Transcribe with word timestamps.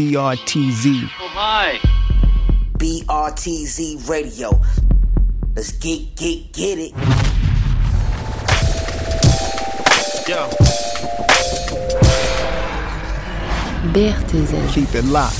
BRTZ. 0.00 1.10
Oh, 1.20 1.28
hi. 1.34 1.78
BRTZ 2.78 4.08
Radio. 4.08 4.48
Let's 5.54 5.72
get, 5.72 6.16
get, 6.16 6.54
get 6.54 6.78
it. 6.78 6.94
Yo. 10.26 10.48
BRTZ. 13.92 14.72
Keep 14.72 14.94
it 14.94 15.04
locked. 15.04 15.36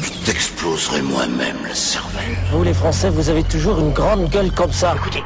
Je 0.00 0.26
t'exploserai 0.26 1.02
moi-même 1.02 1.56
le 1.66 1.74
cervelle. 1.74 2.38
Vous 2.52 2.62
les 2.62 2.74
Français, 2.74 3.10
vous 3.10 3.28
avez 3.28 3.42
toujours 3.42 3.80
une 3.80 3.92
grande 3.92 4.30
gueule 4.30 4.52
comme 4.52 4.72
ça. 4.72 4.94
Écoutez. 4.94 5.24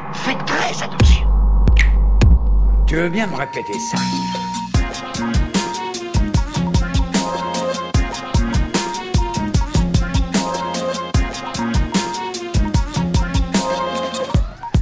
Tu 2.95 3.01
veux 3.01 3.09
bien 3.09 3.27
me 3.27 3.35
répéter 3.35 3.77
ça 3.77 3.97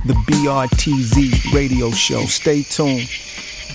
The 0.06 0.14
BRTZ 0.28 1.54
Radio 1.56 1.92
Show. 1.92 2.28
Stay 2.28 2.62
tuned. 2.62 3.08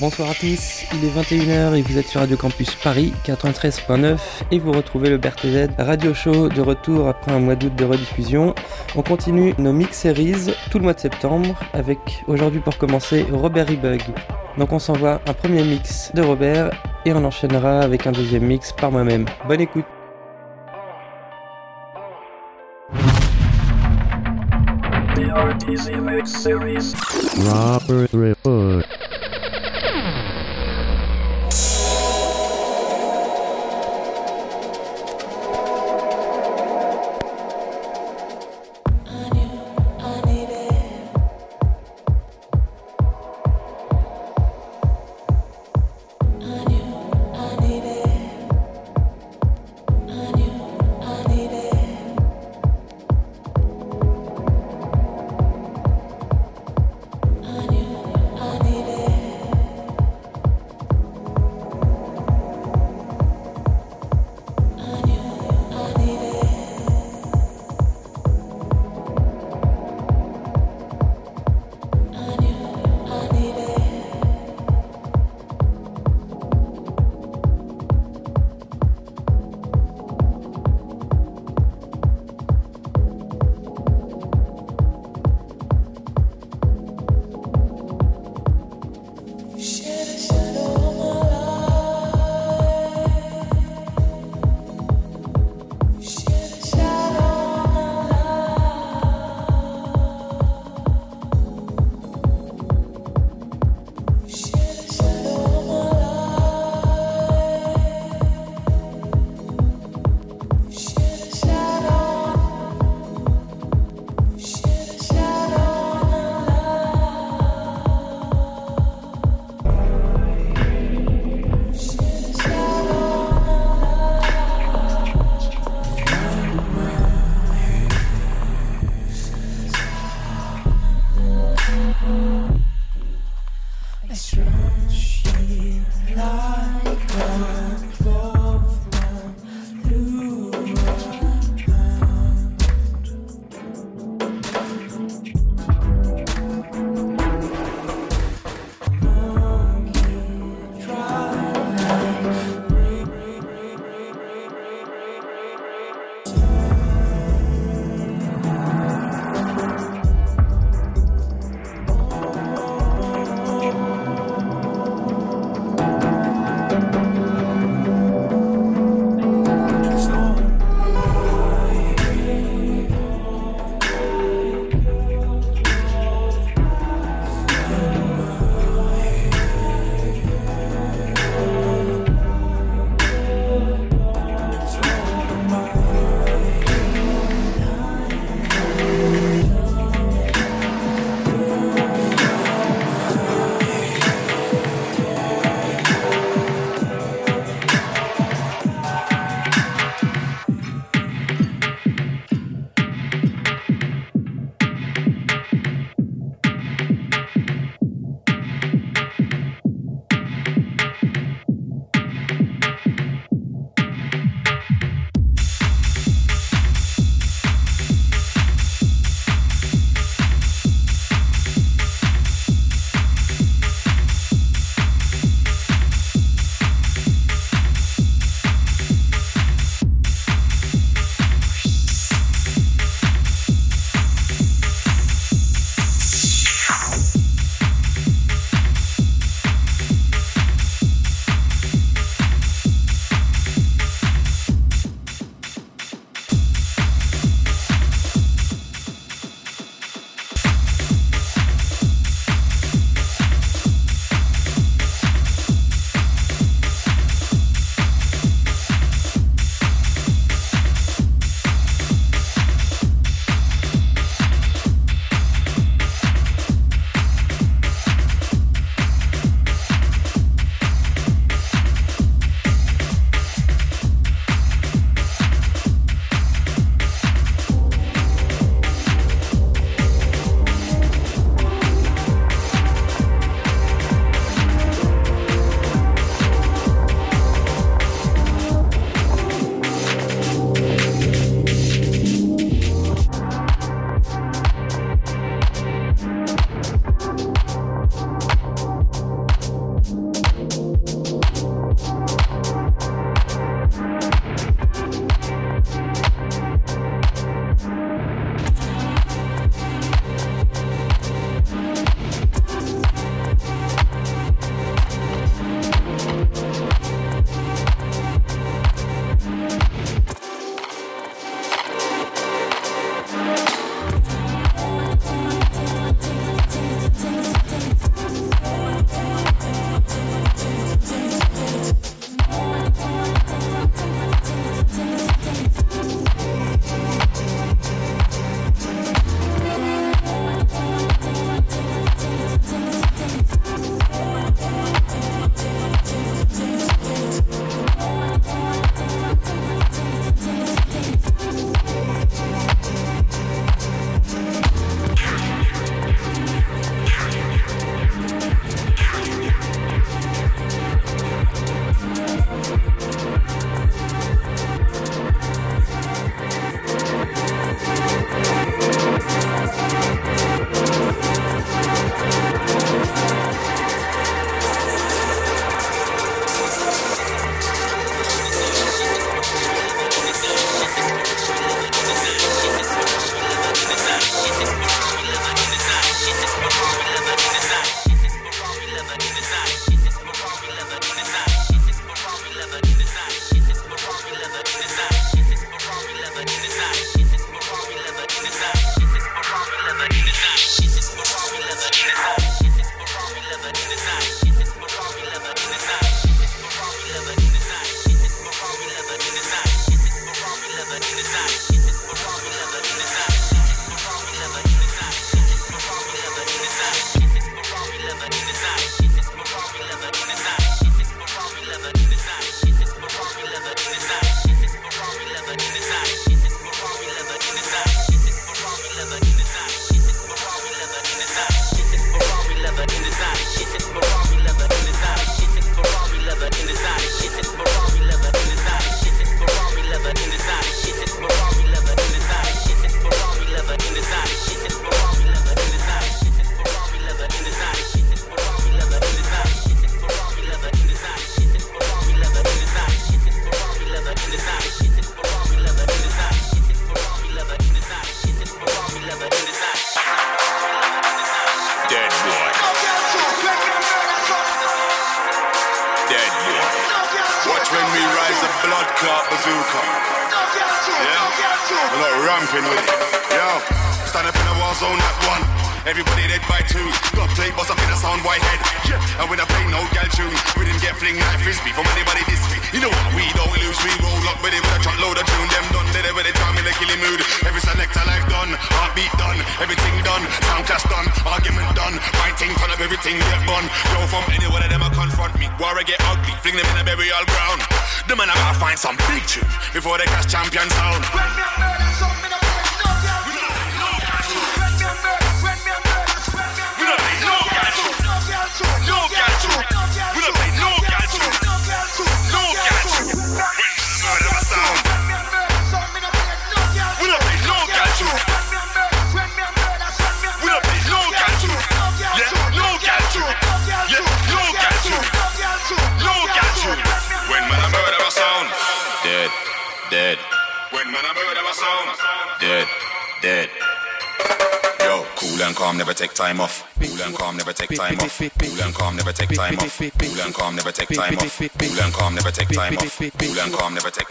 Bonsoir 0.01 0.31
à 0.31 0.35
tous, 0.35 0.85
il 0.95 1.05
est 1.05 1.11
21h 1.11 1.75
et 1.75 1.83
vous 1.83 1.99
êtes 1.99 2.07
sur 2.07 2.21
Radio 2.21 2.37
Campus 2.37 2.73
Paris 2.77 3.13
93.9 3.25 4.17
et 4.53 4.61
vous 4.61 4.71
retrouvez 4.71 5.11
le 5.11 5.19
BRTZ 5.19 5.71
Radio 5.77 6.15
Show 6.15 6.49
de 6.49 6.61
retour 6.61 7.09
après 7.09 7.33
un 7.33 7.41
mois 7.41 7.57
d'août 7.57 7.75
de 7.75 7.85
rediffusion. 7.85 8.55
On 8.95 9.03
continue 9.03 9.55
nos 9.59 9.73
mix 9.73 9.99
series 9.99 10.55
tout 10.71 10.79
le 10.79 10.85
mois 10.85 10.95
de 10.95 11.01
septembre 11.01 11.59
avec 11.73 11.99
aujourd'hui 12.29 12.61
pour 12.61 12.79
commencer 12.79 13.27
Robert 13.33 13.67
Rebug. 13.67 14.01
Donc 14.57 14.73
on 14.73 14.79
s'envoie 14.79 15.21
un 15.27 15.33
premier 15.33 15.65
mix 15.65 16.13
de 16.15 16.23
Robert 16.23 16.71
et 17.05 17.13
on 17.13 17.25
enchaînera 17.25 17.81
avec 17.81 18.07
un 18.07 18.13
deuxième 18.13 18.45
mix 18.45 18.73
par 18.73 18.93
moi-même. 18.93 19.27
Bonne 19.49 19.63
écoute 19.63 19.85
Robert 27.89 28.98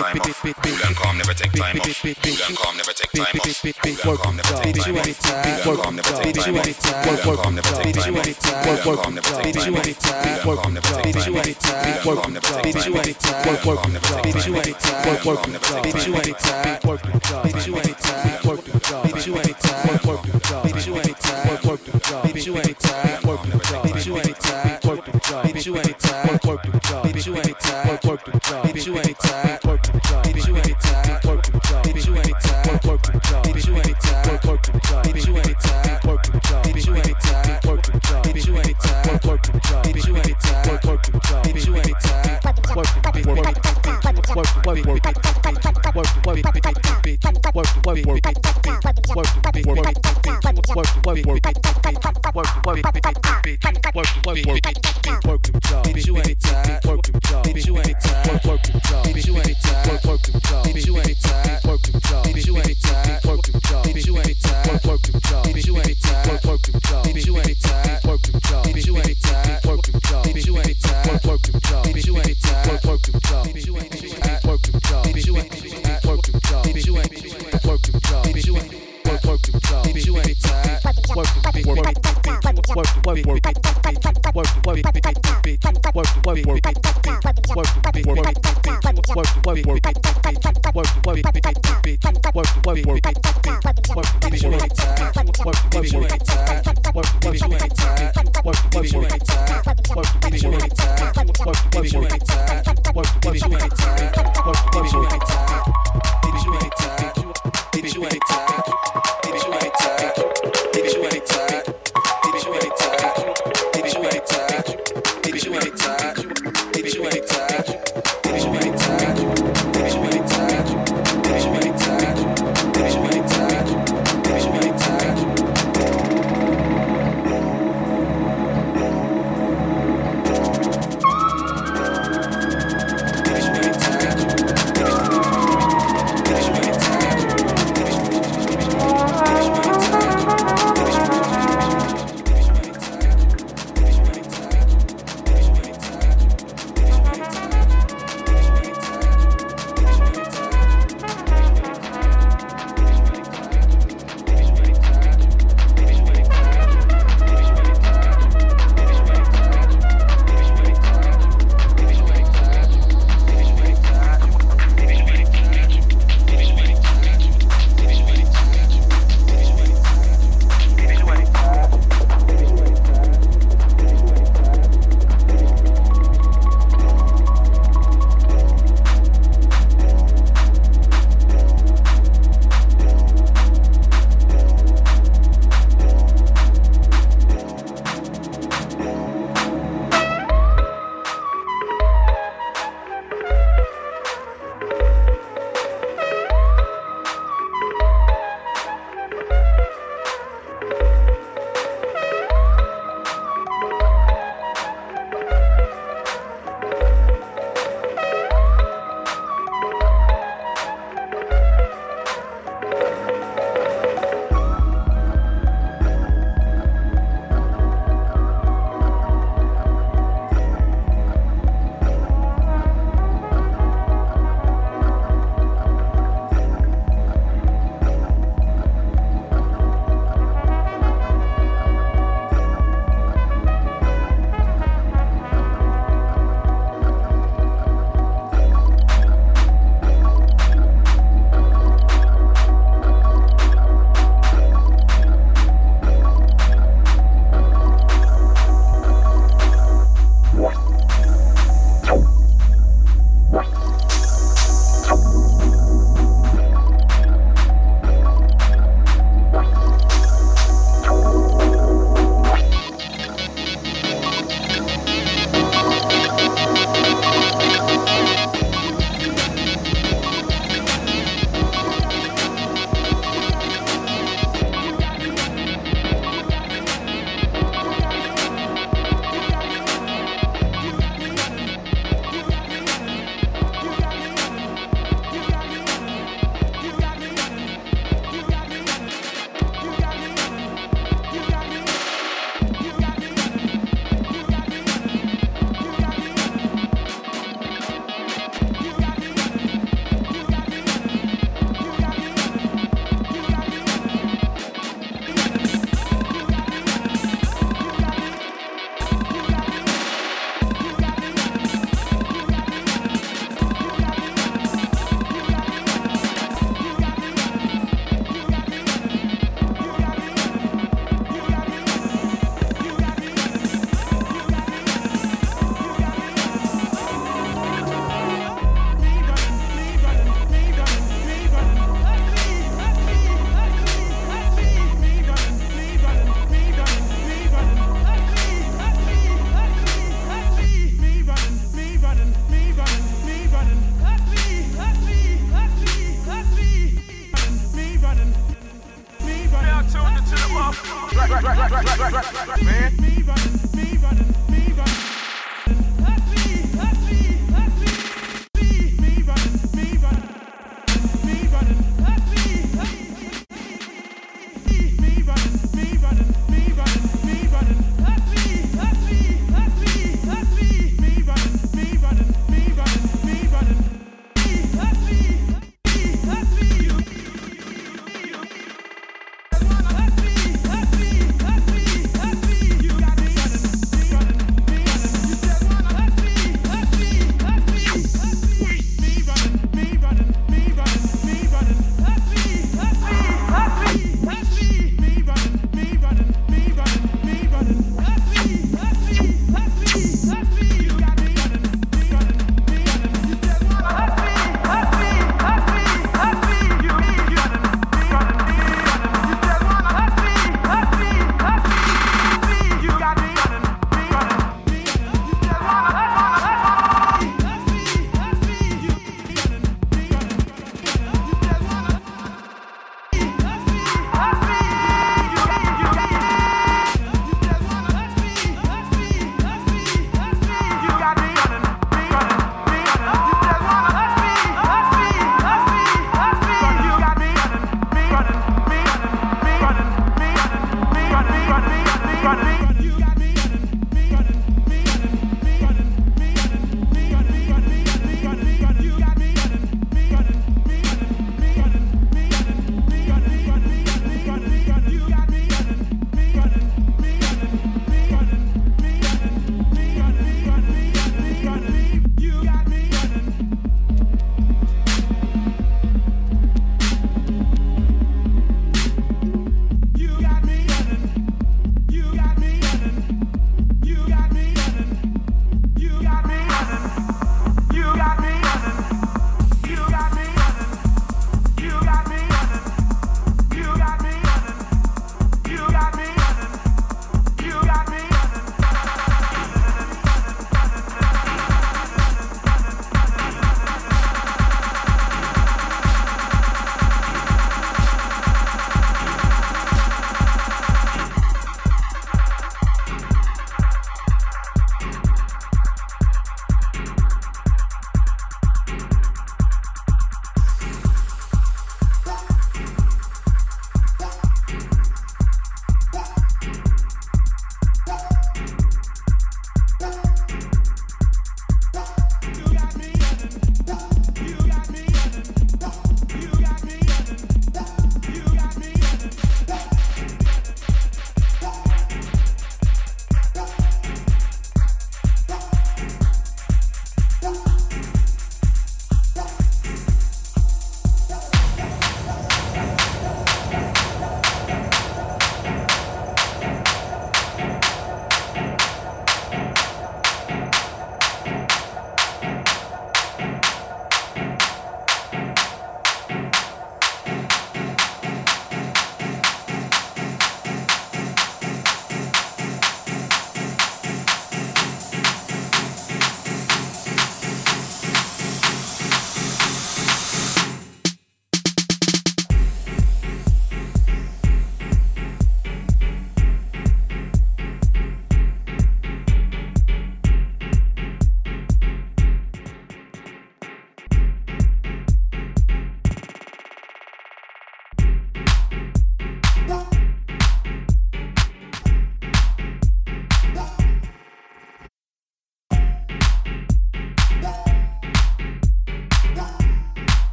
and 0.00 0.96
calm, 0.96 1.18
never 1.18 1.34
take 1.34 1.52
time 1.52 1.80
off. 1.80 2.02
Cool 2.02 2.36
and 2.48 2.56
calm, 2.56 2.76
never 2.76 2.92
take 2.92 3.12
time 3.12 3.40
off. 3.40 3.62
Cool 4.02 4.12
and 4.12 4.20
calm, 4.20 4.36
never 4.36 4.52
take 4.62 4.76
time 4.76 4.96
off. 4.96 5.20
Cool 5.62 5.72
and 5.72 5.82
calm, 5.82 5.96
never 5.96 6.12
take 6.22 6.34
time 6.34 6.56
off. 6.56 6.66
Cool 7.02 7.12
and 7.12 7.42
calm, 7.42 7.54
never 7.54 7.72
take 7.82 7.94
time 7.94 8.16
off. 8.16 8.40
Cool 8.62 8.72
and 8.72 9.00
calm, 9.02 9.14
never 9.14 9.42
take 9.42 9.54
time 9.54 9.76
off. 9.76 9.92
Cool 10.42 10.52
and 10.52 10.60
calm, 10.60 10.72
never 10.72 10.88
take 10.88 11.14
time 11.14 11.36
off. 11.36 11.52
Cool 12.02 12.12
and 12.12 12.20
calm, 12.22 12.32
never 12.32 12.48
take 12.48 12.72
time 12.72 12.72
off. 12.72 12.72
Cool 12.72 12.72
and 12.72 12.72
calm, 12.72 12.72
never 12.72 12.72
take 12.72 12.74
time 12.74 12.94
off. 12.96 13.08
Cool 13.42 13.52
and 13.52 13.78
calm, 13.78 13.92
never 13.92 14.08
take 14.22 14.32
time 14.32 14.54
off. 14.54 14.80
Cool 15.02 15.32
and 15.32 15.38
calm, 15.38 15.52
never 15.52 15.66
take 15.82 15.92
time 15.92 16.14
off. 16.14 16.84
Work 16.84 17.02
the 17.02 17.12
job, 17.12 17.44
work 17.44 17.52
the 17.52 17.60
job, 17.60 17.74
work 17.74 17.81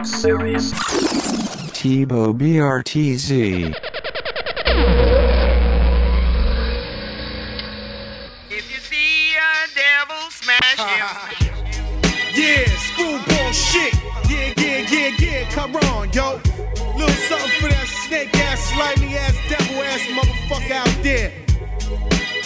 BRTZ 0.00 0.06
Mix 0.06 0.10
Series. 0.10 0.72
Tibo 1.72 2.32
BRTZ. 2.32 3.74
If 8.50 8.70
you 8.70 8.78
see 8.78 9.34
a 9.36 9.68
devil, 9.74 10.30
smash 10.30 10.78
him. 10.78 11.46
Yeah, 12.32 12.64
screwball 12.76 13.52
shit. 13.52 13.92
Yeah, 14.30 14.54
yeah, 14.56 14.86
yeah, 14.88 15.16
yeah. 15.18 15.50
Come 15.50 15.76
on, 15.76 16.12
yo. 16.12 16.40
Little 16.96 17.08
something 17.28 17.50
for 17.60 17.68
that 17.68 17.86
snake 18.06 18.34
ass, 18.38 18.60
slimy 18.72 19.16
ass, 19.16 19.36
devil 19.48 19.82
ass 19.82 20.00
motherfucker 20.06 20.70
out 20.70 21.02
there. 21.02 21.32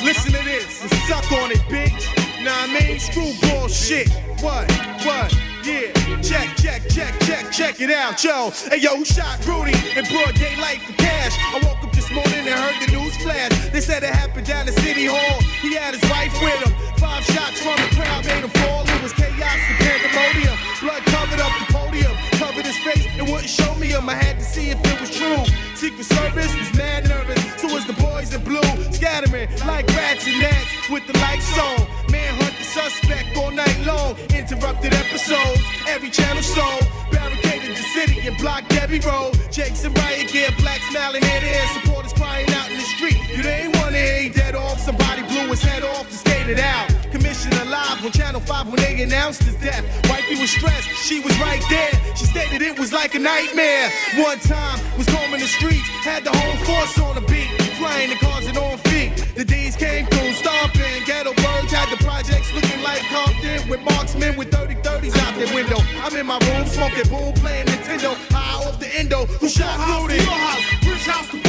Listen 0.02 0.32
to 0.32 0.42
this 0.42 0.82
and 0.82 0.90
suck 1.06 1.30
on 1.32 1.52
it, 1.52 1.58
bitch. 1.68 2.23
Nah, 2.44 2.52
I 2.52 2.66
mean, 2.68 3.00
screwball 3.00 3.68
shit. 3.68 4.12
What? 4.44 4.68
What? 5.00 5.32
Yeah. 5.64 5.96
Check, 6.20 6.54
check, 6.60 6.82
check, 6.90 7.18
check, 7.20 7.50
check 7.50 7.80
it 7.80 7.90
out, 7.90 8.22
yo. 8.22 8.50
Hey, 8.68 8.84
yo, 8.84 8.96
who 8.96 9.04
shot 9.06 9.40
Rudy 9.48 9.72
in 9.96 10.04
broad 10.12 10.34
daylight 10.34 10.82
for 10.84 10.92
cash? 11.00 11.32
I 11.40 11.64
woke 11.64 11.82
up 11.82 11.92
this 11.92 12.10
morning 12.12 12.44
and 12.44 12.60
heard 12.60 12.76
the 12.84 12.92
news 12.92 13.16
flash. 13.16 13.48
They 13.72 13.80
said 13.80 14.02
it 14.02 14.12
happened 14.12 14.46
down 14.46 14.68
at 14.68 14.74
City 14.74 15.06
Hall. 15.06 15.40
He 15.62 15.72
had 15.74 15.94
his 15.94 16.04
wife 16.10 16.36
with 16.44 16.68
him. 16.68 16.76
Five 16.98 17.24
shots 17.24 17.62
from 17.64 17.80
the 17.80 17.88
crowd 17.96 18.26
made 18.26 18.44
him 18.44 18.50
fall. 18.60 18.84
It 18.92 19.02
was 19.02 19.14
chaos 19.14 19.64
and 19.64 19.78
pandemonium. 19.80 20.58
Blood 20.82 21.02
covered 21.08 21.40
up 21.40 21.52
the 21.64 21.72
podium, 21.72 22.12
covered 22.36 22.66
his 22.66 22.76
face 22.84 23.08
and 23.16 23.24
wouldn't 23.24 23.48
show 23.48 23.74
me 23.76 23.88
him. 23.88 24.06
I 24.06 24.16
had 24.16 24.38
to 24.38 24.44
see 24.44 24.68
if 24.68 24.78
it 24.84 25.00
was 25.00 25.08
true. 25.08 25.48
Secret 25.76 26.04
Service 26.04 26.52
was 26.60 26.68
mad 26.76 27.08
nervous. 27.08 27.40
So 27.56 27.72
was 27.72 27.86
the 27.86 27.94
in 28.34 28.42
blue, 28.42 28.92
scattering 28.92 29.48
like 29.66 29.86
rats 29.94 30.26
and 30.26 30.40
gnats 30.40 30.90
with 30.90 31.06
the 31.06 31.16
lights 31.18 31.58
on. 31.58 31.86
Manhunt 32.10 32.56
the 32.58 32.64
suspect 32.64 33.36
all 33.36 33.50
night 33.50 33.78
long. 33.86 34.16
Interrupted 34.34 34.92
episodes, 34.94 35.62
every 35.88 36.10
channel 36.10 36.42
sold. 36.42 36.86
Barricaded 37.12 37.76
the 37.76 37.86
city 37.94 38.26
and 38.26 38.36
blocked 38.38 38.72
every 38.74 39.00
road. 39.00 39.38
Jakes 39.50 39.84
and 39.84 39.96
riot 39.98 40.28
gear, 40.32 40.50
black 40.58 40.80
smiling 40.90 41.22
ear 41.22 41.40
to. 41.40 41.80
Supporters 41.80 42.12
crying 42.12 42.50
out 42.50 42.70
in 42.70 42.78
the 42.78 42.88
street. 42.96 43.18
You 43.36 43.44
ain't 43.44 43.76
wanna 43.76 43.98
hear 43.98 44.30
dead 44.30 44.54
off. 44.54 44.80
Somebody 44.80 45.22
blew 45.22 45.46
his 45.48 45.62
head 45.62 45.84
off 45.84 46.02
to 46.02 46.08
and 46.08 46.18
skated 46.18 46.58
out. 46.58 46.88
Commissioner 47.12 47.64
live 47.66 48.04
on 48.04 48.10
Channel 48.10 48.40
5 48.40 48.66
when 48.66 48.76
they 48.76 49.02
announced 49.02 49.44
his 49.44 49.54
death. 49.56 49.84
Wifey 50.10 50.40
was 50.40 50.50
stressed, 50.50 50.88
she 51.06 51.20
was 51.20 51.38
right 51.38 51.62
there. 51.70 51.92
She 52.16 52.26
stated 52.26 52.62
it 52.62 52.78
was 52.78 52.92
like 52.92 53.14
a 53.14 53.18
nightmare. 53.20 53.90
One 54.18 54.40
time 54.40 54.80
was 54.98 55.06
combing 55.06 55.40
the 55.40 55.46
streets, 55.46 55.88
had 56.02 56.24
the 56.24 56.32
whole 56.36 56.56
force 56.66 56.98
on 56.98 57.14
the 57.14 57.26
beat. 57.32 57.63
Flying 57.78 58.10
the 58.10 58.16
cars 58.16 58.46
and 58.46 58.56
on 58.56 58.78
feet. 58.78 59.10
The 59.34 59.44
D's 59.44 59.76
came 59.76 60.06
through, 60.06 60.32
stomping. 60.32 61.02
Ghetto 61.06 61.34
birds 61.34 61.72
had 61.72 61.90
the 61.90 62.02
projects 62.04 62.52
looking 62.54 62.80
like 62.82 63.02
Compton 63.10 63.68
with 63.68 63.80
marksmen 63.82 64.36
with 64.36 64.50
30 64.50 64.76
30s 64.76 65.16
out 65.18 65.34
the 65.34 65.52
window. 65.54 65.78
I'm 66.02 66.14
in 66.16 66.26
my 66.26 66.38
room 66.38 66.66
smoking 66.66 67.08
boom, 67.10 67.32
playing 67.34 67.66
Nintendo. 67.66 68.14
High 68.30 68.64
off 68.66 68.78
the 68.78 68.88
endo. 68.96 69.26
Who 69.26 69.48
shot 69.48 69.76
Rudy? 69.88 70.22
Your 70.22 70.32
house, 70.32 70.86
rich 70.86 71.06
house 71.06 71.43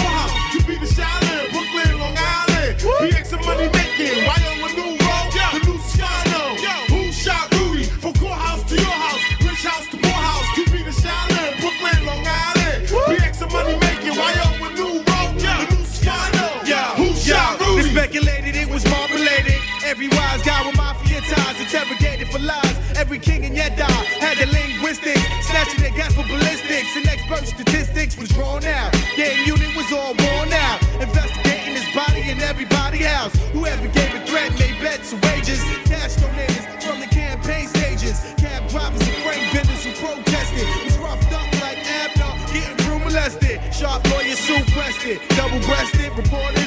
Every 23.15 23.31
king 23.31 23.45
in 23.45 23.53
Yedda 23.53 23.87
had 24.19 24.35
the 24.35 24.51
linguistics, 24.51 25.23
snatching 25.47 25.79
their 25.79 25.95
gas 25.95 26.11
for 26.13 26.27
ballistics. 26.27 26.97
And 26.97 27.07
expert 27.07 27.47
statistics 27.47 28.17
was 28.17 28.27
drawn 28.27 28.65
out. 28.65 28.91
Game 29.15 29.39
unit 29.47 29.73
was 29.73 29.87
all 29.93 30.11
worn 30.19 30.51
out. 30.51 30.83
Investigating 30.99 31.79
his 31.79 31.87
body 31.95 32.27
and 32.27 32.41
everybody 32.41 32.97
house. 33.07 33.31
Whoever 33.53 33.87
gave 33.87 34.13
a 34.15 34.19
threat 34.27 34.51
made 34.59 34.75
bets 34.83 35.13
and 35.13 35.23
wages. 35.23 35.63
Cash 35.87 36.19
donators 36.19 36.83
from 36.83 36.99
the 36.99 37.07
campaign 37.07 37.69
stages. 37.69 38.19
Cab 38.35 38.67
drivers 38.67 38.99
and 39.07 39.15
freight 39.23 39.47
vendors 39.55 39.85
who 39.85 39.95
protested. 39.95 40.67
Was 40.83 40.97
roughed 40.97 41.31
up 41.31 41.47
like 41.63 41.79
Abner, 41.87 42.35
getting 42.51 42.85
molested. 43.05 43.61
Sharp 43.73 44.03
lawyers 44.11 44.39
Sue 44.39 44.59
breasted, 44.73 45.21
double 45.39 45.59
breasted. 45.61 46.11
Reporters 46.17 46.64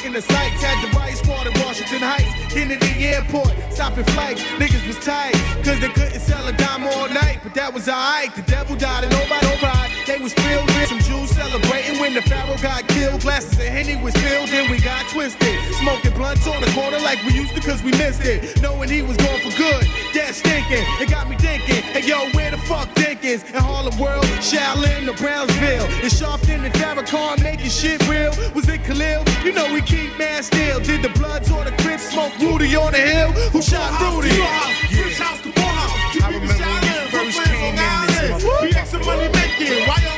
blocking 0.00 0.12
the 0.12 0.22
sights. 0.22 0.62
Had 0.62 0.82
the 0.82 0.96
riot 0.96 1.18
squad 1.18 1.46
at 1.46 1.64
Washington 1.64 2.00
Heights. 2.00 2.52
Kennedy 2.52 3.06
Airport, 3.06 3.52
stopping 3.70 4.04
flights. 4.04 4.42
Niggas 4.58 4.86
was 4.86 4.98
tight, 4.98 5.34
cause 5.64 5.80
they 5.80 5.88
couldn't 5.88 6.20
sell 6.20 6.46
a 6.46 6.52
dime 6.52 6.84
all 6.84 7.08
night. 7.08 7.40
But 7.42 7.54
that 7.54 7.72
was 7.72 7.88
alright. 7.88 8.34
The 8.34 8.42
devil 8.42 8.76
died 8.76 9.04
and 9.04 9.12
nobody 9.12 9.46
alright. 9.46 9.90
They 10.06 10.18
was 10.18 10.32
filled 10.34 10.66
with 10.66 10.88
some 10.88 11.00
Jews 11.00 11.30
celebrating 11.30 11.79
when 12.10 12.22
the 12.22 12.28
Pharaoh 12.28 12.56
got 12.58 12.86
killed. 12.88 13.20
Glasses 13.20 13.52
of 13.52 13.66
Henny 13.66 13.96
was 14.02 14.14
filled 14.14 14.48
and 14.50 14.70
we 14.70 14.80
got 14.80 15.06
twisted. 15.08 15.56
Smoking 15.78 16.12
blunts 16.14 16.46
on 16.46 16.60
the 16.60 16.70
corner 16.72 16.98
like 16.98 17.22
we 17.24 17.32
used 17.32 17.54
to 17.54 17.60
cause 17.60 17.82
we 17.82 17.92
missed 17.92 18.22
it. 18.24 18.60
Knowing 18.60 18.88
he 18.88 19.02
was 19.02 19.16
going 19.16 19.40
for 19.40 19.56
good, 19.56 19.86
dead 20.12 20.34
stinking. 20.34 20.84
It 20.98 21.08
got 21.08 21.28
me 21.28 21.36
thinking, 21.36 21.82
hey 21.94 22.06
yo, 22.06 22.28
where 22.30 22.50
the 22.50 22.58
fuck 22.58 22.88
Dinkins? 22.94 23.48
In 23.54 23.62
Harlem 23.62 23.96
World, 23.98 24.24
Shaolin, 24.42 25.08
or 25.08 25.16
Brownsville. 25.16 25.86
In 26.02 26.10
Sharpton 26.10 26.64
and 26.64 26.74
Farrakhan 26.74 27.42
making 27.42 27.70
shit 27.70 28.00
real. 28.08 28.32
Was 28.54 28.68
it 28.68 28.82
Khalil? 28.82 29.22
You 29.44 29.52
know 29.52 29.72
we 29.72 29.80
keep 29.80 30.18
man 30.18 30.42
still. 30.42 30.80
Did 30.80 31.02
the 31.02 31.10
Bloods 31.10 31.50
or 31.50 31.64
the 31.64 31.72
Crips 31.82 32.10
smoke 32.10 32.36
Rudy 32.40 32.74
on 32.74 32.92
the 32.92 32.98
hill? 32.98 33.30
Who 33.52 33.62
shot 33.62 33.90
Rudy? 34.00 34.30
House, 34.30 35.18
house 35.18 35.42
to 35.42 35.52
poor 35.52 35.64
house. 35.64 36.14
You 36.14 36.40
be 36.40 36.46
the 36.46 36.54
Shaolin, 36.54 37.10
Brooklyn, 37.10 37.60
Long 37.62 37.78
Island. 37.78 38.42
BX 38.42 38.94
and 38.94 39.06
money 39.06 39.28
making. 39.28 39.86
Why 39.86 40.09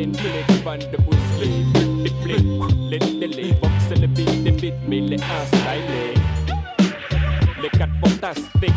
Shaolin 0.00 0.12
clinic 0.12 0.64
Van 0.64 0.78
de 0.78 0.96
Bruce 0.96 1.20
Multiply 1.74 2.38
Let 2.90 3.60
Box 3.60 4.00
le 4.00 4.06
beat 4.06 4.44
The 4.44 4.52
beat 4.60 4.74
Me. 4.88 5.00
Les 5.00 5.16
un 5.16 5.46
style 5.46 6.14
Les 7.62 7.68
quatre 7.70 7.92
fantastiques 8.02 8.72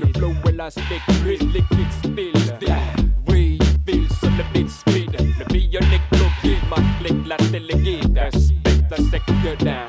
Le 0.00 0.18
flow 0.18 0.34
élastique 0.48 1.02
Fluide 1.22 1.42
liquide 1.54 1.92
still. 2.04 2.32
Oui, 3.28 3.58
Bill 3.86 4.06
sur 4.20 4.30
le 4.30 4.44
beat 4.52 4.68
speed. 4.68 5.12
Le 5.38 5.44
bionique 5.46 6.02
flow 6.12 6.28
guide 6.42 6.58
Ma 6.68 6.76
clique 7.00 7.26
la 7.26 7.36
téléguide 7.36 8.20
Respecte 8.90 9.64
la 9.64 9.81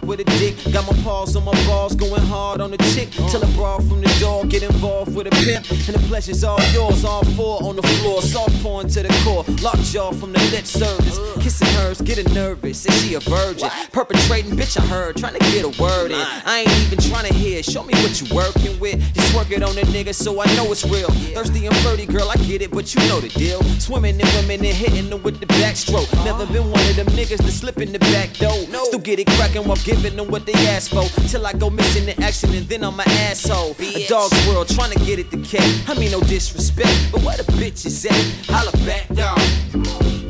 dog 0.00 0.08
with 0.08 0.20
a 0.20 0.24
dick. 0.24 0.56
Got 0.72 0.86
my 0.86 1.02
paws 1.02 1.36
on 1.36 1.44
my 1.44 1.66
balls, 1.66 1.94
going 1.94 2.22
hard 2.22 2.60
on 2.60 2.70
the 2.70 2.78
chick. 2.94 3.10
Till 3.30 3.42
a 3.42 3.46
brawl 3.56 3.80
from 3.80 4.00
the 4.00 4.16
door, 4.20 4.44
get 4.44 4.62
involved 4.62 5.14
with 5.14 5.26
a 5.26 5.30
pimp. 5.30 5.68
And 5.70 5.94
the 5.96 6.04
pleasure's 6.08 6.44
all 6.44 6.60
yours, 6.72 7.04
all 7.04 7.24
four 7.36 7.62
on 7.62 7.76
the 7.76 7.82
floor. 7.82 8.22
Soft 8.22 8.62
porn 8.62 8.88
to 8.88 9.02
the 9.02 9.08
core, 9.24 9.44
locked 9.62 9.84
jaw 9.84 10.12
from 10.12 10.32
the 10.32 10.40
lip 10.50 10.66
service. 10.66 11.18
Kissing 11.42 11.68
hers, 11.78 12.00
getting 12.00 12.32
nervous. 12.34 12.86
Is 12.86 13.02
she 13.02 13.14
a 13.14 13.20
virgin? 13.20 13.70
Perpetrating, 13.92 14.52
bitch, 14.52 14.78
I 14.78 14.86
heard. 14.86 15.16
Trying 15.16 15.34
to 15.34 15.40
get 15.50 15.64
a 15.64 15.82
word 15.82 16.10
in. 16.10 16.18
I 16.20 16.60
ain't 16.60 16.86
even 16.86 16.98
trying 16.98 17.26
to 17.26 17.34
hear. 17.34 17.62
Show 17.62 17.82
me 17.84 17.94
what 18.02 18.20
you 18.20 18.34
working 18.34 18.78
with. 18.80 18.98
Just 19.30 19.48
work 19.48 19.56
it 19.56 19.62
on 19.62 19.76
the 19.76 19.82
nigga 19.82 20.12
so 20.12 20.40
I 20.40 20.46
know 20.56 20.72
it's 20.72 20.84
real. 20.84 21.08
Thirsty 21.08 21.66
and 21.66 21.76
flirty, 21.76 22.04
girl, 22.04 22.28
I 22.28 22.34
get 22.34 22.62
it, 22.62 22.72
but 22.72 22.92
you 22.92 23.00
know 23.08 23.20
the 23.20 23.28
deal. 23.28 23.62
Swimming 23.78 24.18
in 24.18 24.26
women 24.34 24.64
and 24.64 24.74
hitting 24.74 25.08
them 25.08 25.22
with 25.22 25.38
the 25.38 25.46
backstroke. 25.46 26.12
Never 26.24 26.46
been 26.46 26.68
one 26.68 26.80
of 26.90 26.96
them 26.96 27.06
niggas 27.14 27.36
to 27.36 27.52
slip 27.52 27.78
in 27.78 27.92
the 27.92 28.00
back 28.10 28.32
door. 28.38 28.58
Still 28.86 28.98
get 28.98 29.20
it 29.20 29.28
cracking 29.28 29.68
while 29.68 29.76
giving 29.84 30.16
them 30.16 30.32
what 30.32 30.46
they 30.46 30.54
ask 30.74 30.90
for. 30.90 31.04
Till 31.28 31.46
I 31.46 31.52
go 31.52 31.70
missing 31.70 32.08
in 32.08 32.20
action 32.20 32.52
and 32.54 32.66
then 32.66 32.82
I'm 32.82 32.98
an 32.98 33.08
asshole. 33.08 33.76
A 33.78 34.06
dog's 34.08 34.48
world 34.48 34.68
trying 34.68 34.90
to 34.90 34.98
get 35.04 35.20
it 35.20 35.30
to 35.30 35.38
cat. 35.38 35.62
I 35.88 35.94
mean, 35.94 36.10
no 36.10 36.20
disrespect, 36.22 37.12
but 37.12 37.22
where 37.22 37.36
the 37.36 37.44
bitches 37.52 38.10
at? 38.10 38.50
Holla 38.52 38.72
back, 38.84 39.06
dog. 39.14 39.38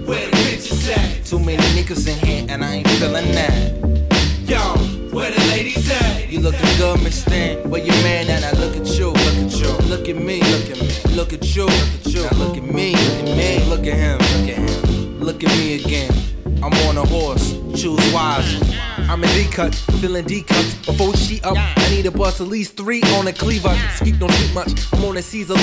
Where 0.06 0.28
the 0.28 0.36
bitches 0.44 0.94
at? 0.94 1.24
Too 1.24 1.38
many 1.38 1.62
niggas 1.72 2.06
in 2.06 2.26
here 2.26 2.46
and 2.50 2.62
I 2.62 2.74
ain't 2.74 2.88
feeling 2.88 3.32
that. 3.32 3.72
Yo, 4.44 4.60
where 5.16 5.30
the 5.30 5.40
ladies 5.48 5.90
at? 5.90 6.19
Looking 6.40 6.76
good, 6.78 7.02
Miss 7.02 7.20
Stan. 7.20 7.68
Where 7.68 7.84
your 7.84 7.94
man 8.02 8.30
at? 8.30 8.42
I 8.42 8.58
look 8.58 8.74
at 8.74 8.86
you, 8.98 9.08
look 9.08 9.18
at 9.18 9.52
you, 9.60 9.72
look 9.88 10.08
at 10.08 10.16
me, 10.16 10.40
look 10.40 10.70
at 10.70 10.80
me, 10.80 11.14
look 11.14 11.32
at 11.34 11.54
you, 11.54 11.66
look 11.66 11.94
at 11.94 12.06
you, 12.06 12.22
now 12.22 12.38
look 12.38 12.56
at 12.56 12.62
me, 12.62 12.92
look 12.96 13.28
at 13.28 13.36
me, 13.36 13.64
look 13.66 13.86
at 13.86 13.94
him, 13.94 14.18
look 14.18 14.48
at 14.48 14.56
him, 14.56 15.20
look 15.20 15.44
at 15.44 15.50
me 15.58 15.84
again. 15.84 16.10
I'm 16.62 16.72
on 16.88 16.96
a 16.96 17.06
horse, 17.06 17.52
choose 17.76 18.12
wisely. 18.14 18.89
I'm 19.10 19.24
in 19.24 19.30
D 19.30 19.44
cut, 19.50 19.74
feeling 20.00 20.24
D 20.24 20.42
cups. 20.42 20.86
Before 20.86 21.16
she 21.16 21.40
up, 21.42 21.56
I 21.56 21.90
need 21.90 22.04
to 22.04 22.12
bust 22.12 22.40
at 22.40 22.46
least 22.46 22.76
three 22.76 23.02
on 23.16 23.26
a 23.26 23.32
cleaver. 23.32 23.76
Skeet 23.96 24.20
don't 24.20 24.30
speak 24.30 24.54
much, 24.54 24.70
I'm 24.92 25.04
on 25.04 25.16
a 25.16 25.22
Caesar. 25.22 25.54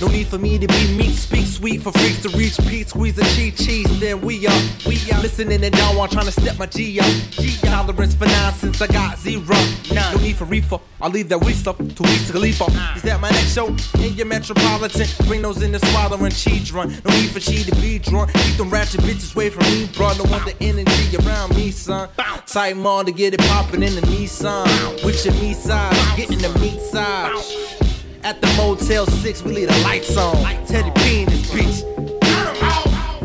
No 0.00 0.08
need 0.08 0.26
for 0.26 0.38
me 0.38 0.58
to 0.58 0.66
be 0.66 0.96
meat, 0.96 1.14
speak 1.14 1.46
sweet 1.46 1.80
for 1.80 1.92
freaks 1.92 2.22
to 2.22 2.28
reach 2.30 2.58
Pete, 2.66 2.88
squeeze 2.88 3.16
a 3.18 3.22
cheese, 3.36 3.56
cheese. 3.64 4.00
Then 4.00 4.20
we 4.20 4.48
up, 4.48 4.62
we 4.84 4.96
up. 5.12 5.22
Listening 5.22 5.62
and 5.62 5.72
down 5.76 5.94
while 5.94 6.08
trying 6.08 6.26
to 6.26 6.32
step 6.32 6.58
my 6.58 6.66
G 6.66 6.98
up. 6.98 7.06
G 7.30 7.56
tolerance 7.62 8.16
for 8.16 8.26
nonsense, 8.26 8.82
I 8.82 8.88
got 8.88 9.16
zero. 9.16 9.56
No 9.92 10.16
need 10.20 10.34
for 10.34 10.46
reefer, 10.46 10.80
I'll 11.00 11.10
leave 11.10 11.28
that 11.28 11.38
weak 11.38 11.54
stuff 11.54 11.78
to 11.78 12.02
weeks 12.02 12.30
to 12.32 12.38
leave 12.38 12.60
Is 12.96 13.02
that 13.02 13.20
my 13.20 13.30
next 13.30 13.54
show 13.54 13.68
in 14.02 14.14
your 14.14 14.26
metropolitan? 14.26 15.06
Bring 15.28 15.42
those 15.42 15.62
in 15.62 15.70
the 15.70 15.78
swallowing 15.78 16.32
cheese 16.32 16.72
run. 16.72 16.88
No 17.04 17.14
need 17.14 17.30
for 17.30 17.38
she 17.38 17.62
to 17.62 17.74
be 17.76 18.00
drunk. 18.00 18.32
Keep 18.32 18.56
them 18.56 18.70
ratchet 18.70 19.02
bitches 19.02 19.36
away 19.36 19.50
from 19.50 19.66
me, 19.66 19.88
bro. 19.94 20.12
No 20.14 20.24
want 20.24 20.46
the 20.46 20.56
energy 20.60 21.16
around 21.24 21.54
me, 21.54 21.70
son. 21.70 22.08
Tight 22.46 22.76
to 22.88 23.12
get 23.12 23.34
it 23.34 23.40
poppin' 23.40 23.82
in 23.82 23.94
the 23.94 24.00
Nissan. 24.00 25.04
With 25.04 25.22
your 25.24 25.34
me 25.34 25.52
size, 25.52 26.16
getting 26.16 26.38
the 26.38 26.48
meat 26.58 26.80
size. 26.80 27.76
At 28.24 28.40
the 28.40 28.46
Motel 28.56 29.04
6, 29.06 29.42
we 29.42 29.52
leave 29.52 29.68
the 29.68 29.78
lights 29.80 30.16
on. 30.16 30.34
Teddy 30.66 30.90
P 30.96 31.22
in 31.22 31.28
this 31.28 31.50
bitch. 31.50 31.82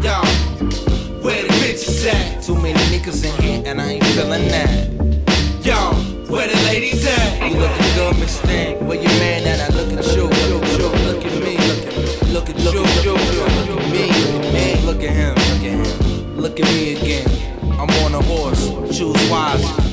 Yo, 0.03 0.20
where 1.24 1.41
the 1.43 1.53
bitches 1.64 2.05
at? 2.11 2.43
Too 2.43 2.55
many 2.55 2.78
niggas 2.91 3.24
in 3.24 3.41
here 3.41 3.64
and 3.66 3.80
I 3.82 3.93
ain't 3.93 4.05
feeling 4.07 4.47
that. 4.49 4.89
Yo, 5.64 5.93
where 6.30 6.47
the 6.47 6.57
ladies 6.66 7.05
at? 7.07 7.49
You 7.49 7.57
lookin' 7.57 7.95
good, 7.95 8.20
Miss 8.20 8.36
Stan. 8.38 8.86
Where 8.86 9.01
your 9.01 9.11
man 9.22 9.47
at? 9.47 9.72
I 9.72 9.76
look 9.76 9.93
at 9.93 10.05
you, 10.14 10.24
look 10.24 10.34
at 10.34 10.80
you, 10.80 10.89
look 11.07 11.24
at 11.26 11.34
me, 11.41 11.57
look 11.57 11.86
at 11.88 11.95
me, 11.95 12.34
look 12.34 12.49
at 12.49 12.59
you, 12.59 12.72
look 12.74 13.70
at 13.72 13.91
me, 13.93 14.05
look 14.86 15.03
at 15.03 15.09
him, 15.09 15.34
look 15.36 15.64
at 15.64 15.72
him, 15.72 16.38
look 16.38 16.59
at 16.59 16.66
me 16.66 16.95
again. 16.97 17.43
I'm 17.80 17.89
on 18.05 18.14
a 18.14 18.22
horse, 18.22 18.53
choose 18.94 19.30
wisely. 19.30 19.84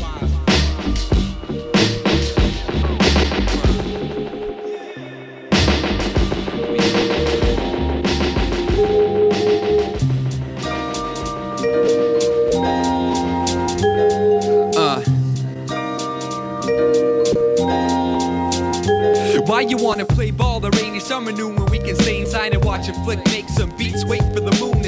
Uh. 14.76 15.00
Why 19.46 19.62
you 19.62 19.78
wanna 19.78 20.04
play 20.04 20.30
ball 20.30 20.60
the 20.60 20.70
rainy 20.76 21.00
summer 21.00 21.32
noon 21.32 21.56
when 21.56 21.70
we 21.70 21.78
can 21.78 21.96
stay 21.96 22.20
inside 22.20 22.52
and 22.52 22.62
watch 22.62 22.88
a 22.88 22.92
flick, 23.04 23.24
make 23.26 23.48
some 23.48 23.70
beats, 23.78 24.04
wait 24.04 24.22
for 24.34 24.40
the 24.40 24.56
moon, 24.60 24.82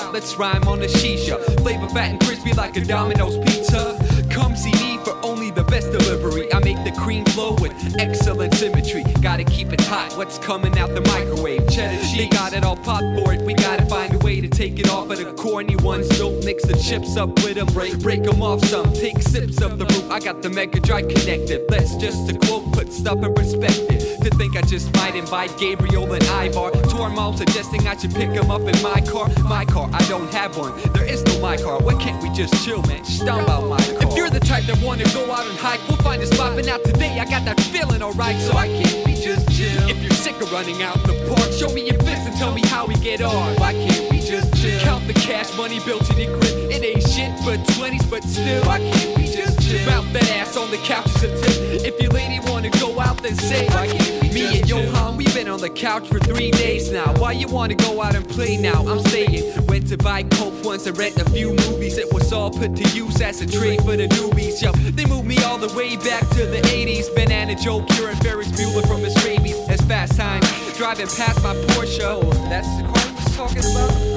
out. 0.00 0.12
Let's 0.12 0.36
rhyme 0.36 0.64
on 0.64 0.80
the 0.80 0.86
shisha, 0.86 1.36
flavor 1.60 1.88
fat 1.88 2.10
and 2.10 2.20
crispy 2.20 2.52
like 2.52 2.76
a 2.76 2.84
Domino's 2.84 3.38
pizza. 3.38 3.98
Come 4.30 4.56
see 4.56 4.72
me 4.72 4.98
for 5.04 5.18
only 5.24 5.50
the 5.50 5.64
best 5.64 5.90
delivery. 5.92 6.52
I 6.52 6.60
make 6.60 6.82
the 6.84 6.92
cream 6.92 7.24
flow 7.26 7.56
with 7.60 7.72
excellent 7.98 8.54
symmetry. 8.54 9.04
Gotta 9.20 9.44
keep 9.44 9.72
it 9.72 9.80
hot. 9.82 10.16
What's 10.16 10.38
coming 10.38 10.78
out 10.78 10.94
the 10.94 11.00
microwave? 11.02 11.68
Cheddar 11.68 12.00
cheese. 12.02 12.16
They 12.16 12.28
got 12.28 12.52
it 12.52 12.64
all 12.64 12.76
pot 12.76 13.02
for 13.16 13.32
it. 13.32 13.42
We 13.42 13.54
gotta 13.54 13.86
find 13.86 14.14
a 14.14 14.18
way 14.18 14.40
to 14.40 14.48
take 14.48 14.78
it 14.78 14.88
off 14.88 15.10
of 15.10 15.18
the 15.18 15.32
corny 15.34 15.76
ones. 15.76 16.08
Don't 16.18 16.44
mix 16.44 16.64
the 16.64 16.76
chips 16.76 17.16
up 17.16 17.30
with 17.42 17.54
them. 17.54 17.66
Break, 17.68 17.98
break 18.00 18.22
them 18.22 18.42
off 18.42 18.64
some. 18.64 18.92
Take 18.92 19.20
sips 19.22 19.60
of 19.60 19.78
the 19.78 19.86
root. 19.86 20.10
I 20.10 20.20
got 20.20 20.42
the 20.42 20.50
Mega 20.50 20.80
Drive 20.80 21.08
connected. 21.08 21.70
Let's 21.70 21.96
just 21.96 22.28
to 22.28 22.38
quote, 22.46 22.72
put 22.72 22.92
stuff 22.92 23.22
in 23.22 23.34
perspective. 23.34 23.99
To 24.20 24.28
think 24.28 24.54
I 24.54 24.60
just 24.60 24.94
might 24.96 25.14
invite 25.14 25.56
Gabriel 25.56 26.12
and 26.12 26.22
Ivar. 26.24 26.72
Mom 27.10 27.36
suggesting 27.36 27.88
I 27.88 27.96
should 27.96 28.14
pick 28.14 28.32
them 28.34 28.50
up 28.50 28.60
in 28.60 28.80
my 28.82 29.00
car. 29.00 29.28
My 29.44 29.64
car, 29.64 29.88
I 29.92 30.02
don't 30.08 30.32
have 30.34 30.58
one. 30.58 30.78
There 30.92 31.04
is 31.04 31.24
no 31.24 31.40
my 31.40 31.56
car. 31.56 31.80
Why 31.80 31.94
can't 31.94 32.22
we 32.22 32.28
just 32.30 32.52
chill, 32.62 32.82
man? 32.82 33.02
Stomp 33.04 33.48
out 33.48 33.66
my 33.66 33.78
car. 33.78 34.02
If 34.02 34.16
you're 34.16 34.28
the 34.28 34.40
type 34.40 34.64
that 34.64 34.78
wanna 34.82 35.04
go 35.14 35.30
out 35.32 35.46
and 35.46 35.56
hike, 35.58 35.80
we'll 35.88 35.96
find 35.98 36.22
a 36.22 36.26
spot. 36.26 36.54
But 36.54 36.66
now 36.66 36.76
today 36.76 37.18
I 37.18 37.24
got 37.24 37.46
that 37.46 37.58
feeling 37.72 38.02
alright, 38.02 38.38
so 38.40 38.56
I 38.56 38.68
can't 38.68 39.06
be 39.06 39.14
just 39.14 39.50
chill. 39.56 39.88
If 39.88 40.02
you're 40.02 40.12
sick 40.12 40.38
of 40.40 40.52
running 40.52 40.82
out 40.82 41.02
the 41.04 41.14
park, 41.26 41.50
show 41.52 41.72
me 41.72 41.86
your 41.86 41.98
fist 42.00 42.28
and 42.28 42.36
tell 42.36 42.52
me 42.52 42.62
how 42.66 42.86
we 42.86 42.94
get 42.96 43.22
on. 43.22 43.56
Why 43.56 43.72
can't 43.72 44.10
we 44.10 44.20
just 44.20 44.54
chill? 44.60 44.80
Count 44.80 45.06
the 45.06 45.14
cash 45.14 45.56
money 45.56 45.80
built 45.80 46.08
in 46.10 46.18
your. 46.18 46.38
It 46.70 46.84
ain't 46.84 47.08
shit 47.08 47.32
but 47.44 47.58
20s, 47.74 48.08
but 48.10 48.22
still. 48.24 48.62
Why 48.64 48.78
can't 48.80 49.16
we 49.16 49.24
just 49.24 49.59
Mount 49.86 50.12
that 50.12 50.28
ass 50.30 50.56
on 50.56 50.70
the 50.70 50.78
couch 50.78 51.06
is 51.06 51.22
a 51.22 51.28
tip. 51.28 51.84
If 51.86 52.00
your 52.02 52.10
lady 52.10 52.40
wanna 52.50 52.70
go 52.70 53.00
out, 53.00 53.22
then 53.22 53.36
say. 53.36 53.66
Can't 53.66 54.32
Me 54.34 54.58
and 54.58 54.68
Johan, 54.68 55.16
we've 55.16 55.32
been 55.34 55.48
on 55.48 55.60
the 55.60 55.70
couch 55.70 56.08
for 56.08 56.18
three 56.18 56.50
days 56.50 56.90
now. 56.90 57.12
Why 57.14 57.32
you 57.32 57.46
wanna 57.46 57.74
go 57.74 58.02
out 58.02 58.14
and 58.14 58.28
play 58.28 58.56
now? 58.56 58.84
I'm 58.86 59.00
saying, 59.00 59.66
went 59.66 59.88
to 59.88 59.96
buy 59.96 60.24
coke 60.24 60.64
once 60.64 60.86
and 60.86 60.98
rent 60.98 61.16
a 61.18 61.28
few 61.30 61.50
movies. 61.50 61.98
It 61.98 62.12
was 62.12 62.32
all 62.32 62.50
put 62.50 62.74
to 62.76 62.88
use 62.90 63.20
as 63.20 63.40
a 63.40 63.46
trade 63.46 63.82
for 63.82 63.96
the 63.96 64.08
newbies. 64.08 64.60
Yo, 64.60 64.72
they 64.72 65.04
moved 65.06 65.26
me 65.26 65.38
all 65.44 65.58
the 65.58 65.72
way 65.76 65.96
back 65.96 66.28
to 66.30 66.46
the 66.46 66.60
80s. 66.62 67.14
Banana 67.14 67.54
Joe 67.54 67.82
curing 67.90 68.16
Ferris 68.16 68.48
Bueller 68.48 68.86
from 68.86 69.00
his 69.00 69.14
rabies. 69.24 69.56
As 69.68 69.80
fast 69.82 70.16
time 70.16 70.42
driving 70.80 71.06
past 71.06 71.42
my 71.42 71.54
Porsche. 71.54 72.00
Oh, 72.02 72.22
that's 72.48 72.68
the 72.76 72.82
car 72.84 72.96
I 72.96 73.12
was 73.14 73.36
talking 73.36 73.58
about. 73.58 74.09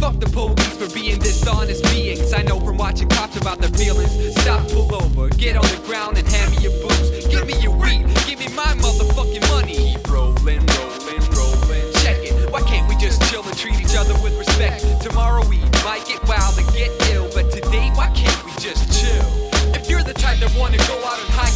Fuck 0.00 0.18
the 0.18 0.28
police 0.32 0.76
for 0.76 0.88
being 0.94 1.18
dishonest 1.18 1.84
beings. 1.84 2.32
I 2.32 2.42
know 2.42 2.58
from 2.58 2.76
watching 2.76 3.08
cops 3.08 3.36
about 3.36 3.58
their 3.58 3.70
feelings. 3.70 4.10
Stop, 4.42 4.66
pull 4.68 4.92
over, 4.94 5.28
get 5.30 5.56
on 5.56 5.62
the 5.62 5.80
ground 5.86 6.18
and 6.18 6.26
hand 6.26 6.50
me 6.52 6.58
your 6.58 6.72
boots. 6.82 7.26
Give 7.28 7.46
me 7.46 7.54
your 7.60 7.76
weed, 7.76 8.06
give 8.26 8.40
me 8.40 8.48
my 8.54 8.74
motherfucking 8.82 9.46
money. 9.50 9.76
Keep 9.94 10.10
rolling, 10.10 10.66
rolling, 10.66 11.22
rolling. 11.36 11.86
Check 12.02 12.18
it. 12.18 12.50
Why 12.50 12.62
can't 12.62 12.88
we 12.88 12.96
just 12.96 13.22
chill 13.30 13.46
and 13.46 13.56
treat 13.56 13.78
each 13.80 13.94
other 13.94 14.14
with 14.22 14.36
respect? 14.38 14.84
Tomorrow 15.02 15.46
we 15.48 15.58
might 15.86 16.04
get 16.06 16.18
wild 16.26 16.58
and 16.58 16.66
get 16.74 16.90
ill, 17.12 17.30
but 17.34 17.50
today 17.52 17.90
why 17.94 18.10
can't 18.10 18.44
we 18.44 18.52
just 18.58 18.90
chill? 18.98 19.26
If 19.74 19.88
you're 19.88 20.02
the 20.02 20.14
type 20.14 20.40
that 20.40 20.52
wanna 20.58 20.78
go 20.78 20.98
out 21.06 21.18
and 21.20 21.30
hike, 21.30 21.49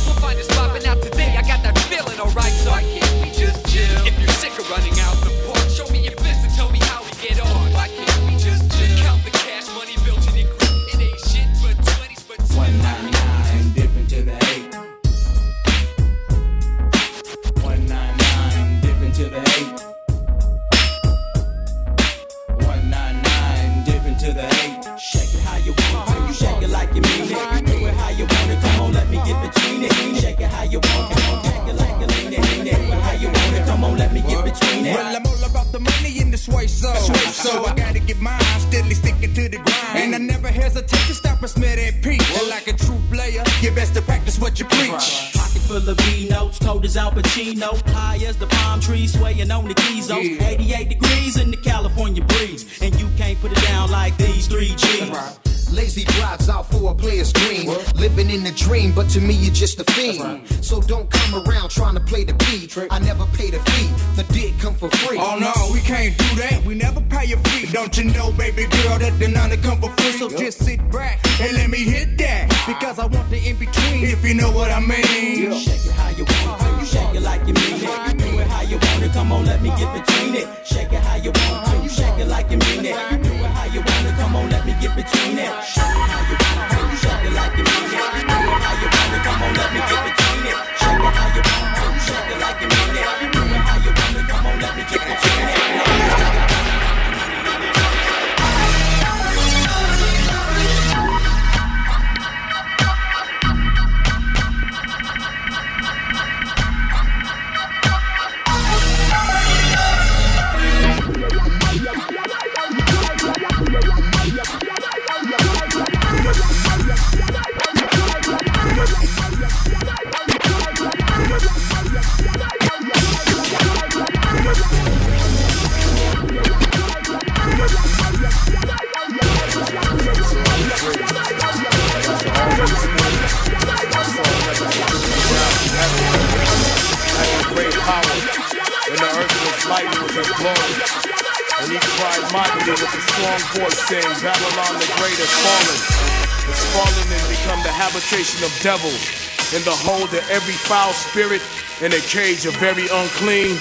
foul 150.64 150.92
spirit, 150.92 151.42
in 151.82 151.92
a 151.92 152.00
cage 152.00 152.46
of 152.46 152.56
very 152.56 152.88
unclean 152.88 153.58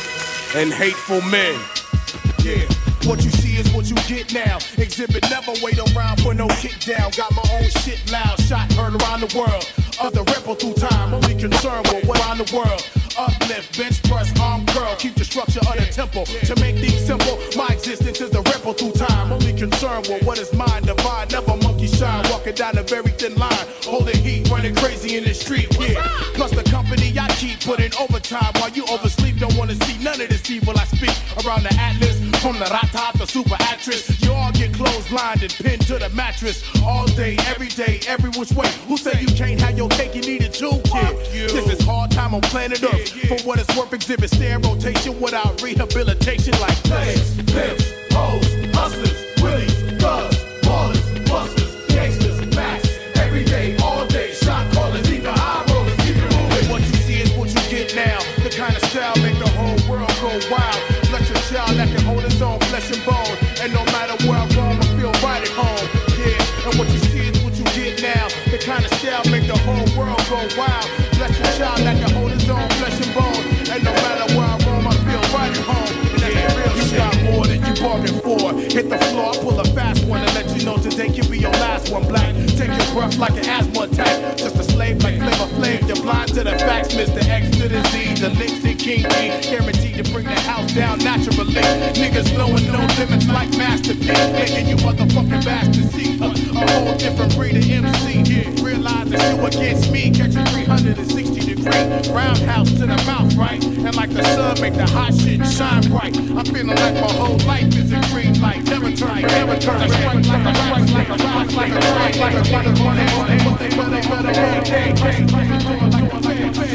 and 0.55 0.71
hateful 0.71 1.21
men. 1.21 1.59
Yeah. 2.43 2.63
What 3.03 3.21
you 3.23 3.31
see 3.31 3.59
is 3.59 3.69
what 3.73 3.89
you 3.89 3.95
get 4.07 4.33
now. 4.33 4.59
Xzibit 4.79 5.29
never 5.29 5.51
wait 5.61 5.77
around 5.77 6.21
for 6.21 6.33
no 6.33 6.47
kick 6.47 6.79
down. 6.79 7.11
Got 7.11 7.35
my 7.35 7.43
own 7.51 7.69
shit 7.83 7.99
loud, 8.09 8.39
shot 8.39 8.71
heard 8.73 8.95
around 9.01 9.19
the 9.19 9.37
world. 9.37 9.67
Other 9.99 10.23
ripple 10.23 10.55
through 10.55 10.75
time, 10.75 11.13
only 11.13 11.35
concerned 11.35 11.87
with 11.91 12.05
what 12.05 12.19
around 12.21 12.37
the 12.37 12.55
world. 12.55 12.81
Uplift, 13.17 13.77
bench 13.77 14.01
press, 14.03 14.31
arm 14.39 14.65
curl, 14.67 14.95
keep 14.95 15.15
the 15.15 15.25
structure 15.25 15.59
of 15.59 15.75
the 15.75 15.85
temple. 15.91 16.25
To 16.25 16.55
make 16.61 16.77
things 16.77 17.05
simple, 17.05 17.37
my 17.57 17.67
existence 17.73 18.21
is 18.21 18.33
a 18.33 18.41
ripple 18.41 18.73
through 18.73 18.93
time. 18.93 19.33
Only 19.33 19.53
concerned 19.53 20.07
with 20.07 20.23
what 20.23 20.39
is 20.39 20.53
mine, 20.53 20.83
divine, 20.83 21.27
never 21.27 21.57
monkey 21.57 21.87
shine. 21.87 22.23
Walking 22.31 22.55
down 22.55 22.77
a 22.77 22.83
very 22.83 23.11
thin 23.11 23.35
line, 23.35 23.67
holding 23.83 24.15
heat, 24.23 24.49
running 24.49 24.75
crazy 24.75 25.17
in 25.17 25.25
the 25.25 25.33
street. 25.33 25.67
Yeah. 25.77 26.22
Plus 26.43 26.61
the 26.61 26.69
company 26.69 27.17
I 27.17 27.29
keep 27.39 27.61
putting 27.61 27.95
overtime 27.95 28.51
while 28.55 28.69
you 28.69 28.83
oversleep. 28.87 29.39
Don't 29.39 29.55
wanna 29.55 29.75
see 29.85 29.97
none 30.03 30.19
of 30.19 30.27
this 30.27 30.51
evil 30.51 30.77
I 30.77 30.83
speak 30.83 31.15
around 31.39 31.63
the 31.63 31.73
atlas. 31.79 32.19
From 32.43 32.59
the 32.59 32.65
rata 32.65 33.17
to 33.17 33.25
super 33.25 33.55
actress, 33.61 34.21
you 34.21 34.33
all 34.33 34.51
get 34.51 34.73
clotheslined 34.73 35.41
and 35.41 35.53
pinned 35.53 35.87
to 35.87 35.99
the 35.99 36.09
mattress 36.09 36.61
all 36.83 37.05
day, 37.15 37.37
every 37.47 37.69
day, 37.69 38.01
every 38.09 38.29
which 38.31 38.51
way. 38.51 38.67
Who 38.89 38.97
say 38.97 39.21
you 39.21 39.27
can't 39.27 39.61
have 39.61 39.77
your 39.77 39.87
cake? 39.87 40.15
You 40.15 40.21
need 40.21 40.43
it 40.43 40.53
too, 40.53 40.81
kid. 40.83 41.15
This 41.31 41.79
is 41.79 41.81
hard 41.85 42.11
time 42.11 42.33
on 42.35 42.41
planet 42.41 42.83
Earth. 42.83 43.07
For 43.29 43.39
what 43.47 43.59
it's 43.59 43.73
worth, 43.77 43.91
Xzibit 43.91 44.27
stand 44.35 44.65
rotation 44.65 45.17
without 45.21 45.61
rehabilitation 45.61 46.59
like 46.59 46.83
this. 46.83 47.35
Pimps, 47.53 47.85
hoes, 48.11 48.43
hustlers, 48.75 49.12
go 70.33 70.41
wild. 70.57 70.89
Bless 71.13 71.57
child 71.57 71.79
hold 72.17 72.31
his 72.31 72.49
own 72.49 72.67
flesh 72.81 72.97
and 73.05 73.13
bone. 73.13 73.45
And 73.69 73.83
no 73.85 73.93
matter 74.01 74.27
where 74.33 74.49
I 74.49 74.57
roam, 74.65 74.87
I 74.87 74.95
feel 75.05 75.23
right 75.37 75.53
at 75.53 75.63
home. 75.69 75.93
And 76.13 76.21
that's 76.21 76.55
real. 76.57 76.73
You 76.73 76.97
got 76.97 77.15
more 77.29 77.45
than 77.45 77.59
you 77.65 77.73
bargained 77.81 78.19
for. 78.25 78.53
Hit 78.75 78.89
the 78.89 78.97
floor, 79.09 79.33
pull 79.33 79.59
a 79.59 79.65
fast 79.77 80.05
one 80.05 80.21
and 80.21 80.33
let 80.33 80.49
you 80.57 80.65
know 80.65 80.77
today 80.77 81.09
can 81.09 81.29
be 81.29 81.37
your 81.37 81.55
last 81.63 81.91
one. 81.91 82.07
Black, 82.07 82.33
take 82.57 82.73
your 82.73 82.89
breath 82.93 83.17
like 83.17 83.37
an 83.37 83.45
asthma 83.45 83.81
attack. 83.83 84.37
Just 84.37 84.55
a 84.55 84.63
slave 84.63 85.03
like 85.03 85.17
Flavor 85.21 85.49
Flav. 85.55 85.87
You're 85.87 86.01
blind 86.01 86.29
to 86.33 86.43
the 86.43 86.57
facts, 86.65 86.93
Mr. 86.95 87.21
X 87.29 87.49
to 87.57 87.69
the 87.69 87.81
Z. 87.89 88.21
The 88.21 88.29
links 88.29 88.65
and 88.65 88.79
King 88.79 89.03
P. 89.13 89.15
Guaranteed 89.49 90.03
to 90.03 90.11
bring 90.11 90.25
the 90.25 90.39
house 90.49 90.73
down 90.73 90.97
naturally. 90.99 91.61
Niggas 92.01 92.33
blowing 92.33 92.65
no 92.73 92.81
limits 92.97 93.27
like 93.27 93.49
Master 93.57 93.93
P. 93.93 94.07
Making 94.33 94.67
you 94.67 94.77
motherfucking 94.77 95.45
bastards 95.45 95.91
see 95.93 96.17
uh, 96.21 96.42
a, 96.63 96.65
a 96.65 96.79
whole 96.85 96.97
different 96.97 97.35
breed 97.35 97.57
of 97.57 97.69
MC. 97.69 98.21
Yeah. 98.21 98.63
Realize 98.63 99.09
that 99.09 99.35
you 99.35 99.45
against 99.45 99.91
me. 99.91 100.11
Catch 100.11 100.35
a 100.35 100.45
360 100.45 101.39
degree 101.39 102.13
roundhouse 102.13 102.71
to 102.71 102.85
the 102.85 103.01
mouth, 103.05 103.33
right? 103.35 103.63
And 103.63 103.95
like 103.95 104.11
the 104.11 104.23
sun, 104.23 104.61
make 104.61 104.73
the 104.75 104.85
hot 104.85 105.13
shit 105.13 105.45
shine 105.45 105.89
bright. 105.89 106.17
I'm 106.17 106.45
feeling 106.45 106.67
like 106.67 106.95
my 106.95 107.11
whole 107.13 107.37
life 107.45 107.75
is 107.75 107.91
a 107.91 108.01
green 108.11 108.39
light. 108.41 108.63
Never 108.65 108.91
turn, 108.91 109.21
never 109.21 109.57
turn. 109.59 109.81
I 109.81 109.87
strike 109.87 110.25
like 110.25 110.45
a 110.45 110.53
rock, 110.53 110.87
like 110.93 111.09
a 111.09 111.17
rock, 111.23 111.51
like 111.53 111.71
a 111.71 111.75
rock, 111.75 112.15
like 112.19 112.33
a 112.33 112.43
rock, 112.43 112.53
like 112.53 112.67
a 112.67 112.73
rock. 112.73 113.59
They 113.59 113.69
better, 113.69 113.91
better, 113.91 114.31
better, 114.31 114.61
better, 114.63 114.87
better, 114.93 115.51
like 115.89 115.99
a 115.99 116.13
fan, 116.13 116.53
fan. 116.53 116.73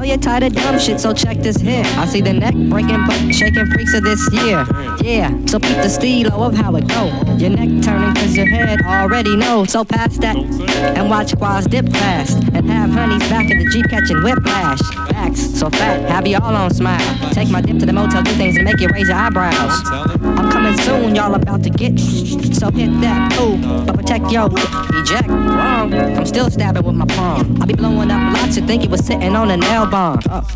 you're 0.10 0.18
tired 0.18 0.42
of 0.42 0.54
dumb 0.54 0.80
shit, 0.80 1.00
so 1.00 1.14
check 1.14 1.38
this 1.38 1.58
here. 1.58 1.84
I 1.86 2.08
see 2.08 2.20
the 2.20 2.34
neck 2.34 2.56
breaking, 2.56 3.06
but 3.06 3.32
shaking 3.32 3.68
freaks 3.68 3.94
of 3.94 4.04
this 4.04 4.20
year. 4.34 4.66
Yeah, 5.02 5.30
so 5.46 5.60
keep 5.60 5.78
the 5.78 5.88
stilo 5.88 6.44
of 6.44 6.56
how 6.56 6.76
it 6.76 6.88
go. 6.88 7.06
Your 7.38 7.52
neck 7.52 7.84
turning 7.84 8.16
cause 8.16 8.36
your 8.36 8.48
head 8.48 8.82
already 8.82 9.36
knows. 9.36 9.72
So 9.72 9.86
pass 9.86 10.18
that 10.18 10.36
and 10.36 11.10
watch 11.12 11.30
squads 11.30 11.68
dip 11.68 11.88
fast. 11.90 12.38
And 12.54 12.66
have 12.72 12.90
honeys 12.90 13.22
back 13.30 13.52
in 13.52 13.60
the 13.60 13.70
Jeep 13.70 13.88
catching 13.90 14.24
whiplash. 14.24 14.80
Backs 15.12 15.42
so 15.42 15.70
fat, 15.70 16.10
have 16.10 16.26
you 16.26 16.38
all 16.38 16.56
on 16.56 16.74
smile. 16.74 17.32
Take 17.32 17.50
my 17.50 17.62
dip 17.62 17.78
to 17.78 17.86
the 17.86 17.94
motel, 17.94 18.24
do 18.24 18.32
things 18.32 18.56
and 18.56 18.66
make 18.66 18.80
you 18.80 18.88
raise 18.88 19.10
your 19.10 19.18
eyebrows. 19.18 19.82
I'm 20.24 20.50
coming 20.50 20.76
soon, 20.80 21.14
y'all 21.14 21.36
about 21.36 21.62
to 21.64 21.70
get 21.70 22.00
so 22.00 22.72
hit 22.72 22.90
that 23.02 23.40
ooh, 23.40 23.86
but 23.86 23.96
protect 23.96 24.32
yo 24.32 24.48
eject 24.48 25.28
wrong. 25.30 25.94
I'm 25.94 26.26
still 26.26 26.50
stabbing 26.50 26.84
with 26.84 26.96
my 26.96 27.06
palm. 27.06 27.62
I 27.62 27.66
be 27.66 27.74
blowing 27.74 28.10
up 28.10 28.34
lots 28.34 28.56
to 28.56 28.66
think 28.66 28.84
you 28.84 28.90
was 28.90 29.06
sitting 29.06 29.36
on 29.36 29.52
a 29.52 29.58
nail 29.58 29.86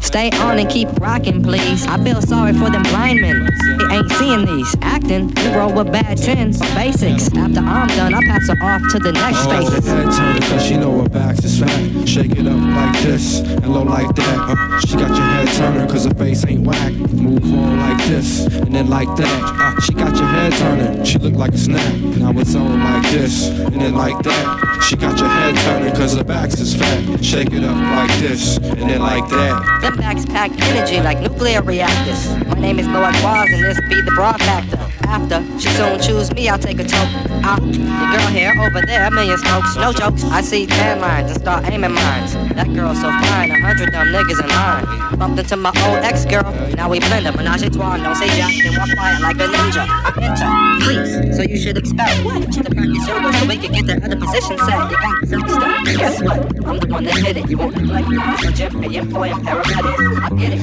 stay 0.01 0.29
on 0.31 0.57
and 0.59 0.69
keep 0.69 0.87
rocking, 0.99 1.43
please. 1.43 1.85
I 1.87 2.01
feel 2.03 2.21
sorry 2.21 2.53
for 2.53 2.69
them 2.69 2.83
blind 2.83 3.19
men. 3.21 3.47
They 3.77 3.95
ain't 3.95 4.11
seeing 4.13 4.45
these. 4.45 4.75
Acting, 4.81 5.35
you 5.37 5.49
roll 5.55 5.73
with 5.73 5.91
bad 5.91 6.17
tens, 6.17 6.59
basics. 6.75 7.27
After 7.35 7.59
I'm 7.59 7.87
done, 7.89 8.13
I 8.13 8.21
pass 8.25 8.47
her 8.47 8.57
off 8.63 8.81
to 8.91 8.99
the 8.99 9.11
next 9.11 9.37
Oh, 9.45 9.65
space. 9.65 9.85
head 9.85 10.11
turn 10.13 10.41
cause 10.43 10.63
she 10.65 10.77
know 10.77 11.01
her 11.01 11.09
back 11.09 11.37
is 11.43 11.59
fat. 11.59 12.07
Shake 12.07 12.31
it 12.37 12.47
up 12.47 12.59
like 12.59 13.01
this 13.03 13.39
and 13.39 13.73
low 13.73 13.83
like 13.83 14.13
that. 14.15 14.37
Uh, 14.49 14.79
she 14.79 14.95
got 14.95 15.09
your 15.09 15.25
head 15.33 15.47
turning 15.57 15.87
cause 15.89 16.05
her 16.05 16.13
face 16.13 16.45
ain't 16.45 16.65
whack. 16.65 16.93
Move 16.93 17.43
on 17.53 17.79
like 17.79 18.03
this 18.07 18.45
and 18.45 18.73
then 18.73 18.89
like 18.89 19.13
that. 19.17 19.41
Uh, 19.59 19.81
she 19.81 19.93
got 19.93 20.15
your 20.15 20.27
head 20.27 20.53
turning. 20.53 21.03
She 21.03 21.17
look 21.19 21.33
like 21.33 21.53
a 21.53 21.57
snap. 21.57 21.93
Now 22.17 22.31
it's 22.39 22.55
on 22.55 22.79
like 22.83 23.03
this 23.11 23.49
and 23.49 23.81
then 23.81 23.95
like 23.95 24.21
that. 24.23 24.83
She 24.87 24.95
got 24.95 25.17
your 25.19 25.22
turning 25.63 25.95
cause 25.95 26.15
the 26.15 26.23
back's 26.23 26.59
is 26.59 26.75
fat. 26.75 27.23
Shake 27.23 27.53
it 27.53 27.63
up 27.63 27.75
like 27.75 28.19
this, 28.19 28.57
and 28.57 28.89
then 28.89 28.99
like 28.99 29.27
that. 29.29 29.79
Them 29.81 29.95
backs 29.95 30.25
pack 30.25 30.51
energy 30.61 30.99
like 31.01 31.19
nuclear 31.19 31.61
reactors. 31.61 32.27
My 32.47 32.59
name 32.59 32.79
is 32.79 32.87
Lord 32.87 33.15
Quas, 33.15 33.49
and 33.49 33.63
this 33.63 33.79
be 33.89 34.01
the 34.01 34.11
broad 34.15 34.39
factor. 34.39 35.02
After 35.13 35.45
she 35.59 35.69
soon 35.69 36.01
choose 36.01 36.33
me, 36.33 36.49
I'll 36.49 36.57
take 36.57 36.79
a 36.79 36.83
toke 36.83 37.07
out. 37.45 37.61
Your 37.61 38.09
girl 38.17 38.27
here, 38.33 38.51
over 38.59 38.81
there, 38.81 39.05
a 39.05 39.11
million 39.11 39.37
smokes, 39.37 39.75
no 39.75 39.93
jokes. 39.93 40.23
I 40.23 40.41
see 40.41 40.65
tan 40.65 41.01
lines 41.01 41.29
and 41.29 41.39
start 41.39 41.69
aiming 41.69 41.93
mines. 41.93 42.33
That 42.55 42.73
girl 42.73 42.95
so 42.95 43.11
fine, 43.21 43.51
a 43.51 43.61
hundred 43.61 43.91
dumb 43.91 44.07
niggas 44.07 44.41
in 44.41 44.49
line. 44.49 45.19
Bumped 45.19 45.37
into 45.37 45.55
my 45.55 45.69
old 45.85 45.99
ex 46.03 46.25
girl, 46.25 46.41
now 46.73 46.89
we 46.89 46.99
blend 46.99 47.27
up. 47.27 47.35
Menage 47.35 47.61
a 47.61 47.69
trois, 47.69 47.97
don't 47.97 48.15
say 48.15 48.25
jack, 48.29 48.51
then 48.63 48.75
walk 48.75 48.89
quiet 48.97 49.21
like 49.21 49.35
a 49.35 49.45
ninja. 49.53 49.85
I'm 49.85 50.17
into 50.17 50.83
please, 50.83 51.37
so 51.37 51.43
you 51.43 51.57
should 51.57 51.77
expect 51.77 52.25
what? 52.25 52.51
To 52.51 52.63
your 52.73 53.05
shoulders 53.05 53.39
so 53.39 53.45
we 53.45 53.57
can 53.57 53.71
get 53.71 53.85
their 53.85 54.03
other 54.03 54.17
position 54.17 54.57
set. 54.57 54.89
You 54.89 54.97
got 54.97 55.27
some 55.29 55.47
stuff, 55.47 55.85
guess 55.95 56.23
what? 56.23 56.39
I'm 56.65 56.79
the 56.79 56.87
one 56.89 57.03
that 57.03 57.17
hit 57.17 57.37
it. 57.37 57.49
You 57.51 57.59
won't 57.59 57.85
like 57.85 58.07
me, 58.07 58.17
so 58.41 58.49
Jim, 58.49 58.81
pay 58.81 58.89
your 58.89 59.05
boy, 59.05 59.29
and 59.29 59.45
paramedics. 59.45 60.23
I 60.23 60.29
get 60.35 60.53
it, 60.53 60.59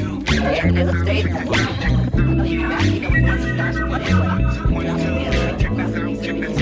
here 0.55 0.67
it 0.67 0.77
is, 0.77 0.89
a 0.93 1.05
stay 1.05 1.23
there. 1.23 2.10
I 2.41 2.43
know 2.43 2.49
you. 2.49 2.69
back, 3.59 3.75
you 6.25 6.33
know 6.33 6.60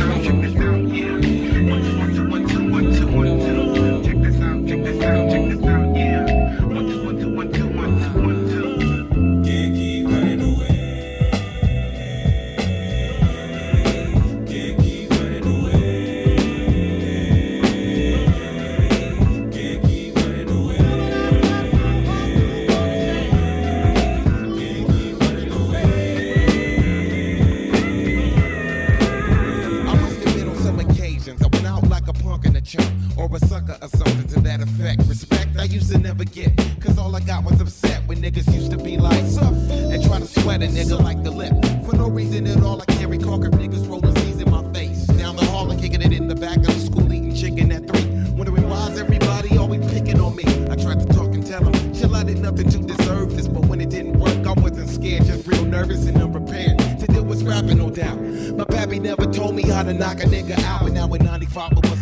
get, 36.39 36.81
cause 36.81 36.99
all 36.99 37.15
I 37.15 37.21
got 37.21 37.45
was 37.45 37.61
upset 37.61 38.03
when 38.07 38.19
niggas 38.19 38.53
used 38.55 38.71
to 38.71 38.79
be 38.79 38.97
like, 38.97 39.25
sup, 39.27 39.53
and 39.71 40.03
try 40.05 40.19
to 40.19 40.27
sweat 40.27 40.63
a 40.63 40.67
nigga 40.67 41.03
like 41.03 41.23
the 41.23 41.31
lip. 41.31 41.53
For 41.85 41.97
no 41.97 42.09
reason 42.09 42.47
at 42.47 42.63
all, 42.63 42.81
I 42.81 42.85
carry 42.93 43.19
conquered 43.19 43.53
niggas 43.53 43.89
rolling 43.89 44.15
C's 44.17 44.41
in 44.41 44.51
my 44.51 44.63
face. 44.73 45.07
Down 45.07 45.37
the 45.37 45.45
hall 45.47 45.71
and 45.71 45.81
kicking 45.81 46.03
it 46.03 46.13
in 46.13 46.29
the 46.29 46.35
back 46.35 46.59
of 46.59 46.67
the 46.67 46.81
school, 46.81 47.13
eating 47.13 47.35
chicken 47.35 47.73
at 47.73 47.89
three. 47.89 48.07
Wondering 48.37 48.69
why's 48.69 48.99
everybody 48.99 49.57
always 49.59 49.85
picking 49.93 50.21
on 50.21 50.37
me. 50.37 50.45
I 50.71 50.77
tried 50.77 51.01
to 51.01 51.07
talk 51.07 51.35
and 51.35 51.45
tell 51.45 51.63
them, 51.63 51.95
chill, 51.95 52.15
I 52.15 52.25
did 52.25 52.39
nothing 52.39 52.71
to 52.71 52.79
deserve 52.79 53.37
this. 53.37 53.49
But 53.49 53.67
when 53.67 53.81
it 53.81 53.91
didn't 53.91 54.19
work, 54.19 54.47
I 54.47 54.53
wasn't 54.53 54.91
scared, 54.91 55.25
just 55.25 55.47
real 55.47 55.65
nervous 55.65 56.07
and 56.07 56.17
unprepared 56.19 56.79
to 57.01 57.07
deal 57.07 57.25
with 57.25 57.43
rapping, 57.43 57.79
no 57.79 57.91
doubt. 57.91 58.21
My 58.21 58.65
pappy 58.65 58.99
never 58.99 59.27
told 59.27 59.55
me 59.55 59.63
how 59.63 59.83
to 59.83 59.93
knock 59.93 60.21
a 60.23 60.27
nigga 60.27 60.59
out. 60.65 60.83
And 60.83 60.95
now 60.95 61.13
in 61.13 61.25
95, 61.25 61.73
I 61.73 61.91
was 61.91 61.98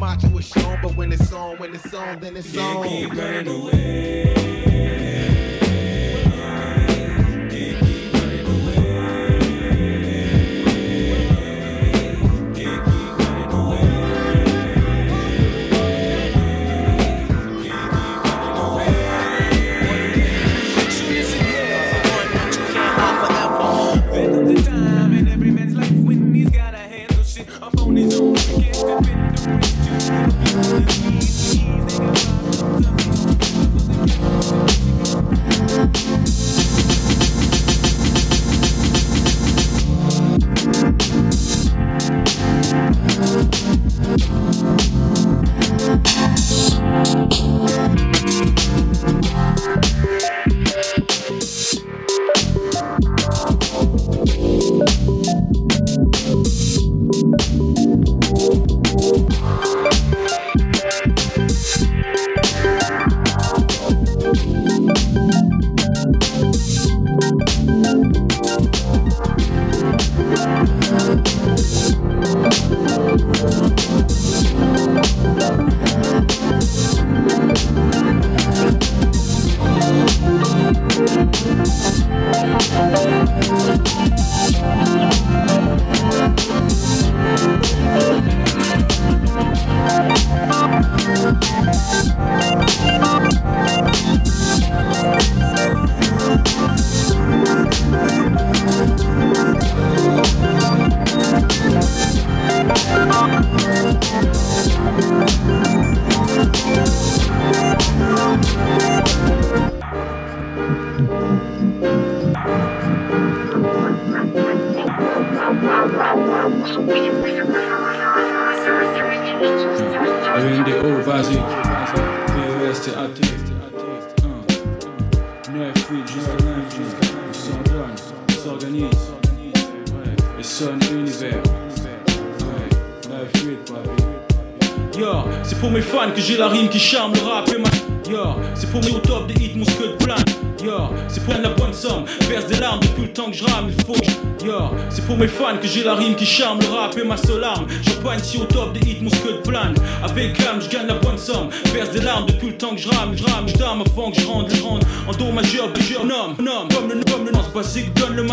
macho 0.00 0.38
is 0.38 0.48
shown, 0.48 0.78
but 0.82 0.96
when 0.96 1.12
it's 1.12 1.30
on, 1.32 1.58
when 1.58 1.74
it's 1.74 1.92
on, 1.92 2.18
then 2.20 2.34
it's 2.34 2.56
on. 2.56 2.88
keep 2.88 3.14
running 3.14 3.48
away. 3.48 3.79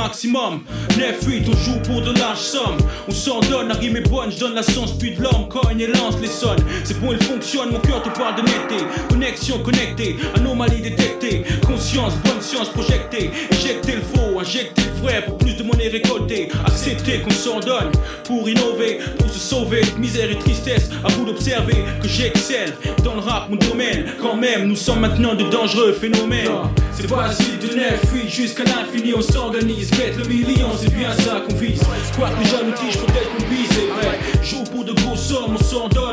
Maximum. 0.08 0.62
9-8, 0.92 1.50
on 1.50 1.58
joue 1.58 1.80
pour 1.82 2.02
de 2.02 2.18
larges 2.18 2.40
sommes. 2.40 2.78
On 3.10 3.12
s'en 3.12 3.42
donne, 3.42 3.68
la 3.68 3.76
rime 3.76 3.98
est 3.98 4.10
bonne, 4.10 4.32
je 4.32 4.40
donne 4.40 4.54
la 4.54 4.64
sens, 4.64 4.98
puis 4.98 5.12
de 5.16 5.22
l'homme, 5.22 5.50
cogne 5.50 5.82
et 5.82 5.88
lance 5.88 6.16
les 6.22 6.28
sons. 6.28 6.56
C'est 6.86 7.00
bon, 7.02 7.12
il 7.12 7.22
fonctionne, 7.24 7.72
mon 7.72 7.80
cœur 7.80 8.02
te 8.02 8.10
parle 8.10 8.36
de 8.36 8.42
netteté. 8.42 8.86
Connexion 9.10 9.60
connecté, 9.60 10.16
anomalie 10.36 10.82
détectée, 10.82 11.44
conscience, 11.66 12.14
bonne 12.24 12.42
science 12.42 12.70
projectée, 12.70 13.32
éjecter 13.52 13.96
le 13.96 14.02
faux, 14.02 14.27
injecter 14.48 14.84
le 14.84 15.02
vrai 15.02 15.26
pour 15.26 15.38
plus 15.38 15.56
de 15.56 15.64
monnaie 15.64 15.90
récoltée, 15.90 16.48
accepter 16.66 17.20
qu'on 17.20 17.32
s'en 17.32 17.60
donne 17.60 17.92
pour 18.24 18.48
innover, 18.48 19.00
pour 19.20 19.30
se 19.30 19.40
sauver 19.40 19.82
de 19.82 20.00
misère 20.00 20.32
et 20.32 20.40
tristesse, 20.40 20.90
à 21.04 21.10
vous 21.10 21.26
d'observer 21.26 21.84
que 22.02 22.08
j'excelle 22.08 22.74
dans 23.04 23.16
le 23.16 23.20
rap, 23.20 23.50
mon 23.50 23.58
domaine, 23.58 24.06
quand 24.22 24.38
même, 24.38 24.68
nous 24.68 24.76
sommes 24.76 25.02
maintenant 25.02 25.36
de 25.36 25.44
dangereux 25.50 25.92
phénomènes. 25.92 26.52
C'est 26.94 27.08
pas 27.08 27.28
facile 27.28 27.60
de 27.60 27.76
9, 27.76 28.14
8 28.14 28.30
jusqu'à 28.30 28.64
l'infini, 28.64 29.14
on 29.16 29.22
s'organise, 29.22 29.92
quête 29.92 30.18
le 30.18 30.26
million, 30.26 30.70
c'est 30.80 30.94
bien 30.96 31.12
ça 31.12 31.42
qu'on 31.48 31.56
vise. 31.56 31.82
Quoi 32.16 32.30
que 32.30 32.44
les 32.44 32.66
nous 32.66 32.72
disent, 32.72 32.98
peut-être 32.98 33.30
qu'on 33.38 33.54
vise, 33.54 33.68
c'est 33.70 34.08
vrai. 34.08 34.18
Joue 34.42 34.64
pour 34.64 34.86
de 34.86 34.94
grosses 34.94 35.28
sommes, 35.28 35.58
on 35.60 35.64
s'en 35.64 35.90
donne 35.90 35.98
pour 35.98 36.06
vrai. 36.06 36.07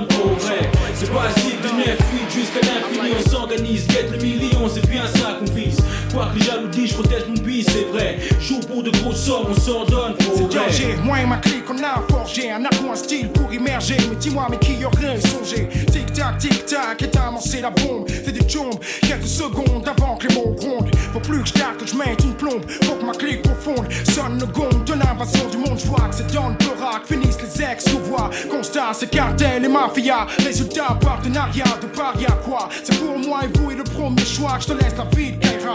C'est 1.05 1.13
pas 1.13 1.29
facile 1.29 1.61
de 1.61 1.69
9, 1.69 1.99
8 2.31 2.41
jusqu'à 2.41 2.61
l'infini, 2.61 3.15
on 3.19 3.31
s'organise, 3.31 3.87
quête 3.87 4.11
le 4.11 4.17
million, 4.17 4.69
c'est 4.73 4.89
bien 4.89 5.07
ça 5.07 5.39
qu'on 5.39 5.53
vise. 5.53 5.77
Quoi 6.11 6.31
que 6.33 6.39
les 6.39 6.69
disent, 6.71 6.91
je 6.91 6.95
protège 6.95 7.25
mon 7.29 7.43
bise, 7.43 7.67
c'est 7.69 7.85
vrai. 7.93 8.19
Joue 8.41 8.61
pour 8.61 8.83
de 8.83 8.91
grosses 8.91 9.23
sommes, 9.23 9.49
on 9.51 9.55
s'en 9.55 9.85
donne 9.85 10.15
pour 10.15 10.35
C'est 10.35 10.57
danger, 10.57 10.97
moi 11.03 11.21
et 11.21 11.27
ma 11.27 11.37
on 11.45 11.54
a 11.95 12.13
forgé 12.13 12.51
un 12.51 12.65
arc 12.65 12.75
un 12.91 12.97
style 12.97 13.29
pour 13.31 13.53
immerger. 13.53 13.97
Mais 14.11 14.17
dis-moi 14.17 14.47
mais 14.51 14.59
qui 14.59 14.85
aurait 14.85 15.21
songé? 15.21 15.69
Tic 15.93 16.13
tac 16.13 16.39
tic 16.39 16.67
tac 16.67 17.03
et 17.03 17.19
amorcé 17.19 17.61
la 17.61 17.71
bombe. 17.71 18.07
C'est 18.09 18.33
des 18.33 18.49
jombes, 18.49 18.79
quelques 19.01 19.27
secondes 19.27 19.87
avant 19.87 20.17
que 20.17 20.29
les 20.29 20.35
mots 20.35 20.55
grondent. 20.59 20.95
Faut 21.13 21.21
plus 21.21 21.43
que 21.43 21.49
je 21.49 21.55
que 21.55 21.87
je 21.87 21.97
mette 21.97 22.23
une 22.23 22.35
plombe 22.35 22.65
Faut 22.85 22.95
que 22.95 23.05
ma 23.05 23.13
clique 23.13 23.43
profonde 23.43 23.87
sonne 24.05 24.39
le 24.39 24.47
gong 24.47 24.85
de 24.87 24.93
l'invasion 24.93 25.49
du 25.51 25.59
monde. 25.59 25.79
Je 25.79 25.87
que 25.87 26.15
c'est 26.15 26.33
dans 26.33 26.49
le 26.49 26.57
Perac 26.57 27.07
finissent 27.07 27.39
les 27.41 27.63
ex 27.63 27.89
voix. 27.89 28.31
Constat 28.51 28.93
c'est 28.95 29.11
cartel 29.11 29.65
et 29.65 29.69
mafia. 29.69 30.27
Résultat 30.45 30.99
partenariat 31.01 31.79
de 31.81 31.87
paria 31.87 32.31
quoi. 32.45 32.69
C'est 32.83 32.99
pour 32.99 33.19
moi 33.19 33.41
et 33.45 33.59
vous 33.59 33.71
et 33.71 33.77
le 33.77 33.85
premier 33.85 34.25
choix 34.25 34.59
je 34.61 34.67
te 34.67 34.73
laisse 34.73 34.95
la 34.97 35.05
vie 35.17 35.39
Kaira 35.39 35.75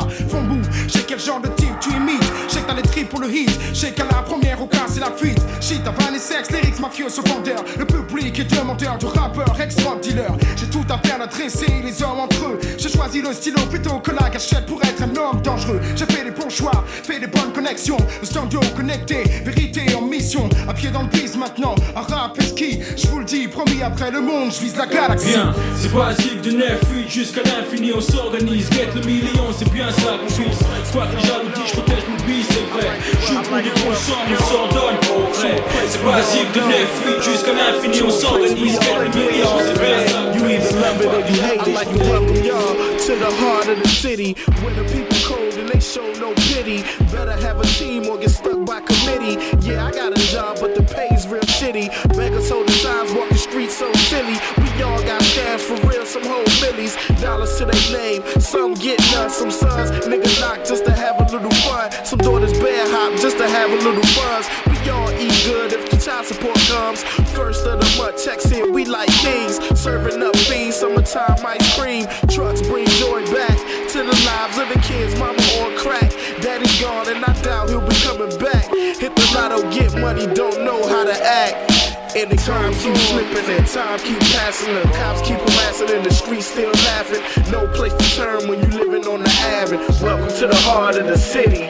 je 0.87 0.93
sais 0.93 1.05
quel 1.07 1.19
genre 1.19 1.41
de 1.41 1.47
type 1.49 1.79
tu 1.79 1.89
imites 1.91 2.28
T'as 2.69 2.75
les 2.75 2.83
tripes 2.83 3.09
pour 3.09 3.19
le 3.19 3.33
hit. 3.33 3.49
Je 3.73 3.79
sais 3.79 3.91
qu'à 3.91 4.03
la 4.03 4.21
première 4.21 4.61
au 4.61 4.67
cas 4.67 4.85
c'est 4.87 4.99
la 4.99 5.09
fuite. 5.09 5.39
Shit, 5.59 5.81
t'as 5.83 5.89
van 5.89 6.13
et 6.13 6.19
sexe, 6.19 6.51
lyrics 6.51 6.79
mafieux 6.79 7.09
sur 7.09 7.23
vendeur 7.23 7.63
Le 7.79 7.83
public 7.83 8.37
est 8.37 8.43
demandeur 8.43 8.95
du 8.99 9.07
rappeur, 9.07 9.59
extra 9.59 9.95
dealer 9.95 10.31
J'ai 10.55 10.67
tout 10.67 10.85
à 10.87 10.99
faire 10.99 11.17
d'adresser 11.17 11.81
les 11.83 12.03
hommes 12.03 12.19
entre 12.19 12.45
eux. 12.45 12.59
J'ai 12.77 12.89
choisi 12.89 13.23
le 13.23 13.33
stylo 13.33 13.59
plutôt 13.71 13.97
que 13.97 14.11
la 14.11 14.29
gâchette 14.29 14.67
pour 14.67 14.79
être 14.83 15.01
un 15.01 15.15
homme 15.15 15.41
dangereux. 15.41 15.79
J'ai 15.95 16.05
fait 16.05 16.23
les 16.23 16.29
bons 16.29 16.49
choix, 16.49 16.83
fait 16.85 17.19
des 17.19 17.25
bonnes 17.25 17.51
connexions. 17.53 17.97
Le 18.21 18.27
studio 18.27 18.59
connecté, 18.75 19.23
vérité 19.43 19.95
en 19.95 20.01
mission. 20.01 20.47
À 20.67 20.73
pied 20.75 20.91
dans 20.91 21.01
le 21.01 21.07
bise 21.07 21.37
maintenant, 21.37 21.73
un 21.95 22.01
rap 22.01 22.37
et 22.39 22.43
ski 22.43 22.81
Je 22.95 23.07
vous 23.07 23.17
le 23.17 23.25
dis, 23.25 23.47
promis 23.47 23.81
après 23.81 24.11
le 24.11 24.21
monde, 24.21 24.51
je 24.51 24.59
vise 24.59 24.77
la 24.77 24.85
galaxie. 24.85 25.29
Bien, 25.29 25.55
c'est 25.75 25.91
basique 25.91 26.41
de 26.41 26.51
9, 26.51 26.81
8 26.93 27.09
jusqu'à 27.09 27.41
l'infini, 27.41 27.93
on 27.95 28.01
s'organise, 28.01 28.69
get 28.71 28.89
le 28.93 29.01
million, 29.01 29.45
c'est 29.57 29.71
bien 29.71 29.89
ça 29.89 30.17
qu'on 30.19 30.43
vise. 30.43 30.59
Quoi 30.91 31.07
que 31.07 31.15
les 31.15 31.65
je 31.65 31.73
protège 31.73 32.03
mon 32.09 32.17
c'est 32.49 32.58
vrai. 32.65 32.89
Joue 33.27 33.41
pour 33.41 33.57
des 33.57 33.69
gros 33.69 33.93
sommes, 33.93 34.17
on 34.31 34.43
s'en 34.43 34.67
donne 34.67 34.97
pour 35.07 35.29
vrai. 35.33 35.55
C'est 35.87 36.03
basique 36.03 36.51
de 36.53 36.59
9, 36.59 37.17
8 37.17 37.23
jusqu'à 37.23 37.53
l'infini, 37.53 38.01
on 38.03 38.09
s'organise, 38.09 38.79
get 38.79 38.99
le 38.99 39.09
million, 39.09 39.49
c'est 39.59 39.79
bien 39.79 40.29
You 40.33 40.45
either 40.47 40.79
love 40.79 41.01
it 41.01 41.07
or 41.07 41.19
you 41.19 41.41
hate 41.41 41.67
it. 41.67 41.91
You 41.91 41.99
welcome 42.11 42.43
y'all 42.43 42.75
to 42.97 43.15
the 43.15 43.31
heart 43.41 43.67
of 43.67 43.81
the 43.81 43.89
city 43.89 44.35
where 44.61 44.73
the 44.73 44.83
people 44.91 45.17
cold 45.25 45.53
and 45.57 45.69
they 45.69 45.79
show 45.79 46.05
no 46.19 46.33
pity. 46.49 46.83
Better 47.11 47.33
have 47.33 47.59
a 47.59 47.65
team 47.65 48.07
or 48.07 48.17
get 48.17 48.29
stuck 48.29 48.65
by 48.65 48.81
committee. 48.81 49.37
Yeah, 49.65 49.85
I 49.85 49.91
got 49.91 50.17
a 50.17 50.21
job, 50.21 50.57
but 50.61 50.75
the 50.75 50.83
pay's 50.83 51.27
real 51.27 51.41
shitty. 51.41 51.89
Beggars 52.15 52.49
holding 52.49 52.73
signs, 52.75 53.11
walk 53.13 53.29
the 53.29 53.37
streets 53.37 53.75
so 53.77 53.91
silly. 53.93 54.37
We 54.57 54.68
all 54.81 55.01
got 55.03 55.21
scams 55.21 55.61
for 55.61 55.75
real, 55.87 56.05
some 56.05 56.23
whole 56.23 56.45
millies. 56.61 56.95
Dollars 57.21 57.57
to 57.57 57.65
their 57.65 57.91
name, 57.91 58.23
some 58.39 58.73
get 58.73 58.99
none, 59.11 59.29
some 59.29 59.51
sons 59.51 59.89
niggas 60.07 60.39
knock 60.41 60.65
just 60.65 60.85
to 60.85 60.91
have 60.91 61.19
a 61.19 61.31
little 61.31 61.51
fun. 61.65 61.91
Some 62.05 62.19
daughters 62.19 62.53
bear 62.59 62.85
hop 62.89 63.19
just 63.19 63.37
to 63.37 63.47
have 63.47 63.69
a 63.71 63.75
little 63.75 64.07
buzz. 64.17 64.45
We 64.67 64.89
all 64.89 65.11
eat 65.11 65.35
good 65.45 65.73
if 65.73 65.89
the 65.89 65.97
child 65.97 66.25
support 66.25 66.57
comes. 66.67 67.03
First 67.35 67.65
of 67.65 67.79
the 67.79 67.89
month, 67.97 68.23
checks 68.23 68.51
in, 68.51 68.73
we 68.73 68.85
like 68.85 69.09
kings. 69.09 69.59
Serving 69.79 70.21
up 70.23 70.35
fiends, 70.35 70.77
summertime 70.77 71.45
ice 71.45 71.77
cream. 71.77 72.05
Trucks 72.29 72.61
bring 72.61 72.87
joy 72.97 73.25
back 73.31 73.57
to 73.93 73.99
the 73.99 74.17
lives 74.25 74.57
of 74.57 74.67
the 74.69 74.79
kids. 74.81 75.17
Mama 75.19 75.41
on 75.61 75.77
crack, 75.77 76.11
daddy's 76.41 76.81
gone, 76.81 77.07
and 77.09 77.23
I 77.23 77.33
doubt 77.41 77.69
he'll 77.69 77.81
be 77.81 77.95
coming 78.01 78.35
back. 78.39 78.65
Hit 78.99 79.15
the 79.15 79.31
lotto, 79.35 79.69
get 79.71 79.93
money, 79.99 80.25
don't 80.33 80.63
know 80.63 80.87
how 80.87 81.05
to 81.05 81.13
act. 81.23 81.69
And 82.15 82.31
the 82.31 82.37
time 82.37 82.73
keep 82.73 82.97
slipping 82.97 83.45
and 83.55 83.67
time 83.67 83.99
keep 83.99 84.19
passing. 84.33 84.73
The 84.73 84.81
cops 84.97 85.21
keep 85.21 85.37
harassing 85.37 85.91
and 85.91 86.03
the 86.03 86.11
streets 86.11 86.47
still 86.47 86.71
laughing. 86.71 87.21
No 87.51 87.67
place 87.67 87.93
to 87.93 88.15
turn 88.15 88.49
when 88.49 88.59
you 88.59 88.79
living 88.79 89.07
on 89.07 89.21
the 89.21 89.29
avenue. 89.29 89.85
Welcome 90.01 90.35
to 90.39 90.47
the 90.47 90.55
heart 90.55 90.95
of 90.95 91.05
the 91.05 91.17
city. 91.17 91.67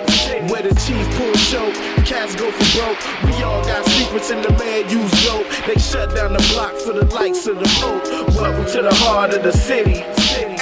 Where 0.47 0.63
the 0.63 0.73
chief 0.79 1.03
pull 1.17 1.33
choke, 1.51 1.75
cats 2.05 2.35
go 2.35 2.49
for 2.51 2.79
broke. 2.79 2.99
We 3.25 3.43
all 3.43 3.61
got 3.65 3.85
secrets 3.85 4.31
and 4.31 4.41
the 4.41 4.51
man 4.53 4.89
use 4.89 5.11
dope. 5.25 5.45
They 5.67 5.75
shut 5.75 6.15
down 6.15 6.31
the 6.31 6.43
block 6.53 6.71
for 6.71 6.93
the 6.93 7.05
likes 7.13 7.45
of 7.45 7.59
the 7.59 7.67
Pope. 7.81 8.07
Welcome 8.37 8.65
to 8.71 8.81
the 8.81 8.95
heart 8.95 9.33
of 9.33 9.43
the 9.43 9.51
city. 9.51 10.05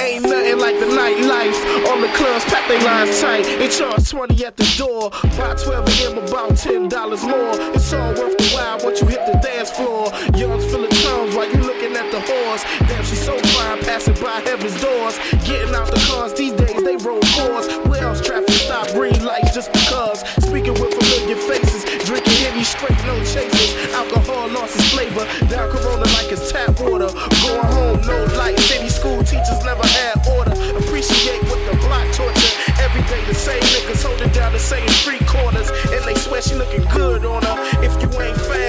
Ain't 0.00 0.22
nothing 0.22 0.58
like 0.58 0.78
the 0.80 0.86
nightlife. 0.86 1.58
All 1.88 2.00
the 2.00 2.08
clubs 2.14 2.44
pack 2.46 2.66
their 2.68 2.82
lines 2.82 3.20
tight. 3.20 3.44
They 3.58 3.68
charge 3.68 4.08
20 4.08 4.44
at 4.44 4.56
the 4.56 4.74
door. 4.76 5.10
Buy 5.38 5.54
12 5.54 5.66
of 5.68 5.98
them 5.98 6.18
about 6.18 6.52
$10 6.52 6.90
more. 7.28 7.74
It's 7.74 7.92
all 7.92 8.14
worth 8.14 8.36
the 8.38 8.50
while 8.54 8.78
once 8.82 9.00
you 9.00 9.08
hit 9.08 9.24
the 9.26 9.38
dance 9.38 9.67
floor. 9.70 10.12
Young's 10.34 10.64
full 10.70 10.84
of 10.84 10.90
tongues 11.02 11.34
while 11.34 11.48
you 11.48 11.58
looking 11.58 11.96
at 11.96 12.10
the 12.10 12.20
horse. 12.20 12.62
Damn, 12.88 13.04
she's 13.04 13.24
so 13.24 13.38
fine, 13.56 13.80
passing 13.82 14.14
by 14.14 14.40
heaven's 14.44 14.80
doors. 14.80 15.18
Getting 15.44 15.74
out 15.74 15.88
the 15.90 16.00
cars 16.08 16.34
these 16.34 16.52
days, 16.52 16.82
they 16.82 16.96
roll 16.96 17.22
fours. 17.36 17.66
Where 17.88 18.02
else 18.02 18.20
traffic 18.20 18.54
stop, 18.54 18.88
green 18.92 19.24
lights 19.24 19.54
just 19.54 19.72
because. 19.72 20.20
Speaking 20.44 20.74
with 20.80 20.94
familiar 20.94 21.36
faces, 21.36 21.84
drinking 22.04 22.38
Henny 22.44 22.64
straight, 22.64 22.98
no 23.06 23.16
chasers. 23.24 23.74
Alcohol 23.94 24.48
lost 24.48 24.76
its 24.76 24.90
flavor. 24.90 25.24
Down 25.48 25.70
Corona 25.70 26.06
like 26.16 26.30
it's 26.32 26.50
tap 26.50 26.78
water. 26.80 27.10
Going 27.42 27.68
home, 27.72 28.00
no 28.06 28.24
light. 28.36 28.58
City 28.58 28.88
school 28.88 29.22
teachers 29.24 29.60
never 29.64 29.86
had 29.86 30.16
order. 30.36 30.52
Appreciate 30.78 31.42
what 31.48 31.60
the 31.70 31.76
block 31.86 32.06
torture. 32.12 32.54
Every 32.80 33.02
day 33.08 33.24
the 33.26 33.34
same 33.34 33.62
niggas 33.74 34.02
holding 34.02 34.30
down 34.30 34.52
the 34.52 34.58
same 34.58 34.88
street 35.00 35.26
corners. 35.26 35.70
And 35.92 36.04
they 36.04 36.14
swear 36.14 36.42
she 36.42 36.54
looking 36.54 36.84
good 36.92 37.24
on 37.24 37.42
her. 37.42 37.56
If 37.82 37.92
you 38.02 38.08
ain't 38.20 38.36
fab, 38.36 38.67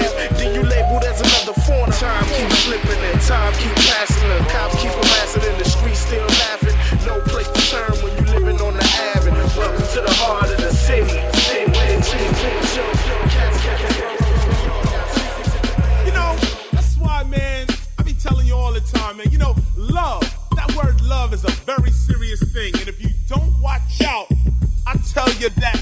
another 1.30 1.54
fauna. 1.62 1.92
Time 1.92 2.24
keep 2.34 2.50
slipping 2.64 3.00
and 3.10 3.20
time 3.22 3.52
keep 3.54 3.74
passing. 3.88 4.28
The 4.28 4.38
cops 4.50 4.76
keep 4.82 4.90
harassing 4.90 5.44
and 5.44 5.58
the 5.60 5.64
streets 5.64 6.00
still 6.00 6.26
laughing. 6.26 6.76
No 7.06 7.20
place 7.30 7.48
to 7.48 7.60
turn 7.70 7.92
when 8.02 8.12
you 8.18 8.24
living 8.34 8.60
on 8.60 8.74
the 8.74 8.86
avenue. 9.14 9.46
Welcome 9.56 9.86
to 9.94 10.00
the 10.00 10.14
heart 10.18 10.50
of 10.50 10.56
the 10.58 10.72
city. 10.72 11.08
City 11.46 12.30
show. 12.74 12.86
Cats 13.28 13.58
You 16.06 16.12
know, 16.12 16.36
that's 16.72 16.96
why, 16.96 17.24
man, 17.24 17.66
I 17.98 18.02
be 18.02 18.14
telling 18.14 18.46
you 18.46 18.54
all 18.54 18.72
the 18.72 18.80
time, 18.80 19.18
man. 19.18 19.30
You 19.30 19.38
know, 19.38 19.54
love, 19.76 20.22
that 20.56 20.74
word 20.76 21.00
love 21.02 21.32
is 21.34 21.44
a 21.44 21.50
very 21.68 21.90
serious 21.90 22.42
thing. 22.52 22.72
And 22.78 22.88
if 22.88 23.00
you 23.02 23.10
don't 23.28 23.60
watch 23.60 24.00
out, 24.02 24.26
I 24.86 24.96
tell 25.12 25.30
you 25.34 25.50
that. 25.60 25.80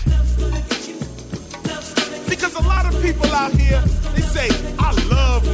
Because 2.29 2.55
a 2.55 2.63
lot 2.63 2.93
of 2.93 3.01
people 3.03 3.27
out 3.33 3.53
here, 3.53 3.81
they 4.15 4.23
say, 4.23 4.49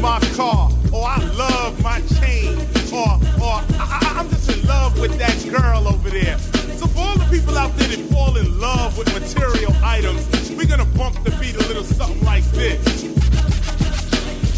my 0.05 0.21
car, 0.37 0.71
or 0.93 1.09
I 1.09 1.17
love 1.33 1.83
my 1.83 1.99
chain, 2.21 2.59
or, 2.93 3.17
or 3.41 3.57
I, 3.81 4.17
I'm 4.19 4.29
just 4.29 4.51
in 4.51 4.67
love 4.69 5.01
with 5.01 5.17
that 5.19 5.35
girl 5.51 5.89
over 5.89 6.11
there. 6.11 6.39
So 6.77 6.87
for 6.87 6.99
all 6.99 7.17
the 7.17 7.27
people 7.31 7.57
out 7.57 7.75
there 7.79 7.89
that 7.89 8.13
fall 8.13 8.37
in 8.37 8.61
love 8.61 8.99
with 8.99 9.09
material 9.19 9.73
items, 9.83 10.51
we're 10.51 10.67
gonna 10.67 10.85
bump 10.85 11.25
the 11.25 11.31
beat 11.41 11.57
a 11.57 11.67
little 11.69 11.85
something 11.85 12.23
like 12.23 12.45
this. 12.51 13.05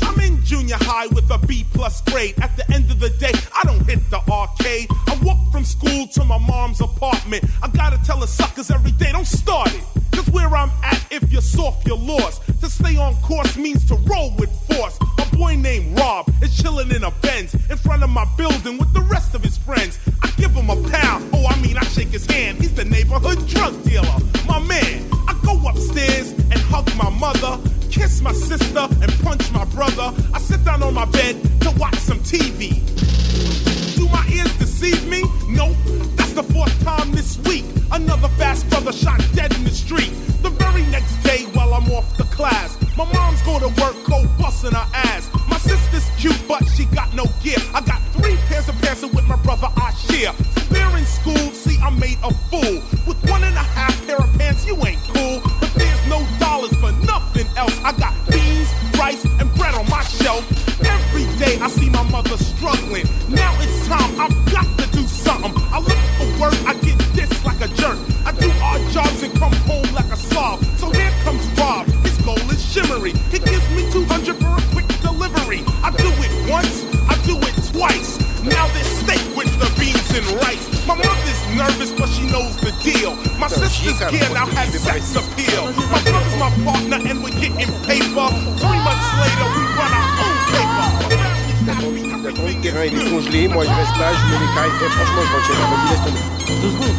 I'm 0.03 0.19
in 0.19 0.43
junior 0.43 0.79
high 0.81 1.07
with 1.07 1.31
a 1.31 1.39
B 1.47 1.65
plus 1.73 2.01
grade. 2.01 2.35
At 2.43 2.57
the 2.57 2.69
end 2.75 2.91
of 2.91 2.99
the 2.99 3.11
day, 3.11 3.33
I 3.55 3.63
don't 3.63 3.87
hit 3.87 4.01
the 4.11 4.19
arcade. 4.29 4.89
I 5.07 5.17
walk 5.23 5.53
from 5.53 5.65
school 5.65 6.09
to 6.09 6.25
my 6.25 6.39
mom's 6.39 6.81
apartment. 6.81 7.45
I 7.63 7.69
gotta 7.69 8.05
tell 8.05 8.19
the 8.19 8.27
suckers 8.27 8.73
every 8.73 8.91
day, 8.91 9.13
don't 9.13 9.25
start 9.25 9.73
it. 9.73 9.85
Cause 10.11 10.29
where 10.31 10.57
I'm 10.57 10.73
at, 10.83 11.07
if 11.13 11.31
you're 11.31 11.41
soft, 11.41 11.87
you're 11.87 11.97
lost. 11.97 12.43
To 12.63 12.69
stay 12.69 12.97
on 12.97 13.15
course 13.23 13.57
means 13.57 13.85
to 13.87 13.95
roll 14.11 14.35
with 14.39 14.46
Rob 16.17 16.33
is 16.43 16.57
chilling 16.57 16.91
in 16.93 17.05
a 17.05 17.11
Benz 17.21 17.53
in 17.69 17.77
front 17.77 18.03
of 18.03 18.09
my 18.09 18.25
building 18.39 18.79
with 18.79 18.91
the 18.95 19.03
rest 19.03 19.35
of 19.35 19.43
his 19.43 19.59
friends. 19.59 19.99
I 20.23 20.31
give 20.39 20.53
him 20.53 20.71
a 20.71 20.77
pound. 20.89 21.29
Oh, 21.35 21.47
I 21.47 21.61
mean, 21.61 21.77
I 21.77 21.85
shake 21.85 22.09
his 22.09 22.25
hand. 22.25 22.59
He's 22.59 22.75
the 22.75 22.87
neighborhood 22.87 23.47
drug 23.47 23.75
dealer. 23.85 24.19
My 24.47 24.59
man, 24.61 25.05
I 25.29 25.39
go 25.45 25.55
upstairs 25.69 26.31
and 26.33 26.59
hug 26.73 26.89
my 26.97 27.11
mother, 27.11 27.61
kiss 27.91 28.23
my 28.23 28.33
sister, 28.33 28.89
and 29.03 29.13
punch 29.25 29.53
my 29.53 29.67
brother. 29.67 30.15
I 30.33 30.39
sit 30.41 30.65
down 30.65 30.83
on 30.83 30.95
my 30.95 31.05
bed 31.05 31.37
to 31.63 31.71
watch 31.73 31.99
some 31.99 32.21
TV. 32.21 32.81
Do 33.97 34.09
my 34.09 34.27
ears 34.33 34.57
deceive 34.57 35.07
me? 35.09 35.23
Nope. 35.49 35.77
That's 36.17 36.33
the 36.33 36.45
fourth 36.45 36.75
time 36.83 37.13
this 37.13 37.37
week. 37.45 37.67
Another 37.93 38.29
fast 38.41 38.67
brother 38.71 38.93
shot 38.93 39.21
dead 39.35 39.55
in 39.55 39.65
the 39.65 39.71
street. 39.85 40.13
The 40.41 40.49
very 40.49 40.85
next 40.87 41.17
day 41.23 41.45
while 41.53 41.75
I'm 41.75 41.91
off 41.91 42.17
the 42.17 42.25
class, 42.25 42.79
my 42.97 43.05
mom's 43.13 43.43
go 43.43 43.59
to 43.59 43.69
work, 43.83 43.97
go 44.09 44.25
busting 44.39 44.73
her 44.73 44.89
ass. 44.95 45.06
This 83.87 83.99
gear 84.11 84.29
now 84.35 84.47
has 84.59 84.75
sex 84.83 85.15
appeal. 85.15 85.71
My 85.91 86.03
brother's 86.03 86.37
my 86.43 86.51
partner 86.67 86.99
and 86.99 87.23
we're 87.23 87.39
getting 87.39 87.71
paper. 87.87 88.29
Three 88.59 88.81
months 88.83 89.09
later, 89.23 89.47
we 89.55 89.63
run 89.79 89.93
our 89.95 90.11
own 90.27 90.37
paper. 90.51 90.87
D'accord, 91.67 92.47
le 92.47 92.55
terrain 92.63 92.85
il 92.85 92.99
est 92.99 93.11
congelé, 93.11 93.49
moi 93.49 93.65
je 93.65 93.71
reste 93.71 93.97
là, 93.99 94.13
je 94.15 94.23
mets 94.31 94.39
les 94.43 94.51
franchement 94.89 95.25
je 95.27 95.33
retiens, 95.37 95.59
vas-y 95.71 95.87
laisse 95.91 96.03
tomber. 96.07 96.25
Deux 96.63 96.73
secondes, 96.75 96.99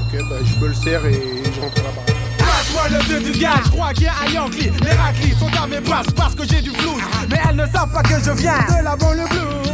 Ok, 0.00 0.14
bah 0.28 0.40
je 0.44 0.54
me 0.60 0.68
le 0.68 0.74
sers 0.74 1.06
et 1.06 1.42
je 1.54 1.60
rentre 1.60 1.82
là-bas. 1.82 2.04
Passe-moi 2.38 2.84
le 2.90 3.32
du 3.32 3.38
gars, 3.38 3.60
je 3.64 3.70
crois 3.70 3.92
qu'il 3.92 4.04
y 4.04 4.08
a 4.08 4.14
un 4.24 4.32
Yankee. 4.32 4.70
Les 4.82 4.92
raclis 4.92 5.34
sont 5.38 5.50
à 5.62 5.66
mes 5.66 5.80
parce 5.80 6.34
que 6.34 6.44
j'ai 6.48 6.60
du 6.60 6.70
flou. 6.70 6.98
Mais 7.28 7.40
elles 7.48 7.56
ne 7.56 7.66
savent 7.66 7.92
pas 7.92 8.02
que 8.02 8.18
je 8.24 8.30
viens 8.32 8.58
de 8.68 8.84
la 8.84 8.96
banlieue 8.96 9.28
blue. 9.28 9.65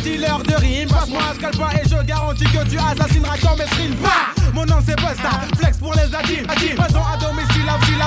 Dealer 0.00 0.38
de 0.42 0.54
rimes, 0.54 0.88
passe-moi 0.88 1.20
un 1.30 1.34
scalpa 1.34 1.70
et 1.74 1.88
je 1.88 2.02
garantis 2.02 2.44
que 2.44 2.68
tu 2.68 2.78
assassineras 2.78 3.36
ton 3.38 3.56
streams. 3.56 3.94
Bah 4.02 4.10
Mon 4.52 4.64
nom 4.64 4.78
c'est 4.84 4.96
Busta, 4.96 5.30
flex 5.58 5.78
pour 5.78 5.94
les 5.94 6.14
adultes. 6.14 6.46
Présent 6.46 7.04
à 7.12 7.16
domicile, 7.16 7.66
la 7.66 7.76
vie, 7.86 7.98
la 7.98 8.06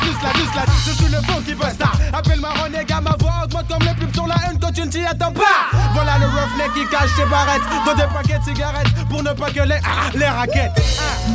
plus 0.00 0.14
la, 0.22 0.30
plus 0.30 0.54
la, 0.54 0.64
je 0.86 0.92
suis 0.92 1.12
le 1.12 1.20
funky 1.22 1.54
Busta. 1.54 1.90
Appelle-moi 2.12 2.50
Renégat, 2.64 3.00
ma 3.00 3.16
voix 3.18 3.44
augmente 3.44 3.68
comme 3.68 3.82
les 3.86 3.94
pubs 3.94 4.14
sur 4.14 4.26
la 4.26 4.36
haine 4.46 4.58
quand 4.60 4.72
tu 4.72 4.82
ne 4.82 4.86
t'y 4.86 5.04
attends 5.04 5.32
pas. 5.32 5.68
Voilà 5.92 6.18
le 6.18 6.26
roughneck 6.26 6.72
qui 6.74 6.86
cache 6.88 7.10
ses 7.16 7.26
barrettes 7.26 7.62
dans 7.84 7.94
des 7.94 8.08
paquets 8.12 8.38
de 8.38 8.44
cigarettes 8.44 8.88
pour 9.10 9.22
ne 9.22 9.32
pas 9.32 9.50
que 9.50 9.60
les, 9.60 9.80
ah, 9.84 10.10
les 10.14 10.28
raquettes. 10.28 10.80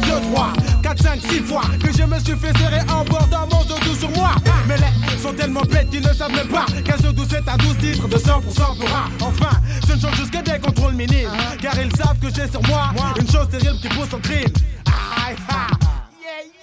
1, 0.03 0.07
2, 0.07 0.34
3, 0.34 0.53
4, 0.96 1.02
5, 1.02 1.22
6 1.22 1.39
fois 1.41 1.64
que 1.82 1.91
je 1.91 2.04
me 2.04 2.20
suis 2.20 2.36
fait 2.36 2.56
serrer 2.58 2.82
en 2.91 3.04
bord 3.06 3.28
d'un 3.28 3.46
morceau 3.48 3.80
doux 3.84 3.96
sur 3.96 4.10
moi. 4.12 4.32
Mais 4.68 4.76
les 4.78 5.18
sont 5.18 5.34
tellement 5.34 5.62
bêtes 5.62 5.89
qu'ils 5.89 6.04
ne 6.04 6.14
savent 6.14 6.32
même 6.32 6.48
pas 6.48 6.66
qu'un 6.86 6.98
jeu 6.98 7.12
doux 7.12 7.26
c'est 7.28 7.48
un 7.48 7.58
12 7.58 7.78
titres 7.78 8.08
de 8.08 8.18
100% 8.18 8.41
pour 8.41 8.56
un. 8.62 9.26
Enfin, 9.26 9.58
je 9.88 9.94
ne 9.94 10.00
change 10.00 10.16
juste 10.18 10.32
que 10.32 10.44
des 10.44 10.60
contrôles 10.60 10.94
minimes. 10.94 11.30
Car 11.62 11.74
ils 11.80 11.96
savent 11.96 12.20
que 12.20 12.28
j'ai 12.28 12.48
sur 12.50 12.62
moi 12.68 12.91
une 13.20 13.30
chose 13.30 13.50
terrible 13.50 13.80
qui 13.82 13.88
pousse 13.89 14.14
au 14.14 14.18
crime. 14.18 14.54
Aïe, 14.86 15.36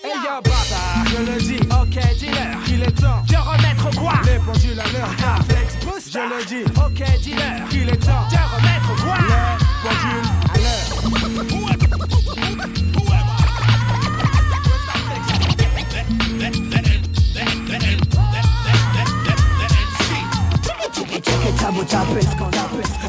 Hey 0.03 0.17
yo 0.25 0.41
baba, 0.43 0.81
je 1.11 1.31
le 1.31 1.39
dis, 1.39 1.61
ok 1.71 2.19
dealer, 2.19 2.57
il 2.69 2.83
est 2.83 2.91
temps 2.93 3.23
de 3.29 3.37
remettre 3.37 3.91
quoi? 3.99 4.15
Les 4.25 4.39
pendules 4.39 4.81
à 4.81 4.85
l'heure, 4.93 5.45
flex 5.47 5.85
boost, 5.85 6.13
je 6.13 6.19
le 6.19 6.45
dis, 6.47 6.65
ok 6.75 7.21
dealer, 7.23 7.63
il 7.73 7.89
est 7.89 7.97
temps 7.97 8.27
de 8.31 8.37
remettre 8.37 9.05
quoi? 9.05 9.17
Les 9.19 9.89
pendules 9.89 10.31
à 10.55 10.59
l'heure. 10.59 11.70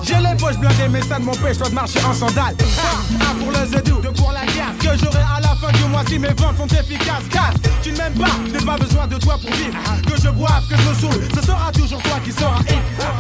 J'ai 0.04 0.16
les 0.16 0.36
poches 0.38 0.58
blindées, 0.58 0.90
mais 0.90 1.02
ça 1.02 1.20
ne 1.20 1.26
m'empêche 1.26 1.58
pas 1.58 1.70
de 1.70 1.74
marcher 1.74 2.00
en 2.04 2.14
sandales. 2.14 2.56
Un, 2.60 3.16
un 3.16 3.36
pour 3.36 3.52
le 3.52 3.66
zedou, 3.68 4.02
deux 4.02 4.12
pour 4.12 4.32
la 4.32 4.42
gaffe. 4.46 4.78
Que 4.80 4.98
j'aurai 4.98 5.20
à 5.20 5.40
la 5.42 5.56
fin 5.56 5.72
du 5.72 5.84
mois 5.86 6.04
si 6.08 6.20
mes 6.20 6.34
ventes 6.34 6.58
sont 6.58 6.68
efficaces. 6.68 7.28
Casse, 7.30 7.56
tu 7.82 7.92
ne 7.92 7.98
m'aimes 7.98 8.14
pas, 8.14 8.32
je 8.48 8.52
n'ai 8.58 8.66
pas 8.66 8.78
besoin 8.78 9.08
de 9.08 9.18
toi 9.18 9.38
pour 9.42 9.52
vivre. 9.56 9.78
Que 10.06 10.22
je 10.22 10.30
boive, 10.30 10.64
que 10.70 10.76
je 10.76 10.90
me 10.90 10.94
saoule, 10.94 11.28
ce 11.34 11.42
sera 11.46 11.72
toujours 11.72 12.02
toi 12.04 12.20
qui 12.24 12.32
sera. 12.32 12.60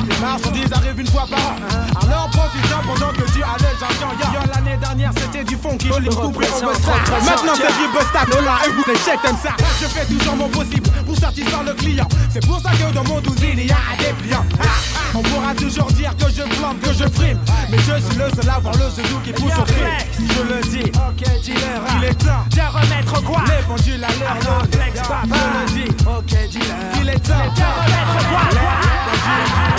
Les 0.07 0.17
marchandises 0.19 0.73
arrivent 0.73 0.99
une 0.99 1.07
fois 1.07 1.25
par 1.29 1.39
an. 1.39 1.55
Alors 2.01 2.29
profite-en 2.31 2.81
pendant 2.87 3.11
que 3.13 3.31
tu 3.31 3.39
les 3.39 3.43
gens. 3.43 4.33
Yo, 4.33 4.39
l'année 4.53 4.77
dernière 4.77 5.11
c'était 5.15 5.43
du 5.43 5.55
funk 5.55 5.77
qui 5.77 5.87
je 5.87 5.99
l'ai 5.99 6.09
coupé 6.09 6.47
au. 6.47 6.65
Maintenant 6.65 7.53
c'est 7.55 7.73
du 7.77 7.87
busta, 7.93 8.25
Lola, 8.27 8.57
et 8.65 8.69
vous 8.69 8.83
les 8.87 8.97
chèques 8.99 9.21
comme 9.23 9.37
ça. 9.37 9.55
Je 9.79 9.87
fais 9.87 10.05
toujours 10.05 10.35
mon 10.35 10.49
possible 10.49 10.89
pour 11.05 11.15
satisfaire 11.17 11.63
le 11.63 11.73
client. 11.73 12.07
C'est 12.31 12.45
pour 12.45 12.59
ça 12.59 12.71
que 12.71 12.93
dans 12.93 13.03
mon 13.05 13.21
douze 13.21 13.37
il 13.41 13.65
y 13.65 13.71
a 13.71 13.75
un 13.75 13.97
dépliant. 13.97 14.45
On 15.21 15.29
pourra 15.29 15.53
toujours 15.53 15.85
dire 15.91 16.15
que 16.17 16.25
je 16.29 16.41
flambe, 16.55 16.79
que 16.79 16.91
je 16.93 17.07
frime. 17.09 17.37
Mais 17.69 17.77
je 17.77 18.03
suis 18.03 18.17
le 18.17 18.27
seul 18.29 18.49
à 18.49 18.57
voir 18.57 18.73
le 18.73 18.89
genou 18.89 19.19
qui 19.23 19.31
pousse 19.31 19.51
au 19.55 19.61
crime 19.61 19.85
Je 20.17 20.41
le 20.41 20.61
dis, 20.63 20.91
ok 20.91 21.41
dealer, 21.43 21.81
il 21.97 22.05
est 22.05 22.13
temps 22.15 22.43
de 22.49 22.61
remettre 22.61 23.23
quoi? 23.23 23.43
Les 23.45 23.63
pendules 23.67 24.03
à 24.03 24.07
l'heure, 24.07 24.65
flex 24.71 24.99
papa. 25.01 25.27
Je 25.31 25.79
le 25.79 25.85
dis, 25.85 25.91
ok 26.07 26.49
dealer, 26.49 26.75
il 27.01 27.09
est 27.09 27.19
temps 27.19 27.33
de 27.55 27.61
remettre 27.61 28.29
quoi? 28.29 29.70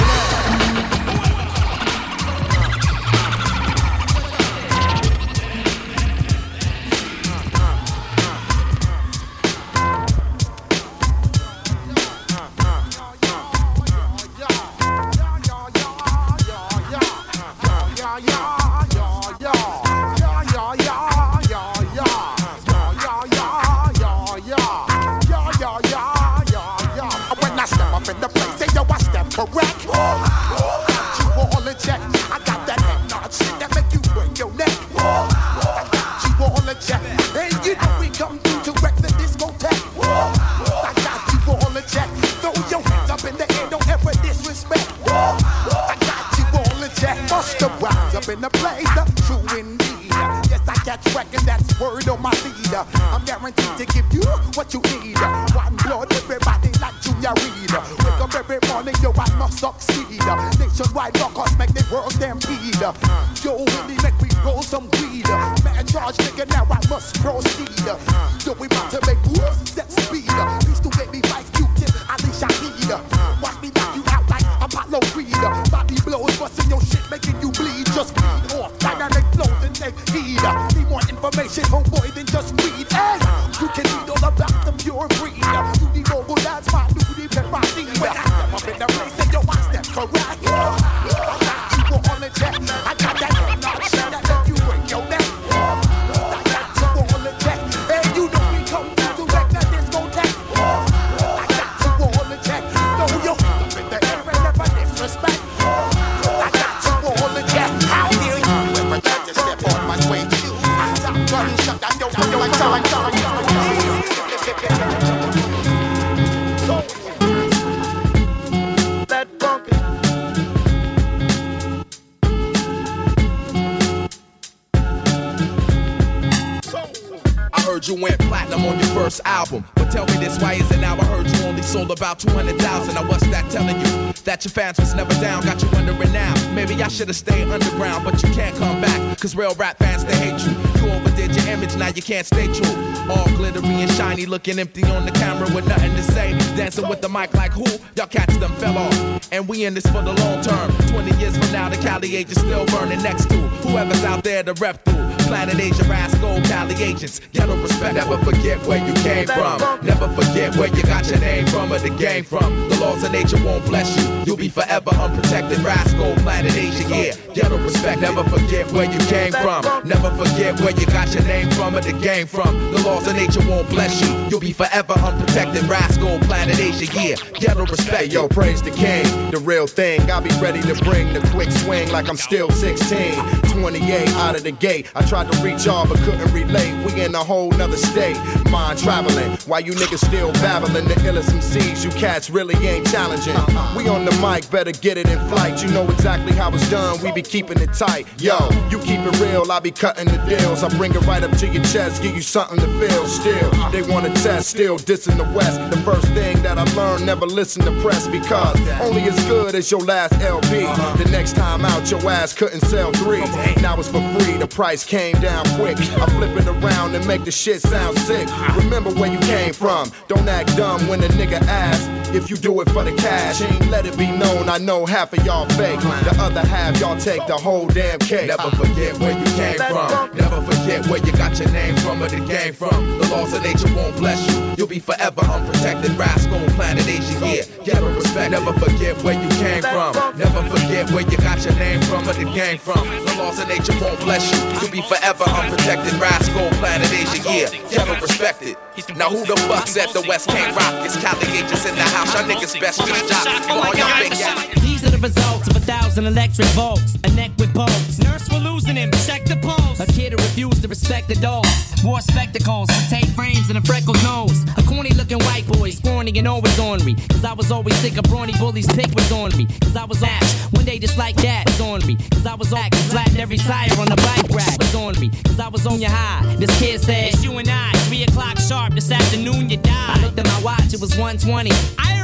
About 132.12 132.18
200,000? 132.20 132.94
Now 132.94 133.08
what's 133.08 133.26
that 133.28 133.50
telling 133.50 133.78
you? 133.78 134.12
That 134.24 134.44
your 134.44 134.52
fans 134.52 134.78
was 134.78 134.94
never 134.94 135.12
down, 135.14 135.44
got 135.44 135.62
you 135.62 135.68
wondering 135.72 136.12
now. 136.12 136.34
Maybe 136.52 136.80
I 136.82 136.88
should 136.88 137.08
have 137.08 137.16
stayed 137.16 137.48
underground, 137.48 138.04
but 138.04 138.22
you 138.22 138.30
can't 138.34 138.54
come 138.56 138.80
back. 138.80 139.18
Cause 139.18 139.34
real 139.34 139.54
rap 139.54 139.78
fans, 139.78 140.04
they 140.04 140.16
hate 140.16 140.40
you. 140.44 140.52
You 140.80 140.92
overdid 140.92 141.34
your 141.34 141.46
image, 141.48 141.74
now 141.76 141.88
you 141.88 142.02
can't 142.02 142.26
stay 142.26 142.46
true. 142.52 142.74
All 143.10 143.26
glittery 143.36 143.80
and 143.80 143.90
shiny, 143.92 144.26
looking 144.26 144.58
empty 144.58 144.84
on 144.84 145.06
the 145.06 145.12
camera 145.12 145.48
with 145.54 145.66
nothing 145.66 145.94
to 145.94 146.02
say. 146.02 146.32
Dancing 146.56 146.88
with 146.88 147.00
the 147.00 147.08
mic 147.08 147.32
like 147.34 147.52
who? 147.52 147.66
Y'all 147.96 148.06
cats 148.06 148.36
them 148.36 148.52
fell 148.56 148.76
off. 148.76 149.32
And 149.32 149.48
we 149.48 149.64
in 149.64 149.74
this 149.74 149.86
for 149.86 150.02
the 150.02 150.12
long 150.12 150.42
term. 150.42 150.70
20 150.88 151.16
years 151.18 151.36
from 151.36 151.50
now, 151.52 151.68
the 151.68 151.76
Cali 151.76 152.14
age 152.16 152.30
is 152.30 152.38
still 152.38 152.66
burning 152.66 153.02
next 153.02 153.30
to 153.30 153.36
whoever's 153.64 154.04
out 154.04 154.22
there 154.22 154.42
to 154.42 154.52
rep 154.54 154.84
through. 154.84 155.11
Planet 155.32 155.58
Asia, 155.58 155.84
Rasco, 155.84 156.44
Cali 156.44 156.74
agents. 156.74 157.22
Ghetto 157.32 157.56
respect. 157.62 157.94
Never 157.94 158.18
forget 158.18 158.58
where 158.66 158.86
you 158.86 158.92
came 159.00 159.26
from. 159.26 159.58
Never 159.82 160.06
forget 160.08 160.54
where 160.56 160.68
you 160.68 160.82
got 160.82 161.08
your 161.08 161.20
name 161.20 161.46
from 161.46 161.72
or 161.72 161.78
the 161.78 161.88
game 161.88 162.22
from. 162.22 162.68
The 162.68 162.76
laws 162.78 163.02
of 163.02 163.12
nature 163.12 163.42
won't 163.42 163.64
bless 163.64 163.96
you. 163.96 164.24
You'll 164.26 164.36
be 164.36 164.50
forever 164.50 164.90
unprotected. 164.90 165.60
Rasco, 165.60 166.14
planet 166.16 166.54
Asia, 166.54 166.86
yeah. 166.86 167.14
Ghetto 167.32 167.56
respect, 167.64 168.02
never 168.02 168.22
forget 168.24 168.70
where 168.72 168.84
you 168.84 168.98
came 169.06 169.32
from. 169.32 169.64
Never 169.88 170.10
forget 170.10 170.60
where 170.60 170.72
you 170.78 170.84
got 170.84 171.14
your 171.14 171.24
name 171.24 171.50
from 171.52 171.76
or 171.76 171.80
the 171.80 171.94
game 171.94 172.26
from. 172.26 172.54
The 172.74 172.82
laws 172.82 173.06
of 173.06 173.16
nature 173.16 173.40
won't 173.48 173.70
bless 173.70 174.02
you. 174.02 174.14
You'll 174.28 174.38
be 174.38 174.52
forever 174.52 174.92
unprotected. 174.92 175.62
Rasco, 175.62 176.18
planet 176.26 176.60
Asia, 176.60 176.92
yeah. 176.92 177.16
Ghetto 177.40 177.64
respect. 177.64 177.96
Hey, 177.96 178.04
yo, 178.04 178.28
praise 178.28 178.60
the 178.60 178.70
king, 178.70 179.06
the 179.30 179.38
real 179.38 179.66
thing. 179.66 180.10
I'll 180.10 180.20
be 180.20 180.28
ready 180.42 180.60
to 180.60 180.74
bring 180.84 181.10
the 181.14 181.20
quick 181.32 181.50
swing 181.50 181.90
like 181.90 182.10
I'm 182.10 182.18
still 182.18 182.50
16. 182.50 183.42
28 183.62 184.08
out 184.16 184.34
of 184.34 184.42
the 184.42 184.50
gate. 184.50 184.90
I 184.94 185.02
tried 185.24 185.32
to 185.32 185.42
reach 185.42 185.66
y'all 185.66 185.86
but 185.86 185.98
couldn't 185.98 186.32
relate. 186.32 186.74
We 186.84 187.00
in 187.00 187.14
a 187.14 187.18
whole 187.18 187.50
nother 187.50 187.76
state. 187.76 188.16
Mind 188.52 188.78
traveling. 188.78 189.32
Why 189.46 189.60
you 189.60 189.72
niggas 189.72 190.04
still 190.06 190.30
babbling 190.34 190.84
the 190.84 190.92
illest 191.08 191.30
MCs, 191.30 191.82
you 191.82 191.90
cats 191.98 192.28
really 192.28 192.54
ain't 192.66 192.86
challenging. 192.86 193.34
We 193.74 193.88
on 193.88 194.04
the 194.04 194.12
mic, 194.20 194.50
better 194.50 194.72
get 194.72 194.98
it 194.98 195.08
in 195.08 195.18
flight. 195.30 195.62
You 195.62 195.70
know 195.70 195.88
exactly 195.90 196.32
how 196.32 196.52
it's 196.52 196.68
done. 196.68 197.00
We 197.02 197.12
be 197.12 197.22
keeping 197.22 197.58
it 197.62 197.72
tight. 197.72 198.06
Yo, 198.20 198.36
you 198.68 198.78
keep 198.80 199.00
it 199.00 199.18
real, 199.20 199.50
I 199.50 199.58
be 199.58 199.70
cutting 199.70 200.04
the 200.04 200.18
deals. 200.28 200.62
I 200.62 200.68
bring 200.76 200.94
it 200.94 201.00
right 201.06 201.22
up 201.22 201.34
to 201.38 201.48
your 201.48 201.64
chest, 201.64 202.02
give 202.02 202.14
you 202.14 202.20
something 202.20 202.58
to 202.58 202.66
feel. 202.78 203.06
Still, 203.06 203.50
they 203.70 203.80
wanna 203.90 204.12
test, 204.16 204.50
still 204.50 204.76
dissing 204.76 205.16
the 205.16 205.24
West. 205.32 205.58
The 205.70 205.78
first 205.78 206.08
thing 206.08 206.42
that 206.42 206.58
I 206.58 206.64
learned, 206.74 207.06
never 207.06 207.24
listen 207.24 207.64
to 207.64 207.72
press 207.80 208.06
because 208.06 208.60
only 208.82 209.04
as 209.04 209.18
good 209.24 209.54
as 209.54 209.70
your 209.70 209.80
last 209.80 210.12
LP. 210.20 210.60
The 211.02 211.08
next 211.10 211.36
time 211.36 211.64
out, 211.64 211.90
your 211.90 212.06
ass 212.10 212.34
couldn't 212.34 212.60
sell 212.66 212.92
three. 212.92 213.24
Now 213.62 213.78
it's 213.78 213.88
for 213.88 214.02
free, 214.18 214.36
the 214.36 214.46
price 214.46 214.84
came 214.84 215.18
down 215.22 215.46
quick. 215.56 215.78
I 215.78 216.06
flip 216.10 216.36
it 216.36 216.46
around 216.46 216.94
and 216.94 217.06
make 217.06 217.24
the 217.24 217.32
shit 217.32 217.62
sound 217.62 217.98
sick. 217.98 218.28
Remember 218.56 218.90
where 218.90 219.10
you 219.12 219.18
came 219.20 219.52
from. 219.52 219.90
Don't 220.08 220.28
act 220.28 220.56
dumb 220.56 220.86
when 220.88 221.02
a 221.02 221.08
nigga 221.08 221.40
asks 221.42 221.88
if 222.14 222.30
you 222.30 222.36
do 222.36 222.60
it 222.60 222.70
for 222.70 222.84
the 222.84 222.92
cash. 222.92 223.40
Let 223.68 223.86
it 223.86 223.96
be 223.96 224.10
known, 224.10 224.48
I 224.48 224.58
know 224.58 224.84
half 224.86 225.12
of 225.12 225.24
y'all 225.24 225.46
fake. 225.50 225.80
The 225.80 226.14
other 226.18 226.40
half, 226.46 226.78
y'all 226.80 226.98
take 226.98 227.26
the 227.26 227.36
whole 227.36 227.66
damn 227.66 227.98
cake. 228.00 228.28
Never 228.28 228.50
forget 228.50 228.98
where 228.98 229.18
you 229.18 229.24
came 229.36 229.58
from. 229.58 230.16
Never 230.16 230.42
forget 230.42 230.86
where 230.88 231.04
you 231.04 231.12
got 231.12 231.38
your 231.38 231.50
name 231.50 231.76
from 231.76 232.02
or 232.02 232.08
the 232.08 232.20
game 232.26 232.52
from. 232.52 232.98
The 232.98 233.08
laws 233.08 233.32
of 233.32 233.42
nature 233.42 233.72
won't 233.74 233.96
bless 233.96 234.20
you. 234.30 234.54
You'll 234.56 234.66
be 234.68 234.78
forever 234.78 235.22
unprotected. 235.22 235.92
Rasco, 235.92 236.38
planet 236.54 236.86
Asia, 236.86 237.18
yeah. 237.26 237.64
Ghetto 237.64 237.94
respect. 237.94 238.32
Never 238.32 238.52
forget 238.54 239.02
where 239.02 239.14
you 239.14 239.28
came 239.40 239.62
from. 239.62 239.94
Never 240.18 240.42
forget 240.50 240.90
where 240.90 241.08
you 241.08 241.16
got 241.18 241.44
your 241.44 241.54
name 241.54 241.80
from 241.82 242.08
or 242.08 242.12
the 242.12 242.24
game 242.34 242.58
from. 242.58 242.82
The 243.12 243.18
laws 243.18 243.38
of 243.38 243.48
nature 243.48 243.74
won't 243.78 244.00
bless 244.00 244.24
you. 244.32 244.40
You'll 244.60 244.70
be 244.72 244.80
forever 244.88 245.24
unprotected. 245.24 245.92
Rasco, 246.00 246.48
planet 246.60 246.90
Asia, 246.90 247.20
yeah. 247.28 247.68
Ghetto 247.68 248.00
respected. 248.00 248.56
Now 248.96 249.10
who 249.10 249.20
the 249.26 249.36
fuck 249.48 249.66
said 249.66 249.90
the 249.92 250.02
West 250.08 250.28
can't 250.28 250.56
rock? 250.56 250.84
It's 250.84 250.96
Cali 250.96 251.26
agents 251.36 251.66
in 251.66 251.74
the 251.74 251.82
house. 251.82 252.14
Y'all 252.14 252.24
niggas 252.24 252.58
best 252.58 252.80
just 252.80 253.08
drop. 253.08 253.50
All 253.50 253.74
y'all. 253.74 254.62
These 254.62 254.84
are 254.84 254.90
the 254.90 254.98
results 254.98 255.46
of 255.48 255.56
a 255.56 255.60
thousand 255.60 256.06
electric 256.06 256.48
volts. 256.56 256.96
A 257.04 257.10
neck 257.10 257.32
with 257.38 257.52
bolts. 257.52 257.98
Nurse, 257.98 258.30
we're 258.30 258.38
losing 258.38 258.76
him. 258.76 258.90
Check 259.04 259.26
the 259.26 259.36
pulse. 259.36 259.80
A 259.80 259.86
kid 259.92 260.12
who 260.12 260.18
refused 260.18 260.62
to 260.62 260.68
respect 260.68 261.08
the 261.08 261.14
adults. 261.14 261.71
Wore 261.84 262.00
spectacles, 262.00 262.68
tape 262.88 263.08
frames, 263.08 263.48
and 263.48 263.58
a 263.58 263.62
freckled 263.62 264.00
nose. 264.04 264.44
A 264.56 264.62
corny 264.62 264.90
looking 264.90 265.18
white 265.20 265.46
boy, 265.48 265.70
scrawny 265.70 266.16
and 266.16 266.28
always 266.28 266.56
ornery. 266.58 266.94
Cause 267.10 267.24
I 267.24 267.32
was 267.32 267.50
always 267.50 267.74
sick 267.76 267.98
of 267.98 268.04
brawny 268.04 268.32
bullies, 268.38 268.66
pick 268.68 268.94
was 268.94 269.10
on 269.10 269.36
me. 269.36 269.46
Cause 269.60 269.74
I 269.74 269.84
was 269.84 270.02
ash. 270.02 270.34
One 270.52 270.64
day 270.64 270.78
just 270.78 270.96
like 270.96 271.16
that 271.16 271.46
was 271.46 271.60
on 271.60 271.84
me. 271.86 271.96
Cause 272.12 272.24
I 272.24 272.34
was 272.34 272.52
act, 272.52 272.76
flattened 272.90 273.18
every 273.18 273.36
tire 273.36 273.72
on 273.80 273.86
the 273.86 273.96
bike 273.96 274.30
rack 274.30 274.58
was 274.58 274.74
on 274.76 274.98
me. 275.00 275.10
Cause 275.24 275.40
I 275.40 275.48
was 275.48 275.66
on 275.66 275.80
your 275.80 275.90
high. 275.90 276.36
This 276.36 276.56
kid 276.60 276.80
said, 276.80 277.14
It's 277.14 277.24
you 277.24 277.36
and 277.38 277.48
I. 277.48 277.72
Three 277.88 278.04
o'clock 278.04 278.38
sharp 278.38 278.74
this 278.74 278.90
afternoon, 278.90 279.50
you 279.50 279.56
die. 279.56 279.94
I 279.96 280.00
looked 280.02 280.18
at 280.18 280.26
my 280.26 280.40
watch, 280.42 280.72
it 280.72 280.80
was 280.80 280.96
120. 280.96 281.50
I 281.78 282.01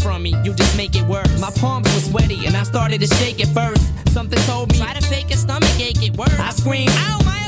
from 0.00 0.22
me, 0.22 0.34
you 0.44 0.54
just 0.54 0.76
make 0.76 0.94
it 0.96 1.06
worse. 1.06 1.40
My 1.40 1.50
palms 1.50 1.86
were 1.94 2.00
sweaty 2.00 2.46
and 2.46 2.56
I 2.56 2.62
started 2.62 3.00
to 3.00 3.14
shake 3.16 3.40
at 3.40 3.48
first. 3.48 3.84
Something 4.12 4.38
told 4.44 4.72
me, 4.72 4.78
Try 4.78 4.94
to 4.94 5.06
fake 5.06 5.30
a 5.30 5.36
stomach 5.36 5.78
ache, 5.78 6.02
it 6.02 6.16
works. 6.16 6.38
I 6.38 6.50
screamed, 6.50 6.90
Ow, 6.90 7.20
my 7.24 7.39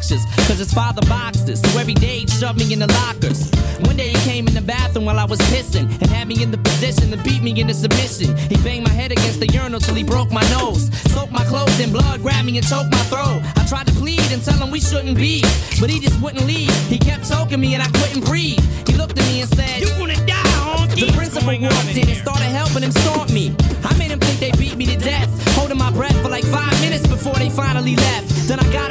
obnoxious. 0.00 0.24
Cause 0.48 0.58
his 0.58 0.72
father 0.72 1.02
boxed 1.08 1.48
us, 1.48 1.60
so 1.60 1.78
every 1.78 1.94
day 1.94 2.20
he'd 2.20 2.30
shove 2.30 2.56
me 2.56 2.72
in 2.72 2.78
the 2.78 2.86
lockers. 2.86 3.50
One 3.86 3.96
day 3.96 4.08
he 4.08 4.18
came 4.28 4.46
in 4.48 4.54
the 4.54 4.62
bathroom 4.62 5.04
while 5.04 5.18
I 5.18 5.24
was 5.24 5.38
pissing 5.52 5.88
and 6.00 6.10
had 6.10 6.28
me 6.28 6.42
in 6.42 6.50
the 6.50 6.58
position 6.58 7.10
to 7.10 7.16
beat 7.18 7.42
me 7.42 7.58
into 7.58 7.74
submission. 7.74 8.36
He 8.36 8.56
banged 8.56 8.86
my 8.86 8.92
head 8.92 9.12
against 9.12 9.40
the 9.40 9.46
urinal 9.48 9.80
till 9.80 9.94
he 9.94 10.04
broke 10.04 10.30
my 10.30 10.42
nose. 10.50 10.90
Soaked 11.12 11.32
my 11.32 11.44
clothes 11.44 11.78
in 11.80 11.92
blood, 11.92 12.22
grabbed 12.22 12.46
me 12.46 12.56
and 12.58 12.66
choked 12.66 12.90
my 12.90 13.02
throat. 13.10 13.42
I 13.56 13.64
tried 13.66 13.86
to 13.88 13.92
plead 13.94 14.24
and 14.32 14.42
tell 14.42 14.58
him 14.58 14.70
we 14.70 14.80
shouldn't 14.80 15.16
be, 15.16 15.42
but 15.80 15.90
he 15.90 16.00
just 16.00 16.20
wouldn't 16.20 16.46
leave. 16.46 16.74
He 16.88 16.98
kept 16.98 17.28
choking 17.28 17.60
me 17.60 17.74
and 17.74 17.82
I 17.82 17.90
couldn't 17.98 18.24
breathe. 18.24 18.60
He 18.86 18.94
looked 18.94 19.18
at 19.18 19.26
me 19.26 19.40
and 19.42 19.50
said, 19.50 19.80
You 19.80 19.88
gonna 19.98 20.14
die, 20.26 20.50
honky. 20.64 21.06
The 21.06 21.12
principal 21.12 21.48
walked 21.60 21.96
in 21.96 22.08
and 22.08 22.18
started 22.18 22.50
helping 22.50 22.82
him 22.82 22.92
stomp 22.92 23.30
me. 23.30 23.54
I 23.84 23.96
made 23.96 24.10
him 24.10 24.20
think 24.20 24.40
they 24.40 24.52
beat 24.58 24.76
me 24.76 24.86
to 24.86 24.96
death, 24.96 25.28
holding 25.56 25.78
my 25.78 25.90
breath 25.90 26.16
for 26.22 26.28
like 26.28 26.44
five 26.44 26.74
minutes 26.80 27.06
before 27.06 27.34
they 27.34 27.50
finally 27.50 27.96
left. 27.96 28.28
Then 28.48 28.60
I 28.60 28.72
got 28.72 28.89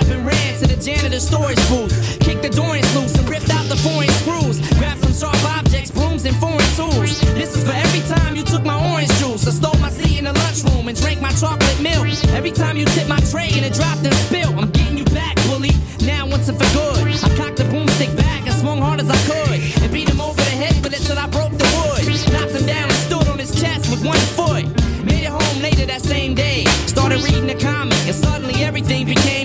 janitor's 0.79 1.27
storage 1.27 1.59
booth, 1.69 1.93
kicked 2.21 2.41
the 2.41 2.49
doors 2.49 2.87
loose 2.95 3.15
and 3.17 3.27
ripped 3.29 3.49
out 3.49 3.65
the 3.67 3.75
foreign 3.75 4.09
screws, 4.23 4.59
grabbed 4.77 5.01
some 5.03 5.13
sharp 5.13 5.43
objects, 5.57 5.91
brooms 5.91 6.25
and 6.25 6.35
foreign 6.37 6.71
tools. 6.75 7.19
This 7.35 7.55
is 7.55 7.63
for 7.63 7.73
every 7.73 8.01
time 8.07 8.35
you 8.35 8.43
took 8.43 8.63
my 8.63 8.77
orange 8.91 9.11
juice, 9.19 9.47
I 9.47 9.51
stole 9.51 9.79
my 9.79 9.89
seat 9.89 10.19
in 10.19 10.25
the 10.25 10.33
lunchroom 10.33 10.87
and 10.87 10.97
drank 10.99 11.21
my 11.21 11.31
chocolate 11.31 11.81
milk. 11.81 12.07
Every 12.31 12.51
time 12.51 12.77
you 12.77 12.85
tipped 12.85 13.09
my 13.09 13.19
tray 13.31 13.49
and 13.53 13.65
it 13.65 13.73
dropped 13.73 14.05
and 14.05 14.13
spilled, 14.13 14.55
I'm 14.57 14.71
getting 14.71 14.97
you 14.97 15.05
back, 15.05 15.35
bully. 15.47 15.71
Now 16.01 16.25
once 16.25 16.47
and 16.47 16.57
for 16.57 16.69
good, 16.73 17.07
I 17.07 17.29
cocked 17.35 17.57
the 17.57 17.67
boomstick 17.67 18.15
back 18.15 18.47
and 18.47 18.55
swung 18.55 18.79
hard 18.79 18.99
as 18.99 19.09
I 19.09 19.19
could, 19.27 19.59
and 19.83 19.91
beat 19.91 20.09
him 20.09 20.21
over 20.21 20.39
the 20.39 20.55
head 20.55 20.75
with 20.83 20.93
it 20.93 21.03
till 21.03 21.19
I 21.19 21.27
broke 21.27 21.51
the 21.51 21.67
wood. 21.75 22.07
Knocked 22.33 22.55
him 22.55 22.65
down 22.65 22.87
and 22.89 22.99
stood 23.07 23.27
on 23.27 23.37
his 23.39 23.51
chest 23.59 23.89
with 23.91 24.05
one 24.05 24.23
foot. 24.37 24.63
Made 25.05 25.23
it 25.23 25.33
home 25.33 25.61
later 25.61 25.85
that 25.85 26.01
same 26.01 26.35
day. 26.35 26.65
Started 26.85 27.21
reading 27.23 27.47
the 27.47 27.55
comic, 27.55 27.99
and 28.05 28.15
suddenly 28.15 28.63
everything 28.63 29.05
became 29.05 29.38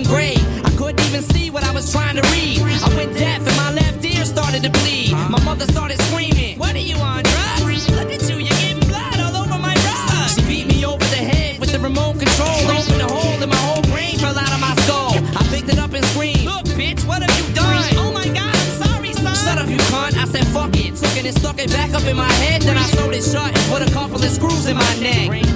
mother 5.57 5.71
started 5.71 6.01
screaming, 6.03 6.59
What 6.59 6.75
are 6.75 6.79
you 6.79 6.97
on 6.97 7.23
drugs? 7.23 7.89
Look 7.91 8.11
at 8.11 8.21
you, 8.29 8.37
you're 8.37 8.59
getting 8.59 8.79
blood 8.89 9.19
all 9.19 9.43
over 9.43 9.57
my 9.57 9.73
rug. 9.87 10.29
She 10.29 10.41
beat 10.47 10.67
me 10.67 10.85
over 10.85 11.05
the 11.15 11.23
head 11.31 11.59
with 11.59 11.71
the 11.71 11.79
remote 11.79 12.19
control. 12.19 12.59
Opened 12.75 13.01
a 13.01 13.07
hole 13.07 13.41
in 13.41 13.49
my 13.49 13.55
whole 13.55 13.83
brain 13.83 14.17
fell 14.17 14.37
out 14.37 14.51
of 14.51 14.59
my 14.59 14.75
skull. 14.83 15.15
I 15.15 15.47
picked 15.53 15.69
it 15.69 15.79
up 15.79 15.93
and 15.93 16.03
screamed, 16.11 16.43
Look, 16.43 16.65
bitch, 16.75 17.07
what 17.07 17.21
have 17.21 17.31
you 17.39 17.47
done? 17.55 17.87
Oh 17.95 18.11
my 18.11 18.27
god, 18.27 18.53
I'm 18.53 18.71
sorry, 18.83 19.13
son. 19.13 19.35
Shut 19.35 19.57
up, 19.57 19.69
you 19.69 19.79
cunt. 19.91 20.17
I 20.17 20.25
said, 20.25 20.45
fuck 20.47 20.75
it. 20.75 20.95
Took 20.95 21.15
it 21.15 21.25
and 21.25 21.37
stuck 21.37 21.57
it 21.59 21.71
back 21.71 21.93
up 21.93 22.03
in 22.03 22.17
my 22.17 22.31
head. 22.43 22.61
Then 22.63 22.77
I 22.77 22.83
sewed 22.83 23.13
it 23.13 23.23
shut 23.23 23.47
and 23.47 23.65
put 23.71 23.81
a 23.81 23.91
couple 23.93 24.17
of 24.17 24.29
screws 24.29 24.67
in 24.67 24.75
my 24.75 24.93
neck. 24.99 25.54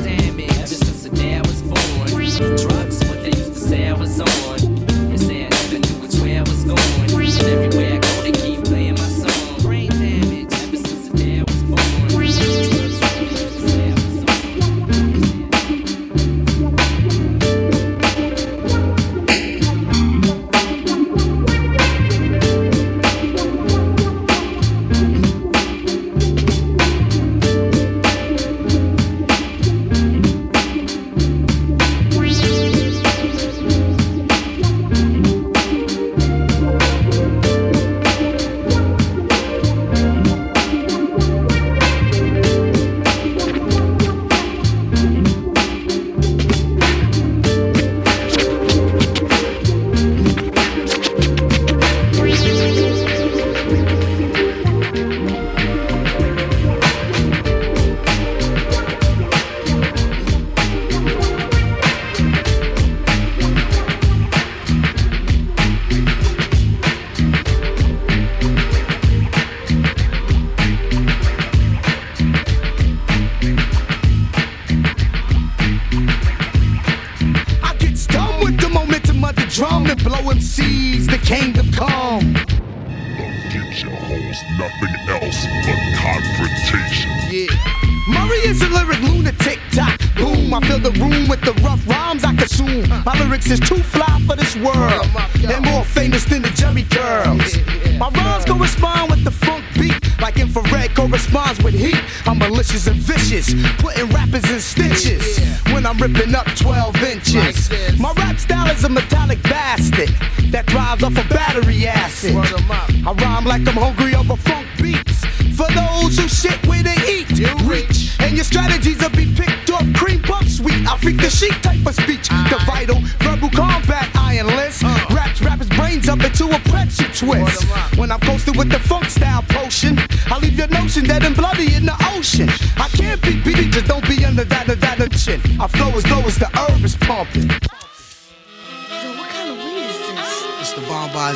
Ripping 106.14 106.36
up 106.36 106.46
12 106.56 107.04
inches. 107.04 107.39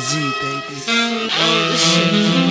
Z, 0.04 0.16
baby. 0.16 0.76
Je 0.86 2.43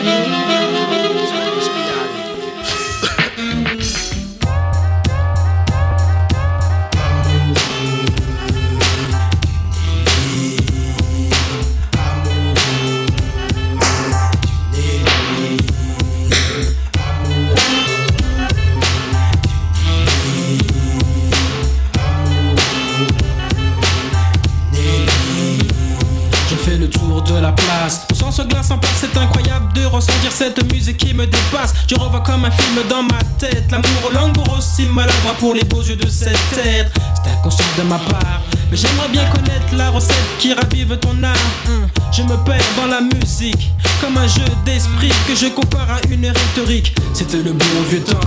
le 26.77 26.89
tour 26.89 27.21
de 27.21 27.39
la 27.39 27.51
place. 27.51 28.05
Mon 28.09 28.15
sang 28.15 28.31
se 28.31 28.41
glace 28.43 28.71
en 28.71 28.77
place, 28.77 28.93
c'est 29.01 29.17
incroyable 29.17 29.73
de 29.73 29.85
ressentir 29.85 30.31
cette 30.31 30.71
musique 30.71 30.97
qui 30.97 31.13
me 31.13 31.25
dépasse. 31.25 31.73
Je 31.87 31.95
revois 31.95 32.21
comme 32.21 32.45
un 32.45 32.51
film 32.51 32.87
dans 32.89 33.03
ma 33.03 33.19
tête. 33.37 33.65
L'amour 33.71 34.09
au 34.09 34.13
langour 34.13 34.57
aussi 34.57 34.85
maladroit 34.85 35.33
pour 35.39 35.53
les 35.53 35.63
beaux 35.63 35.81
yeux 35.81 35.95
de 35.95 36.07
cet 36.07 36.33
être. 36.65 36.91
C'est 37.23 37.31
inconscient 37.31 37.65
de 37.77 37.83
ma 37.83 37.97
part. 37.97 38.41
Mais 38.71 38.77
j'aimerais 38.77 39.09
bien 39.09 39.25
connaître 39.29 39.75
la 39.75 39.89
recette 39.89 40.15
qui 40.39 40.53
ravive 40.53 40.97
ton 40.97 41.23
âme. 41.23 41.87
Je 42.11 42.23
me 42.23 42.35
perds 42.43 42.61
dans 42.77 42.87
la 42.87 43.01
musique, 43.01 43.71
comme 44.01 44.17
un 44.17 44.27
jeu 44.27 44.45
d'esprit 44.65 45.11
que 45.27 45.35
je 45.35 45.47
compare 45.47 45.89
à 45.89 46.07
une 46.09 46.25
rhétorique. 46.25 46.95
C'était 47.13 47.43
le 47.43 47.53
bon 47.53 47.65
vieux 47.89 48.03
temps. 48.03 48.19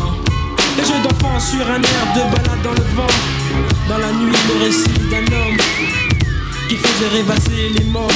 Les 0.77 0.85
jeux 0.85 1.02
d'enfants 1.02 1.40
sur 1.40 1.66
un 1.66 1.82
air 1.82 2.06
de 2.14 2.20
balade 2.20 2.62
dans 2.62 2.73
le 2.73 2.97
vent. 2.97 3.06
Dans 3.89 3.98
la 3.98 4.12
nuit, 4.12 4.36
le 4.48 4.64
récit 4.64 4.90
d'un 5.10 5.35
homme 5.35 5.95
qui 6.69 6.77
faisait 6.77 7.09
rêvasser 7.09 7.71
les 7.79 7.85
mômes. 7.85 8.09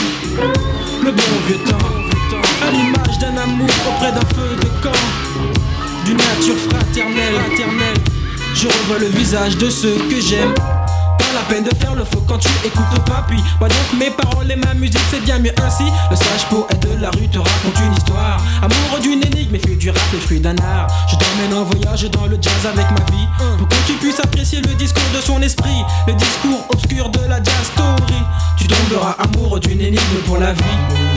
Le 1.03 1.13
bon 1.13 1.23
vieux 1.47 1.59
temps, 1.59 2.37
à 2.67 2.71
l'image 2.71 3.19
d'un 3.19 3.37
amour 3.37 3.69
auprès 3.89 4.13
d'un 4.13 4.27
feu 4.35 4.57
de 4.57 4.83
camp, 4.83 5.03
d'une 6.05 6.17
nature 6.17 6.57
fraternelle, 6.69 7.35
fraternelle. 7.35 7.97
Je 8.55 8.67
revois 8.67 8.99
le 8.99 9.07
visage 9.07 9.57
de 9.57 9.71
ceux 9.71 9.97
que 10.11 10.21
j'aime. 10.21 10.55
Pas 11.31 11.37
la 11.37 11.43
peine 11.43 11.63
de 11.63 11.75
faire 11.77 11.95
le 11.95 12.05
faux 12.05 12.23
quand 12.27 12.39
tu 12.39 12.49
écoutes 12.65 13.05
papy. 13.05 13.37
Moi 13.61 13.69
donc 13.69 14.01
mes 14.01 14.11
paroles 14.11 14.51
et 14.51 14.57
ma 14.57 14.75
musique 14.75 15.01
c'est 15.11 15.21
bien 15.21 15.39
mieux 15.39 15.53
ainsi. 15.63 15.85
Le 16.11 16.17
sage 16.17 16.49
poète 16.49 16.81
de 16.81 17.01
la 17.01 17.11
rue 17.11 17.29
te 17.29 17.39
raconte 17.39 17.79
une 17.85 17.93
histoire. 17.93 18.43
Amoureux 18.63 19.01
d'une 19.01 19.23
énigme 19.25 19.55
et 19.55 19.59
fait 19.61 19.77
du 19.77 19.91
rap 19.91 20.03
le 20.13 20.19
fruit 20.19 20.41
d'un 20.41 20.57
art. 20.57 20.89
Je 21.09 21.17
t'emmène 21.17 21.55
en 21.55 21.65
voyage 21.65 22.11
dans 22.11 22.27
le 22.27 22.37
jazz 22.41 22.67
avec 22.67 22.87
ma 22.91 23.05
vie. 23.15 23.29
Pour 23.59 23.69
que 23.69 23.77
tu 23.87 23.93
puisses 23.95 24.19
apprécier 24.19 24.61
le 24.61 24.75
discours 24.75 25.11
de 25.15 25.21
son 25.21 25.41
esprit. 25.43 25.85
Le 26.09 26.15
discours 26.15 26.67
obscur 26.69 27.09
de 27.11 27.21
la 27.29 27.37
jazz 27.37 27.71
story. 27.75 28.21
Tu 28.57 28.67
tomberas 28.67 29.15
amoureux 29.19 29.61
d'une 29.61 29.81
énigme 29.81 30.21
pour 30.27 30.39
la 30.39 30.53
vie. 30.53 31.10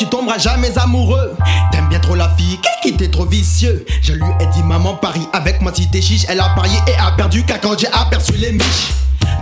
Tu 0.00 0.06
tomberas 0.06 0.38
jamais 0.38 0.78
amoureux. 0.78 1.36
T'aimes 1.70 1.88
bien 1.90 1.98
trop 2.00 2.14
la 2.14 2.30
fille, 2.30 2.58
qui 2.82 2.96
t'es 2.96 3.08
trop 3.08 3.26
vicieux. 3.26 3.84
Je 4.00 4.14
lui 4.14 4.24
ai 4.40 4.46
dit 4.46 4.62
maman 4.62 4.94
parie 4.94 5.28
avec 5.34 5.60
moi 5.60 5.72
si 5.74 5.90
t'es 5.90 6.00
chiche. 6.00 6.24
Elle 6.30 6.40
a 6.40 6.48
parié 6.56 6.78
et 6.86 6.98
a 6.98 7.12
perdu 7.12 7.44
car 7.44 7.60
quand 7.60 7.78
j'ai 7.78 7.88
aperçu 7.88 8.32
les 8.32 8.50
miches 8.52 8.92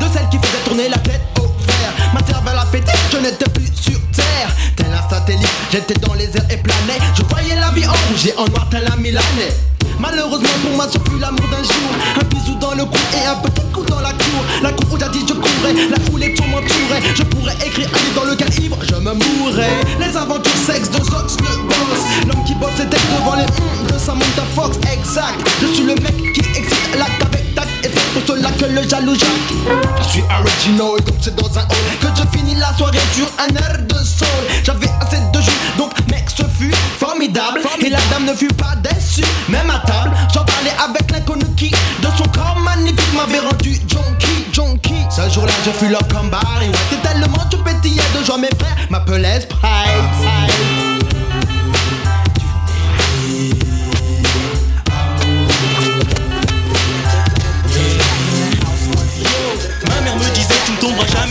De 0.00 0.06
celle 0.12 0.28
qui 0.30 0.38
faisait 0.38 0.64
tourner 0.64 0.88
la 0.88 0.98
tête 0.98 1.22
au 1.38 1.42
fer. 1.62 1.92
Ma 2.12 2.26
cervelle 2.26 2.58
a 2.58 2.66
fêté, 2.66 2.90
je 3.12 3.18
n'étais 3.18 3.48
plus 3.50 3.70
sur 3.72 4.00
terre. 4.10 4.50
Tel 4.74 4.86
un 4.86 5.08
satellite, 5.08 5.48
j'étais 5.70 5.94
dans 5.94 6.14
les 6.14 6.36
airs 6.36 6.50
et 6.50 6.56
planais 6.56 6.98
Je 7.16 7.22
voyais 7.22 7.54
la 7.54 7.70
vie 7.70 7.86
en 7.86 7.92
rouge 7.92 8.26
et 8.26 8.34
en 8.36 8.46
noir 8.46 8.66
tel 8.68 8.84
un 8.92 8.96
milanais. 8.96 9.54
Malheureusement 10.00 10.48
pour 10.62 10.74
moi 10.74 10.86
ce 10.90 10.98
fut 11.08 11.20
l'amour 11.20 11.46
d'un 11.52 11.62
jour. 11.62 12.20
Un 12.20 12.24
bisou 12.24 12.56
dans 12.56 12.74
le 12.74 12.84
cou 12.84 12.98
et 13.14 13.26
un 13.28 13.36
petit 13.36 13.67
la 14.00 14.12
cour. 14.12 14.44
La 14.62 14.72
cour 14.72 14.92
où 14.92 14.98
je 14.98 15.34
courais, 15.34 15.72
là 15.72 15.96
où 16.12 16.16
les 16.16 16.34
tours 16.34 16.48
m'entouraient 16.48 17.02
Je 17.14 17.22
pourrais 17.24 17.54
écrire 17.64 17.88
un 17.92 17.98
livre 17.98 18.14
dans 18.14 18.30
lequel 18.30 18.48
ivre 18.62 18.78
je 18.82 18.94
me 18.96 19.12
mourrais. 19.12 19.76
Les 20.00 20.16
aventures 20.16 20.56
sexe 20.66 20.90
de 20.90 21.02
Zox 21.04 21.36
le 21.40 21.62
boss. 21.68 22.00
L'homme 22.26 22.44
qui 22.44 22.54
bosse 22.54 22.76
textes 22.76 23.06
devant 23.10 23.36
les 23.36 23.44
hum 23.44 23.86
de 23.92 23.98
Samantha 23.98 24.44
Fox. 24.54 24.78
Exact, 24.92 25.38
je 25.60 25.66
suis 25.68 25.84
le 25.84 25.94
mec 25.94 26.32
qui 26.32 26.40
excite 26.40 26.78
tact 26.92 27.17
Et 28.28 28.30
pour 28.30 28.36
cela 28.36 28.50
que 28.50 28.64
le 28.66 28.86
jaloux 28.86 29.14
Je 29.14 30.08
suis 30.08 30.22
original 30.22 31.00
donc 31.04 31.16
c'est 31.20 31.34
dans 31.34 31.58
un 31.58 31.62
hall 31.62 31.98
Que 32.00 32.08
je 32.14 32.38
finis 32.38 32.54
la 32.56 32.76
soirée 32.76 32.98
sur 33.14 33.26
un 33.38 33.54
air 33.54 33.78
de 33.88 33.94
soul 33.94 34.28
J'avais 34.64 34.90
assez 35.00 35.18
de 35.32 35.40
jus 35.40 35.50
donc 35.78 35.92
mec 36.10 36.28
ce 36.28 36.42
fut 36.58 36.74
formidable. 36.98 37.60
Et 37.80 37.88
la 37.88 37.98
dame 38.10 38.26
ne 38.26 38.34
fut 38.34 38.48
pas 38.48 38.74
déçue. 38.82 39.24
Même 39.48 39.70
à 39.70 39.78
table 39.78 40.14
j'en 40.34 40.44
parlais 40.44 40.72
avec 40.78 41.10
l'inconnu 41.10 41.44
qui 41.56 41.70
De 41.70 42.08
son 42.16 42.24
corps 42.24 42.58
magnifique 42.62 43.14
m'avait 43.14 43.40
rendu 43.40 43.74
junkie 43.74 44.44
junkie. 44.52 45.06
Ce 45.10 45.28
jour-là 45.32 45.52
je 45.64 45.70
fus 45.70 45.88
leur 45.88 46.06
comme 46.08 46.28
Barry 46.28 46.70
Et 46.92 46.96
tellement 46.96 47.44
je 47.50 47.56
pétillais 47.56 48.02
de 48.18 48.24
joie 48.24 48.38
mes 48.38 48.50
frères 48.58 48.76
m'appelaient 48.90 49.40
Sprite 49.40 50.27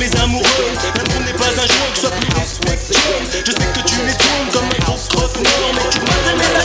jamais 0.09 0.23
amoureux 0.23 0.45
L'amour 0.95 1.21
n'est 1.25 1.33
pas 1.33 1.51
un 1.51 1.67
que 1.93 1.99
soit 1.99 2.11
plus 2.11 2.27
Je 3.45 3.51
sais 3.51 3.57
que 3.57 3.81
tu 3.87 3.95
m'étonnes 4.01 4.49
comme 4.53 4.63
un 4.63 4.91
gros 5.09 5.29
Mais 5.37 5.83
tu 5.91 5.99
la 6.53 6.63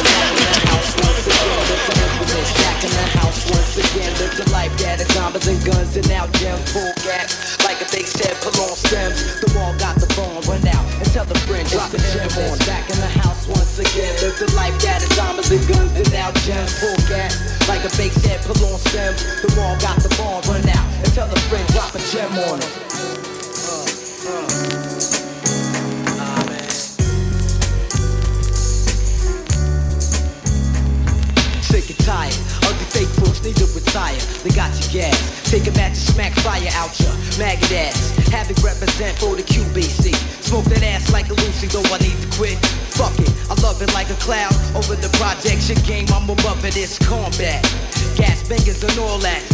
again, 3.79 4.13
live 4.21 4.37
the 4.37 4.51
life 4.53 4.73
zombies 5.13 5.49
and 5.49 5.65
guns 5.65 5.97
and 5.97 6.09
now 6.09 6.27
gem 6.39 6.59
full 6.73 6.93
gas. 7.05 7.57
Like 7.65 7.81
a 7.81 7.89
big 7.93 8.07
pull 8.41 8.53
on 8.61 8.77
stems. 8.77 9.41
The 9.41 9.49
wall 9.57 9.73
got 9.79 9.97
the 9.97 10.07
phone, 10.13 10.41
run 10.45 10.67
out 10.69 10.85
and 11.01 11.09
tell 11.13 11.25
the 11.25 11.39
friend 11.47 11.69
drop 11.69 11.91
the 11.91 11.99
gem 12.13 12.29
on. 12.45 12.59
Back 12.67 12.91
in 12.91 12.99
the 13.01 13.13
house 13.23 13.47
once 13.49 13.79
again, 13.79 14.13
live 14.21 14.37
the 14.39 14.51
life 14.55 14.77
that 14.83 15.03
is 15.03 15.13
zombies 15.17 15.51
and 15.51 15.65
guns 15.69 15.93
and 15.97 16.11
now 16.13 16.33
gem 16.45 16.67
full 16.67 16.97
gas. 17.09 17.39
Like 17.69 17.85
a 17.85 17.93
big 17.97 18.13
pull 18.45 18.61
on 18.67 18.79
stems. 18.91 19.23
The 19.41 19.55
wall 19.57 19.77
got 19.81 20.02
Take 35.53 35.67
a 35.67 35.71
match 35.73 35.89
and 35.89 36.17
smack 36.17 36.33
fire 36.41 36.67
out 36.73 36.99
ya. 36.99 37.13
Maggot 37.37 37.73
ass. 37.73 38.17
Have 38.33 38.51
it 38.51 38.57
represent 38.65 39.19
for 39.19 39.37
the 39.37 39.43
QBC. 39.43 40.15
Smoke 40.41 40.65
that 40.73 40.83
ass 40.83 41.13
like 41.13 41.29
a 41.29 41.35
Lucy, 41.35 41.67
though 41.67 41.85
I 41.93 41.99
need 41.99 42.17
to 42.23 42.29
quit. 42.39 42.57
Fuck 42.97 43.13
it, 43.21 43.29
I 43.51 43.61
love 43.61 43.83
it 43.83 43.93
like 43.93 44.09
a 44.09 44.15
cloud. 44.15 44.55
Over 44.75 44.97
the 44.97 45.13
projection 45.21 45.77
game, 45.85 46.07
I'm 46.09 46.25
above 46.31 46.65
it, 46.65 46.79
it's 46.79 46.97
combat. 46.97 47.61
Gas 48.17 48.49
bangers 48.49 48.83
and 48.83 48.99
all 48.99 49.19
that. 49.19 49.45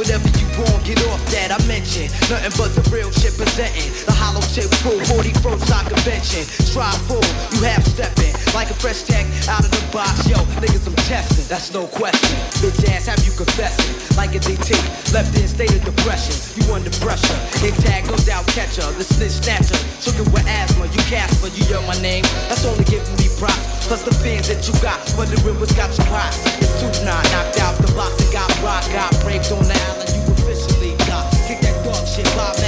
Whatever 0.00 0.32
you 0.40 0.48
want, 0.56 0.80
get 0.88 0.96
off 1.12 1.20
that. 1.28 1.52
I 1.52 1.60
mentioned 1.68 2.08
nothing 2.32 2.56
but 2.56 2.72
the 2.72 2.80
real 2.88 3.12
shit 3.12 3.36
presenting. 3.36 3.92
The 4.08 4.16
hollow 4.16 4.40
tip 4.56 4.72
crew, 4.80 4.96
41st 5.12 5.62
side 5.68 5.86
convention. 5.92 6.42
Try 6.72 6.88
full, 7.04 7.20
you 7.52 7.68
half 7.68 7.84
stepping 7.84 8.32
like 8.56 8.70
a 8.70 8.76
fresh 8.80 9.04
tech 9.04 9.28
out 9.44 9.60
of 9.60 9.68
the 9.68 9.82
box. 9.92 10.24
Yo, 10.24 10.40
niggas, 10.64 10.88
I'm 10.88 10.96
testing, 11.04 11.44
that's 11.52 11.74
no 11.76 11.84
question. 11.84 12.32
Bitch 12.64 12.80
ass, 12.88 13.12
have 13.12 13.20
you 13.28 13.34
confessing 13.36 13.92
like 14.16 14.32
a 14.32 14.40
DT? 14.40 14.72
Left 15.12 15.36
in 15.36 15.44
state 15.44 15.74
of 15.76 15.84
depression, 15.84 16.32
you 16.56 16.64
under 16.72 16.90
pressure. 17.02 17.36
Hit 17.60 17.76
tag, 17.84 18.06
no 18.08 18.16
doubt 18.24 18.46
catcher, 18.56 18.86
the 18.96 19.04
snitch 19.04 19.36
snatcher. 19.44 19.76
Sugar 20.00 20.24
with 20.32 20.48
asthma, 20.48 20.86
you 20.86 21.02
Casper, 21.12 21.52
you 21.52 21.66
hear 21.68 21.82
my 21.84 21.98
name. 22.00 22.24
That's 22.48 22.64
only 22.64 22.84
giving 22.84 23.16
me 23.20 23.28
props. 23.36 23.79
Plus 23.90 24.04
the 24.04 24.14
fans 24.22 24.46
that 24.46 24.62
you 24.70 24.74
got, 24.78 25.02
wondering 25.18 25.58
what's 25.58 25.74
got 25.74 25.90
you 25.98 26.04
hot. 26.14 26.30
It's 26.62 26.78
two 26.78 26.86
nine, 27.02 27.26
knocked 27.34 27.58
out 27.58 27.74
the 27.74 27.90
box 27.98 28.22
and 28.22 28.30
got 28.30 28.46
rock, 28.62 28.86
got 28.94 29.10
breaks 29.18 29.50
on 29.50 29.66
the 29.66 29.74
island. 29.74 30.14
You 30.14 30.22
officially 30.30 30.94
got 31.10 31.26
kick 31.50 31.58
that 31.66 31.74
dog 31.82 32.06
shit, 32.06 32.22
Bob 32.38 32.59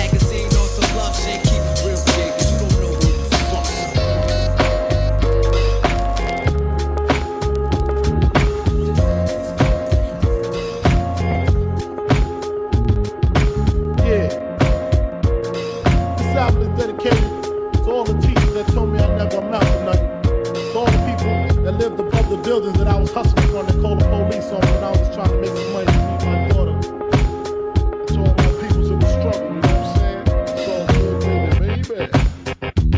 buildings 22.42 22.76
that 22.78 22.88
I 22.88 22.98
was 22.98 23.12
hustling 23.12 23.52
the 23.52 23.72
police 23.72 24.46
on 24.46 24.60
when 24.60 24.84
I 24.84 24.90
was 24.90 25.14
trying 25.14 25.28
to 25.28 25.40
make 25.40 25.56
some 25.56 25.72
money. 25.72 25.92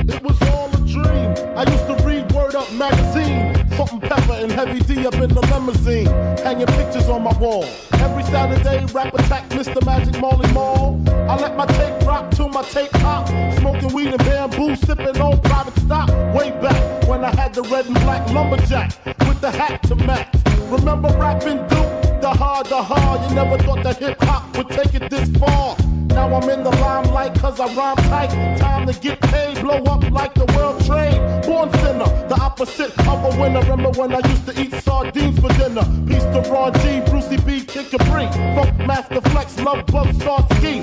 It 0.07 0.23
was 0.23 0.41
all 0.49 0.69
a 0.69 0.77
dream. 0.87 1.35
I 1.57 1.71
used 1.71 1.87
to 1.87 1.95
read 2.07 2.33
Word 2.33 2.55
Up 2.55 2.73
magazine. 2.73 3.55
Salt-n-Pepa 3.77 4.45
and 4.45 4.53
heavy 4.53 4.81
D 4.81 5.07
up 5.07 5.15
in 5.15 5.29
the 5.29 5.41
limousine. 5.41 6.07
Hanging 6.39 6.67
pictures 6.67 7.09
on 7.09 7.23
my 7.23 7.37
wall. 7.39 7.65
Every 7.93 8.23
Saturday, 8.25 8.87
rap 8.93 9.13
attack 9.15 9.49
Mr. 9.51 9.85
Magic 9.85 10.19
Marley 10.21 10.51
Marl. 10.53 11.03
I 11.09 11.37
let 11.37 11.57
my 11.57 11.67
tape 11.67 12.07
rock 12.07 12.31
till 12.31 12.49
my 12.49 12.63
tape 12.63 12.91
pop. 12.93 13.29
Smoking 13.59 13.93
weed 13.93 14.09
and 14.09 14.19
bamboo, 14.19 14.77
sipping 14.77 15.21
on 15.21 15.41
private 15.43 15.77
stock. 15.81 16.09
Way 16.35 16.51
back 16.63 17.09
when 17.09 17.25
I 17.25 17.35
had 17.35 17.53
the 17.55 17.63
red 17.63 17.87
and 17.87 17.95
black 17.97 18.29
lumberjack 18.31 19.14
the 19.45 19.51
hat 19.51 19.83
to 19.83 19.95
match. 19.95 20.35
Remember 20.71 21.09
rapping 21.19 21.59
Duke? 21.69 22.21
The 22.23 22.31
hard, 22.31 22.67
the 22.67 22.83
hard. 22.83 23.29
You 23.29 23.37
never 23.37 23.59
thought 23.59 23.83
that 23.85 23.99
hip 23.99 24.17
hop 24.23 24.57
would 24.57 24.71
take 24.71 24.95
it 24.95 25.11
this 25.11 25.29
far. 25.37 25.77
Now 26.17 26.35
I'm 26.35 26.49
in 26.49 26.65
the 26.65 26.71
limelight 26.71 27.35
cause 27.39 27.61
I 27.61 27.67
rhyme 27.75 27.97
tight. 28.09 28.31
Time 28.59 28.87
to 28.87 28.99
get 28.99 29.21
paid, 29.21 29.61
blow 29.61 29.85
up 29.85 30.11
like 30.11 30.33
the 30.33 30.47
world 30.57 30.83
trade. 30.87 31.21
Born 31.45 31.71
sinner, 31.83 32.09
the 32.27 32.39
opposite 32.41 32.99
of 33.07 33.19
a 33.29 33.39
winner. 33.39 33.61
Remember 33.61 33.91
when 34.01 34.15
I 34.15 34.27
used 34.27 34.47
to 34.47 34.59
eat 34.59 34.73
sardines 34.83 35.39
for 35.39 35.53
dinner? 35.61 35.85
Peace 36.09 36.25
to 36.33 36.41
Ron 36.51 36.73
G, 36.81 37.03
Brucey 37.11 37.37
B, 37.37 37.67
Kid 37.67 37.91
Capri. 37.91 38.27
Funk 38.57 38.79
Master 38.87 39.21
Flex, 39.29 39.61
Love 39.61 39.85
Bug, 39.89 40.09
Star 40.23 40.41
Ski. 40.55 40.81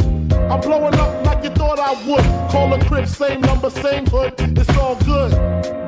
I'm 0.51 0.61
blowing 0.61 0.93
up 0.93 1.25
like 1.25 1.43
you 1.43 1.49
thought 1.49 1.79
I 1.79 1.93
would. 2.05 2.51
Call 2.51 2.71
a 2.75 2.85
crib, 2.85 3.07
same 3.07 3.41
number, 3.41 3.71
same 3.71 4.05
hood. 4.05 4.35
It's 4.37 4.77
all 4.77 4.97
good. 4.97 5.80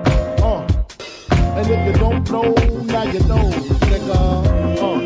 And 1.56 1.70
if 1.70 1.86
you 1.86 1.94
don't 2.00 2.30
know, 2.32 2.54
now 2.86 3.04
you 3.04 3.20
know, 3.30 3.52
nigga. 3.90 4.20
Uh. 4.82 5.00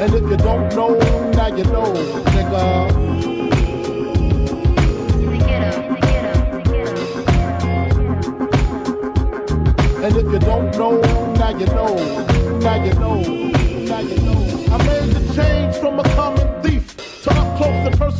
And 0.00 0.14
if 0.14 0.30
you 0.30 0.36
don't 0.36 0.74
know, 0.76 0.96
now 1.32 1.48
you 1.48 1.64
know, 1.64 1.92
nigga. 2.34 3.06
And 10.04 10.16
if 10.16 10.32
you 10.32 10.38
don't 10.38 10.70
know, 10.78 11.00
now 11.34 11.50
you 11.58 11.66
know, 11.66 11.96
now 12.60 12.84
you 12.84 12.94
know, 12.94 13.20
now 13.22 13.98
you 13.98 14.18
know. 14.20 14.66
I 14.72 14.78
made 14.86 15.10
the 15.14 15.34
change 15.34 15.76
from 15.76 15.98
a 15.98 16.04
common 16.14 16.45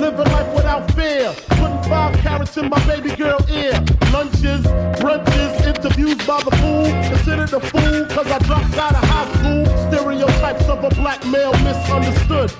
Living 0.00 0.32
life 0.32 0.54
without 0.54 0.90
fear. 0.92 1.34
Putting 1.50 1.82
five 1.82 2.16
carrots 2.20 2.56
in 2.56 2.70
my 2.70 2.82
baby 2.86 3.14
girl 3.14 3.38
ear. 3.50 3.72
Lunches, 4.10 4.62
brunches, 4.96 5.66
interviews 5.66 6.16
by 6.26 6.42
the 6.42 6.50
fool. 6.56 6.86
Considered 7.10 7.52
a 7.52 7.60
fool 7.60 8.06
cause 8.06 8.26
I 8.30 8.38
dropped 8.38 8.78
out 8.78 8.94
of 8.94 9.04
high 9.04 9.30
school. 9.34 9.66
Stereotypes 9.92 10.68
of 10.70 10.82
a 10.84 10.88
black 10.94 11.22
male 11.26 11.52
misunderstood. 11.52 12.50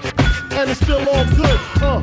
And 0.52 0.68
it's 0.68 0.80
still 0.80 1.08
all 1.08 1.24
good, 1.24 1.58
huh? 1.80 2.00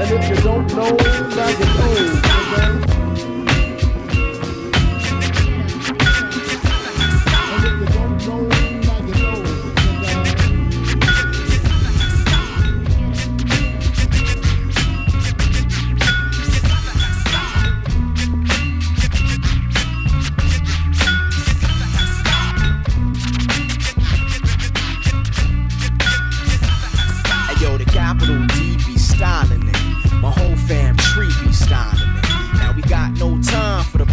And 0.00 0.10
if 0.10 0.28
you 0.30 0.36
don't 0.42 0.66
know, 0.74 0.96
now 1.36 1.48
you 1.50 1.64
know. 1.66 2.99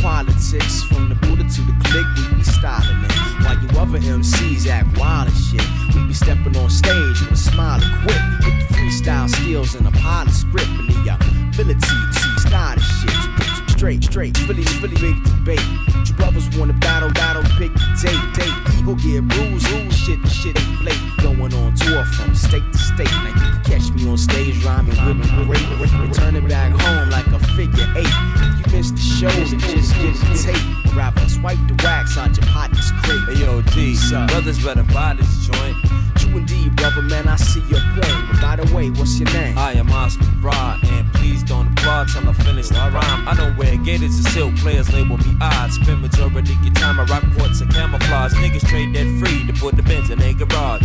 Politics. 0.08 0.84
From 0.84 1.10
the 1.10 1.16
Buddha 1.16 1.44
to 1.44 1.62
the 1.68 1.76
click, 1.84 2.08
we 2.16 2.38
be 2.38 2.44
styling 2.44 3.04
it. 3.04 3.12
While 3.44 3.60
you 3.60 3.70
other 3.76 4.00
MCs 4.00 4.66
act 4.68 4.98
wild 4.98 5.28
and 5.28 5.36
shit, 5.36 5.68
we 5.94 6.08
be 6.08 6.14
stepping 6.14 6.56
on 6.56 6.70
stage 6.70 7.20
with 7.20 7.32
a 7.32 7.36
smile 7.36 7.82
equipped 7.84 8.32
with 8.40 8.56
the 8.56 8.74
freestyle 8.74 9.30
skills 9.30 9.76
and 9.76 9.86
a 9.86 9.92
pilot 9.92 10.32
script 10.32 10.72
and 10.80 10.88
the 10.88 11.12
ability 11.52 11.98
to 12.16 12.40
style 12.40 12.80
shit. 12.80 13.20
Straight, 13.76 14.02
straight, 14.02 14.40
really, 14.48 14.64
really 14.82 14.96
big 14.96 15.18
debate. 15.26 15.68
You 16.08 16.14
brothers 16.16 16.48
wanna 16.58 16.74
battle, 16.80 17.12
battle, 17.12 17.44
pick 17.60 17.74
date, 18.02 18.26
date. 18.34 18.67
Ego 18.88 18.96
get 18.96 19.28
bruised, 19.28 19.70
rules, 19.70 19.98
shit, 19.98 20.28
shit, 20.30 20.58
and 20.58 20.78
play. 20.78 20.96
Going 21.22 21.54
on 21.54 21.76
tour 21.76 22.06
from 22.06 22.34
state 22.34 22.64
to 22.72 22.78
state. 22.78 23.12
Now 23.12 23.28
you 23.28 23.34
can 23.34 23.64
catch 23.66 23.92
me 23.92 24.08
on 24.10 24.18
stage 24.18 24.64
rhyming 24.64 24.96
with 25.06 25.30
great. 25.46 26.00
Returning 26.00 26.48
back 26.48 26.72
home 26.72 27.10
like 27.10 27.28
a 27.28 27.40
figure 27.56 27.88
eight. 27.98 28.08
If 28.08 28.66
you 28.66 28.78
missed 28.78 28.96
the 28.96 29.02
show, 29.02 29.28
then 29.28 29.60
just 29.60 29.94
get 29.96 30.16
the 30.16 30.54
tape. 30.54 30.96
Rapper, 30.96 31.28
swipe 31.28 31.60
the 31.68 31.76
wax 31.84 32.18
on 32.18 32.34
your 32.34 32.46
partner's 32.46 32.92
crate. 33.04 33.20
Hey 33.28 33.44
yo, 33.44 33.62
D, 33.62 33.98
brothers 34.28 34.64
better 34.64 34.84
buy 34.84 35.16
this 35.16 35.48
joint. 35.48 35.76
True 36.16 36.38
indeed, 36.38 36.76
brother, 36.78 37.02
man, 37.02 37.28
I 37.28 37.36
see 37.36 37.60
your 37.68 37.82
point. 37.82 38.32
But 38.32 38.42
by 38.42 38.56
the 38.56 38.74
way, 38.74 38.90
what's 38.90 39.20
your 39.20 39.32
name? 39.34 39.58
I 39.58 39.74
am 39.74 39.92
Oscar 39.92 40.26
Rod, 40.40 40.80
and 40.86 41.14
please 41.14 41.44
don't 41.88 42.10
till 42.10 42.30
I 42.30 42.34
finish 42.34 42.68
the 42.68 42.76
rhyme. 42.76 43.28
I 43.28 43.34
don't 43.34 43.56
wear 43.58 43.78
gators 43.78 44.16
and 44.18 44.28
silk, 44.36 44.56
players 44.58 44.92
label 44.92 45.18
me 45.18 45.32
odd. 45.40 45.72
Spend 45.72 46.02
majority 46.02 46.54
of 46.54 46.74
time 46.74 47.00
I 47.00 47.06
rock 47.06 47.24
ports 47.38 47.62
and 47.62 47.74
camouflage. 47.74 48.34
Niggas 48.34 48.68
trade 48.68 48.94
that 48.96 49.08
free 49.20 49.48
to 49.48 49.54
put 49.54 49.76
the 49.76 49.84
Benz 49.84 50.10
in 50.10 50.20
their 50.20 50.34
garage. 50.34 50.84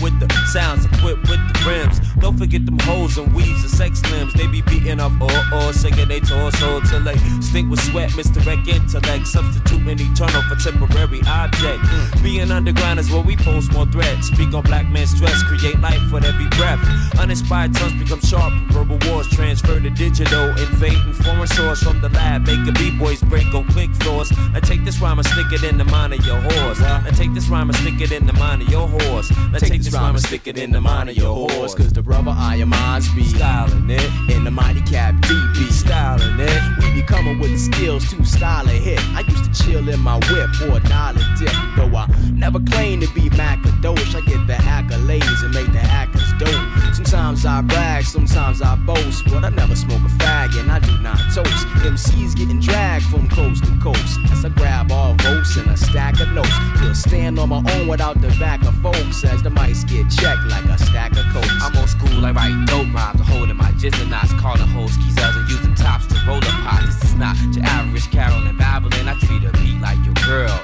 With 0.00 0.18
the 0.18 0.28
sounds 0.46 0.84
equipped 0.84 1.28
with 1.28 1.38
the 1.38 1.64
rims. 1.68 2.00
Don't 2.16 2.36
forget 2.36 2.64
them 2.64 2.78
hoes 2.80 3.18
and 3.18 3.32
weaves 3.34 3.62
and 3.62 3.70
sex 3.70 4.02
limbs. 4.10 4.32
They 4.34 4.46
be 4.46 4.62
beating 4.62 5.00
up 5.00 5.12
or 5.20 5.30
or 5.54 5.72
singing 5.72 6.08
they 6.08 6.20
torso 6.20 6.80
till 6.80 7.02
they 7.02 7.16
stink 7.40 7.70
with 7.70 7.80
sweat, 7.80 8.16
misdirect 8.16 8.66
intellect, 8.66 9.26
substituting 9.26 10.00
eternal 10.00 10.42
for 10.42 10.56
temporary 10.56 11.20
object. 11.26 11.84
Being 12.22 12.50
underground 12.50 13.00
is 13.00 13.10
where 13.10 13.22
we 13.22 13.36
pose 13.36 13.70
more 13.72 13.86
threats. 13.86 14.28
Speak 14.28 14.54
on 14.54 14.62
black 14.62 14.88
man's 14.88 15.10
stress, 15.10 15.42
create 15.42 15.78
life 15.80 16.00
with 16.10 16.24
every 16.24 16.48
breath. 16.56 16.80
Uninspired 17.18 17.74
tongues 17.74 18.00
become 18.02 18.20
sharp, 18.20 18.52
verbal 18.72 18.98
wars 19.08 19.28
transfer 19.28 19.78
to 19.78 19.90
digital, 19.90 20.48
invading 20.50 21.12
foreign 21.14 21.46
source 21.46 21.82
from 21.82 22.00
the 22.00 22.08
lab, 22.10 22.46
making 22.46 22.74
b-boys 22.74 23.22
break 23.22 23.52
on 23.54 23.64
click 23.68 23.90
floors. 23.96 24.32
I 24.54 24.60
take 24.60 24.84
this 24.84 24.98
rhyme 25.00 25.18
and 25.18 25.26
stick 25.26 25.52
it 25.52 25.62
in 25.64 25.78
the 25.78 25.84
mind 25.84 26.14
of 26.14 26.24
your 26.24 26.40
horse. 26.40 26.80
I 26.80 27.10
take 27.10 27.34
this 27.34 27.48
rhyme 27.48 27.68
and 27.68 27.78
stick 27.78 28.00
it 28.00 28.12
in 28.12 28.26
the 28.26 28.32
mind 28.34 28.62
of 28.62 28.68
your 28.68 28.88
horse. 28.88 29.30
I 29.52 29.58
take 29.58 29.81
this 29.84 29.94
rhyme 29.94 30.14
and 30.14 30.24
stick 30.24 30.46
it 30.46 30.58
in 30.58 30.70
the 30.70 30.80
mind 30.80 31.08
of 31.08 31.16
your 31.16 31.34
horse. 31.34 31.74
Cause 31.74 31.92
the 31.92 32.02
brother 32.02 32.30
I 32.30 32.56
am 32.56 32.70
be 33.14 33.24
styling 33.24 33.90
it 33.90 34.10
in 34.30 34.44
the 34.44 34.50
mighty 34.50 34.80
cap 34.82 35.14
DB 35.22 35.70
styling 35.70 36.38
it. 36.38 36.62
We 36.78 37.00
be 37.00 37.02
coming 37.02 37.38
with 37.38 37.52
the 37.52 37.58
skills 37.58 38.08
to 38.10 38.24
style 38.24 38.68
a 38.68 38.72
hit. 38.72 39.00
I 39.10 39.20
used 39.20 39.44
to 39.44 39.64
chill 39.64 39.88
in 39.88 40.00
my 40.00 40.16
whip 40.30 40.50
or 40.62 40.76
a 40.76 40.80
dollar 40.80 41.20
dip. 41.38 41.52
Though 41.76 41.96
I 41.96 42.06
never 42.32 42.60
claim 42.60 43.00
to 43.00 43.12
be 43.14 43.28
Macadosh, 43.30 44.14
I 44.14 44.20
get 44.26 44.46
the 44.46 44.54
accolades 44.54 45.44
and 45.44 45.54
make 45.54 45.72
the 45.72 45.80
actors 45.80 46.21
dope. 46.38 46.94
Sometimes 46.94 47.44
I 47.46 47.60
brag, 47.62 48.04
sometimes 48.04 48.62
I 48.62 48.76
boast, 48.76 49.24
but 49.26 49.44
I 49.44 49.50
never 49.50 49.74
smoke 49.74 50.00
a 50.00 50.12
fag 50.22 50.58
and 50.58 50.70
I 50.70 50.78
do 50.78 50.96
not 51.00 51.18
toast. 51.34 51.66
MCs 51.82 52.36
getting 52.36 52.60
dragged 52.60 53.06
from 53.06 53.28
coast 53.28 53.64
to 53.64 53.78
coast 53.80 54.18
as 54.30 54.44
I 54.44 54.50
grab 54.50 54.92
all 54.92 55.14
votes 55.14 55.56
and 55.56 55.68
a 55.70 55.76
stack 55.76 56.20
of 56.20 56.28
notes. 56.32 56.52
Will 56.80 56.94
stand 56.94 57.38
on 57.38 57.48
my 57.48 57.62
own 57.74 57.88
without 57.88 58.20
the 58.20 58.28
back 58.38 58.64
of 58.64 58.74
folks 58.82 59.24
as 59.24 59.42
the 59.42 59.50
mics 59.50 59.88
get 59.88 60.10
checked 60.10 60.44
like 60.48 60.64
a 60.66 60.78
stack 60.78 61.12
of 61.16 61.24
coats. 61.32 61.50
I'm 61.60 61.76
old 61.76 61.88
school, 61.88 62.20
like 62.20 62.36
writing 62.36 62.64
dope 62.66 62.92
rhymes, 62.94 63.20
and 63.20 63.28
holding 63.28 63.56
my 63.56 63.72
jizzing 63.72 64.10
knots, 64.10 64.32
calling 64.34 64.68
hoes 64.68 64.92
skeezers 64.92 65.36
and 65.36 65.48
using 65.48 65.74
tops 65.74 66.06
to 66.06 66.20
roll 66.26 66.38
a 66.38 66.52
pot. 66.64 66.82
This 66.86 67.02
is 67.04 67.14
not 67.14 67.36
your 67.54 67.64
average 67.64 68.10
Carol 68.10 68.46
and 68.46 68.58
babbling. 68.58 69.08
I 69.08 69.14
treat 69.18 69.44
a 69.44 69.52
beat 69.52 69.80
like 69.80 69.98
your 70.04 70.14
girl. 70.26 70.60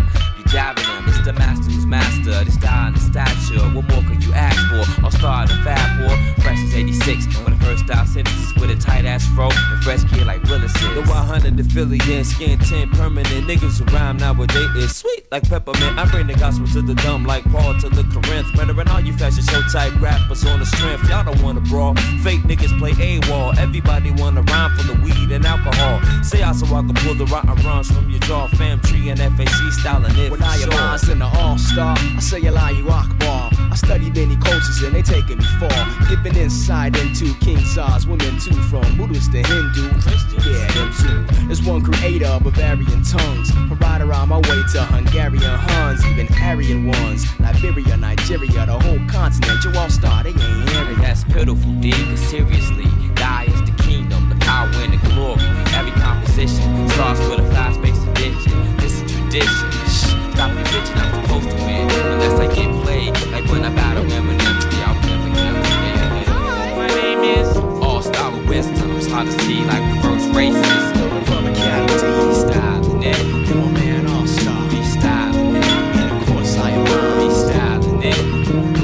Jabbing 0.51 0.85
them, 0.85 1.05
it's 1.07 1.21
the 1.25 1.33
master 1.35 1.71
who's 1.71 1.85
master, 1.85 2.45
the 2.45 2.51
style 2.51 2.87
and 2.89 2.97
the 2.97 3.01
stature. 3.01 3.61
What 3.77 3.87
more 3.89 4.03
could 4.03 4.25
you 4.25 4.33
ask 4.33 4.57
for? 4.69 5.05
I'll 5.05 5.11
start 5.11 5.51
a 5.51 5.57
fab 5.63 6.01
war, 6.01 6.17
fresh 6.43 6.59
as 6.59 6.75
86. 6.75 7.27
When 7.45 7.59
the 7.59 7.65
first 7.65 7.85
style 7.85 8.07
sentences 8.07 8.55
with 8.57 8.71
a 8.71 8.77
tight 8.77 9.05
ass 9.05 9.27
fro 9.35 9.51
and 9.53 9.85
fresh 9.85 10.05
kid 10.05 10.27
like 10.27 10.43
Willis 10.45 10.75
is. 10.75 10.95
The 10.95 11.03
100 11.03 11.57
to 11.59 11.65
Philly 11.65 12.01
and 12.09 12.27
skin 12.27 12.59
10 12.59 12.91
permanent. 12.91 13.47
Niggas 13.47 13.79
who 13.79 13.85
rhyme 13.95 14.17
nowadays 14.17 14.71
is 14.77 14.97
sweet 14.97 15.27
like 15.31 15.47
peppermint. 15.49 15.99
I 15.99 16.07
bring 16.07 16.27
the 16.27 16.35
gospel 16.35 16.67
to 16.69 16.81
the 16.81 16.95
dumb 16.95 17.25
like 17.25 17.45
Paul 17.53 17.79
to 17.81 17.89
the 17.91 18.05
Corinth. 18.09 18.49
Murdering 18.57 18.89
all 18.89 19.01
you 19.01 19.13
fashion 19.13 19.45
show 19.45 19.61
type 19.71 19.93
rappers 20.01 20.47
on 20.47 20.61
the 20.61 20.67
strength. 20.67 21.09
Y'all 21.11 21.25
don't 21.25 21.43
wanna 21.43 21.61
brawl. 21.61 21.95
Fake 22.25 22.41
niggas 22.49 22.73
play 22.79 22.93
AWOL. 22.93 23.59
Everybody 23.59 24.13
wanna 24.13 24.41
rhyme 24.43 24.75
for 24.77 24.85
the 24.85 24.95
weed 25.05 25.31
and 25.31 25.45
alcohol. 25.45 26.01
Say 26.25 26.43
I 26.43 26.53
so 26.53 26.65
I 26.75 26.81
can 26.81 26.95
pull 26.95 27.15
the 27.15 27.27
rotten 27.27 27.55
rhymes 27.67 27.91
from 27.91 28.09
your 28.09 28.21
jaw. 28.21 28.49
Fam 28.57 28.81
tree 28.81 29.11
and 29.11 29.21
FAC 29.21 29.73
styling 29.73 30.17
it. 30.17 30.38
When 30.39 30.49
I 30.49 30.57
am 30.59 30.71
honest 30.71 31.09
and 31.09 31.21
the 31.21 31.27
all-star, 31.27 31.97
I 31.99 32.21
say 32.21 32.47
Allahu 32.47 32.89
Akbar. 32.91 33.51
I 33.59 33.75
study 33.75 34.09
many 34.11 34.37
cultures 34.37 34.83
and 34.83 34.95
they 34.95 35.03
taking 35.03 35.39
me 35.39 35.45
far. 35.59 36.09
Giving 36.09 36.37
insight 36.37 36.97
into 36.97 37.35
King 37.41 37.59
Tsar's 37.59 38.07
women 38.07 38.39
too, 38.39 38.55
from 38.71 38.97
Buddhist 38.97 39.33
to 39.33 39.43
Hindu. 39.43 39.91
Yeah, 40.47 40.71
them 40.73 40.93
too. 40.95 41.47
There's 41.47 41.63
one 41.65 41.83
creator 41.83 42.27
of 42.27 42.45
Bavarian 42.45 43.03
tongues. 43.03 43.51
I 43.51 43.77
ride 43.81 44.01
around 44.01 44.29
my 44.29 44.39
way 44.39 44.63
to 44.75 44.85
Hungarian 44.85 45.43
Huns, 45.43 46.07
even 46.07 46.33
Aryan 46.41 46.87
ones. 46.87 47.27
Liberia, 47.41 47.97
Nigeria, 47.97 48.65
the 48.67 48.79
whole 48.79 49.01
continent. 49.09 49.65
You 49.65 49.73
all 49.77 49.91
star, 49.91 50.23
they 50.23 50.31
ain't 50.31 50.71
hearing 50.71 50.99
That's 50.99 51.25
pitiful, 51.25 51.73
D, 51.81 51.91
cause 51.91 52.21
seriously, 52.21 52.87
die 53.15 53.47
is 53.49 53.61
the 53.69 53.83
kingdom, 53.83 54.29
the 54.29 54.37
power 54.37 54.71
and 54.75 54.93
the 54.93 55.09
glory. 55.09 55.43
Every 55.75 55.91
composition 56.01 56.89
starts 56.91 57.19
with 57.27 57.41
a 57.41 57.51
fast 57.51 57.83
paced 57.83 58.07
addiction. 58.07 58.77
This 58.77 59.03
is 59.03 59.13
tradition. 59.13 59.78
Stop 60.39 60.55
your 60.55 60.65
bitching, 60.67 60.97
I'm 60.97 61.25
supposed 61.25 61.51
to 61.51 61.57
win. 61.65 61.91
Unless 61.91 62.39
I 62.39 62.47
get 62.55 62.71
played, 62.85 63.13
like 63.33 63.45
when 63.51 63.65
I 63.65 63.75
battle 63.75 64.05
Eminem, 64.05 64.39
yeah, 64.39 64.87
I'll 64.87 64.95
never 65.03 65.31
him. 65.35 66.77
My 66.77 66.87
name 66.87 67.19
is 67.25 67.57
All 67.57 68.01
Star 68.01 68.31
with 68.31 68.49
wisdom. 68.49 68.97
It's 68.97 69.09
hard 69.11 69.27
to 69.27 69.33
see 69.41 69.65
like 69.65 69.83
reverse 69.97 70.27
races. 70.37 70.63
Styling 72.39 73.03
it. 73.03 73.49
Come 73.49 73.63
on, 73.65 73.73
man, 73.73 74.07
all 74.07 74.29
star. 74.29 74.71
Be 74.71 74.81
styling 74.85 75.57
it. 75.57 75.65
And 75.65 76.23
of 76.23 76.29
course, 76.29 76.57
I 76.57 76.71
am 76.71 76.85
Be 77.19 77.35
styling 77.35 78.03
it. 78.05 78.78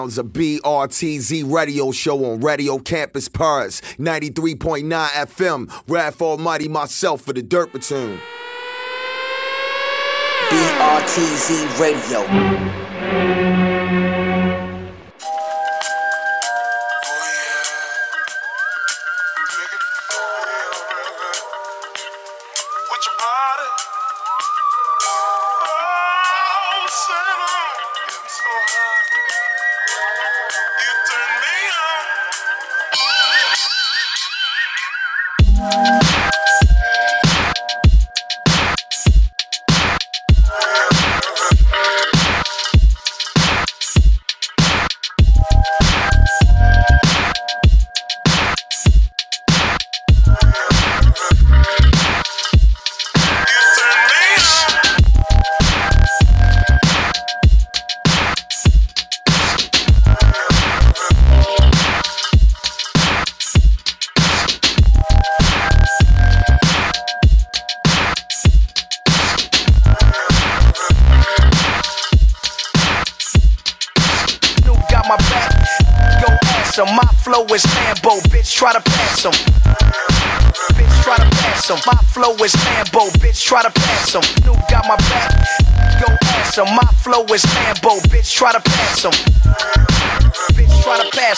Sounds 0.00 0.16
of 0.16 0.28
BRTZ 0.28 1.52
radio 1.52 1.92
show 1.92 2.24
on 2.32 2.40
Radio 2.40 2.78
Campus 2.78 3.28
Paris, 3.28 3.82
93.9 3.98 4.88
FM. 4.88 5.70
Raw 5.88 6.10
Almighty 6.26 6.68
myself 6.68 7.20
for 7.20 7.34
the 7.34 7.42
Dirt 7.42 7.70
Platoon. 7.70 8.18
BRTZ 10.48 11.78
Radio. 11.78 13.49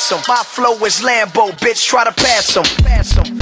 Pass 0.02 0.10
him. 0.10 0.20
My 0.28 0.42
flow 0.42 0.84
is 0.84 1.00
Lambo, 1.00 1.50
bitch, 1.58 1.86
try 1.86 2.04
to 2.04 2.12
pass 2.12 2.56
him. 2.56 2.64
Pass 2.84 3.12
him. 3.12 3.38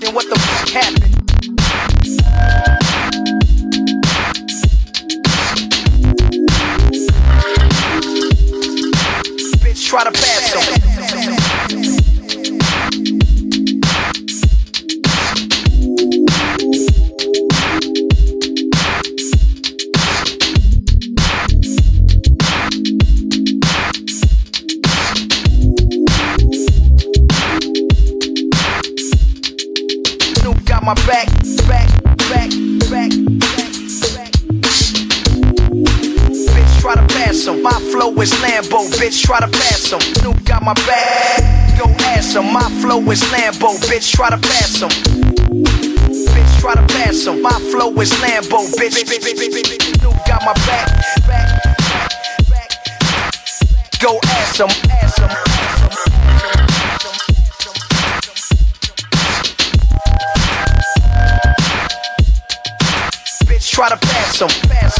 Then 0.00 0.14
what 0.14 0.28
the 0.28 0.38
fuck 0.38 0.68
happened? 0.70 1.16
Bitch, 9.60 9.86
try 9.86 10.04
to 10.04 10.12
pass 10.12 10.79
is 38.20 38.32
Lambo, 38.42 38.84
bitch, 38.98 39.22
try 39.24 39.40
to 39.40 39.48
pass 39.48 39.92
him. 39.92 40.00
Snoop 40.00 40.44
got 40.44 40.62
my 40.62 40.74
back, 40.74 41.78
go 41.78 41.86
ask 42.12 42.36
him. 42.36 42.52
My 42.52 42.68
flow 42.80 43.00
is 43.10 43.22
Lambo, 43.32 43.78
bitch, 43.88 44.12
try 44.12 44.28
to 44.28 44.36
pass 44.36 44.80
him. 44.80 44.90
Bitch, 44.90 46.60
try 46.60 46.74
to 46.74 46.86
pass 46.94 47.26
him. 47.26 47.40
My 47.40 47.58
flow 47.70 47.92
is 48.00 48.12
Lambo, 48.20 48.66
bitch, 48.76 48.92
bitch, 48.92 49.22
bitch, 49.22 49.36
bitch, 49.38 49.64
bitch. 49.64 49.98
Snoop 50.00 50.16
got 50.26 50.44
my 50.44 50.52
back, 50.66 50.88
back. 51.26 51.76
Go 54.00 54.18
ask 54.24 54.60
him, 54.60 54.68
ask 54.90 55.18
him. 55.18 55.28
Bitch, 63.46 63.70
try 63.70 63.88
to 63.88 63.96
pass 63.96 64.40
him, 64.40 64.48
pass. 64.68 64.99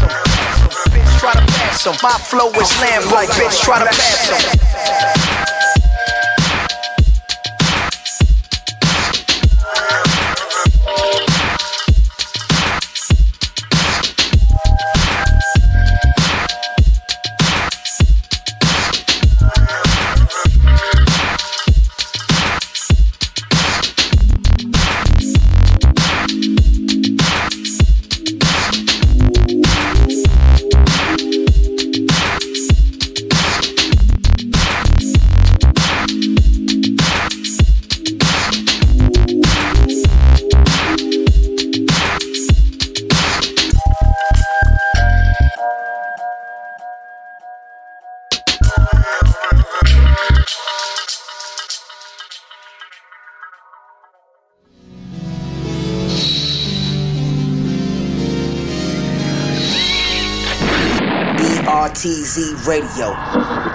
Him. 1.86 1.94
My 2.02 2.10
flow 2.10 2.50
is 2.60 2.70
Lambo, 2.72 3.24
bitch, 3.38 3.62
try 3.62 3.78
to 3.78 3.86
pass 3.86 4.28
him. 4.28 5.49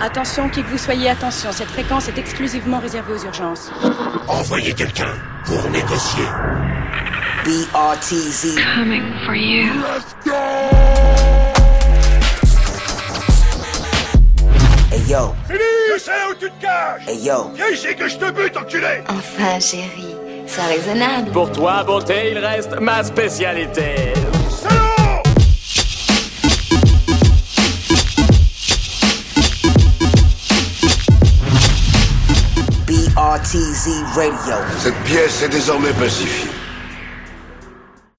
Attention, 0.02 0.50
qui 0.50 0.62
que 0.62 0.68
vous 0.70 0.78
soyez, 0.78 1.10
attention, 1.10 1.52
cette 1.52 1.70
fréquence 1.70 2.08
est 2.10 2.18
exclusivement 2.18 2.80
réservée 2.80 3.14
aux 3.14 3.24
urgences. 3.26 3.72
Envoyez 4.28 4.74
quelqu'un 4.74 5.14
pour 5.46 5.70
négocier. 5.70 6.26
BRTZ. 7.46 8.56
Coming 8.76 9.04
for 9.26 9.36
you. 9.36 9.72
Hey 14.92 15.02
yo, 15.08 15.34
Fini 15.48 15.60
Je 15.94 16.00
sais 16.00 16.12
où 16.30 16.34
tu 16.36 16.50
te 16.50 16.62
caches 16.62 17.08
hey 17.08 17.20
yo. 17.26 17.52
Viens 17.56 17.70
ici 17.70 17.96
que 17.96 18.08
je 18.08 18.18
te 18.18 18.32
bute, 18.32 18.58
enculé 18.58 19.04
Enfin, 19.08 19.60
chérie, 19.60 20.16
c'est 20.48 20.62
raisonnable. 20.66 21.32
Pour 21.32 21.52
toi, 21.52 21.84
beauté, 21.84 22.32
il 22.32 22.40
reste 22.40 22.80
ma 22.80 23.04
spécialité. 23.04 24.14
Cette 34.80 35.04
pièce 35.04 35.44
est 35.44 35.50
désormais 35.50 35.92
pacifiée. 35.94 36.65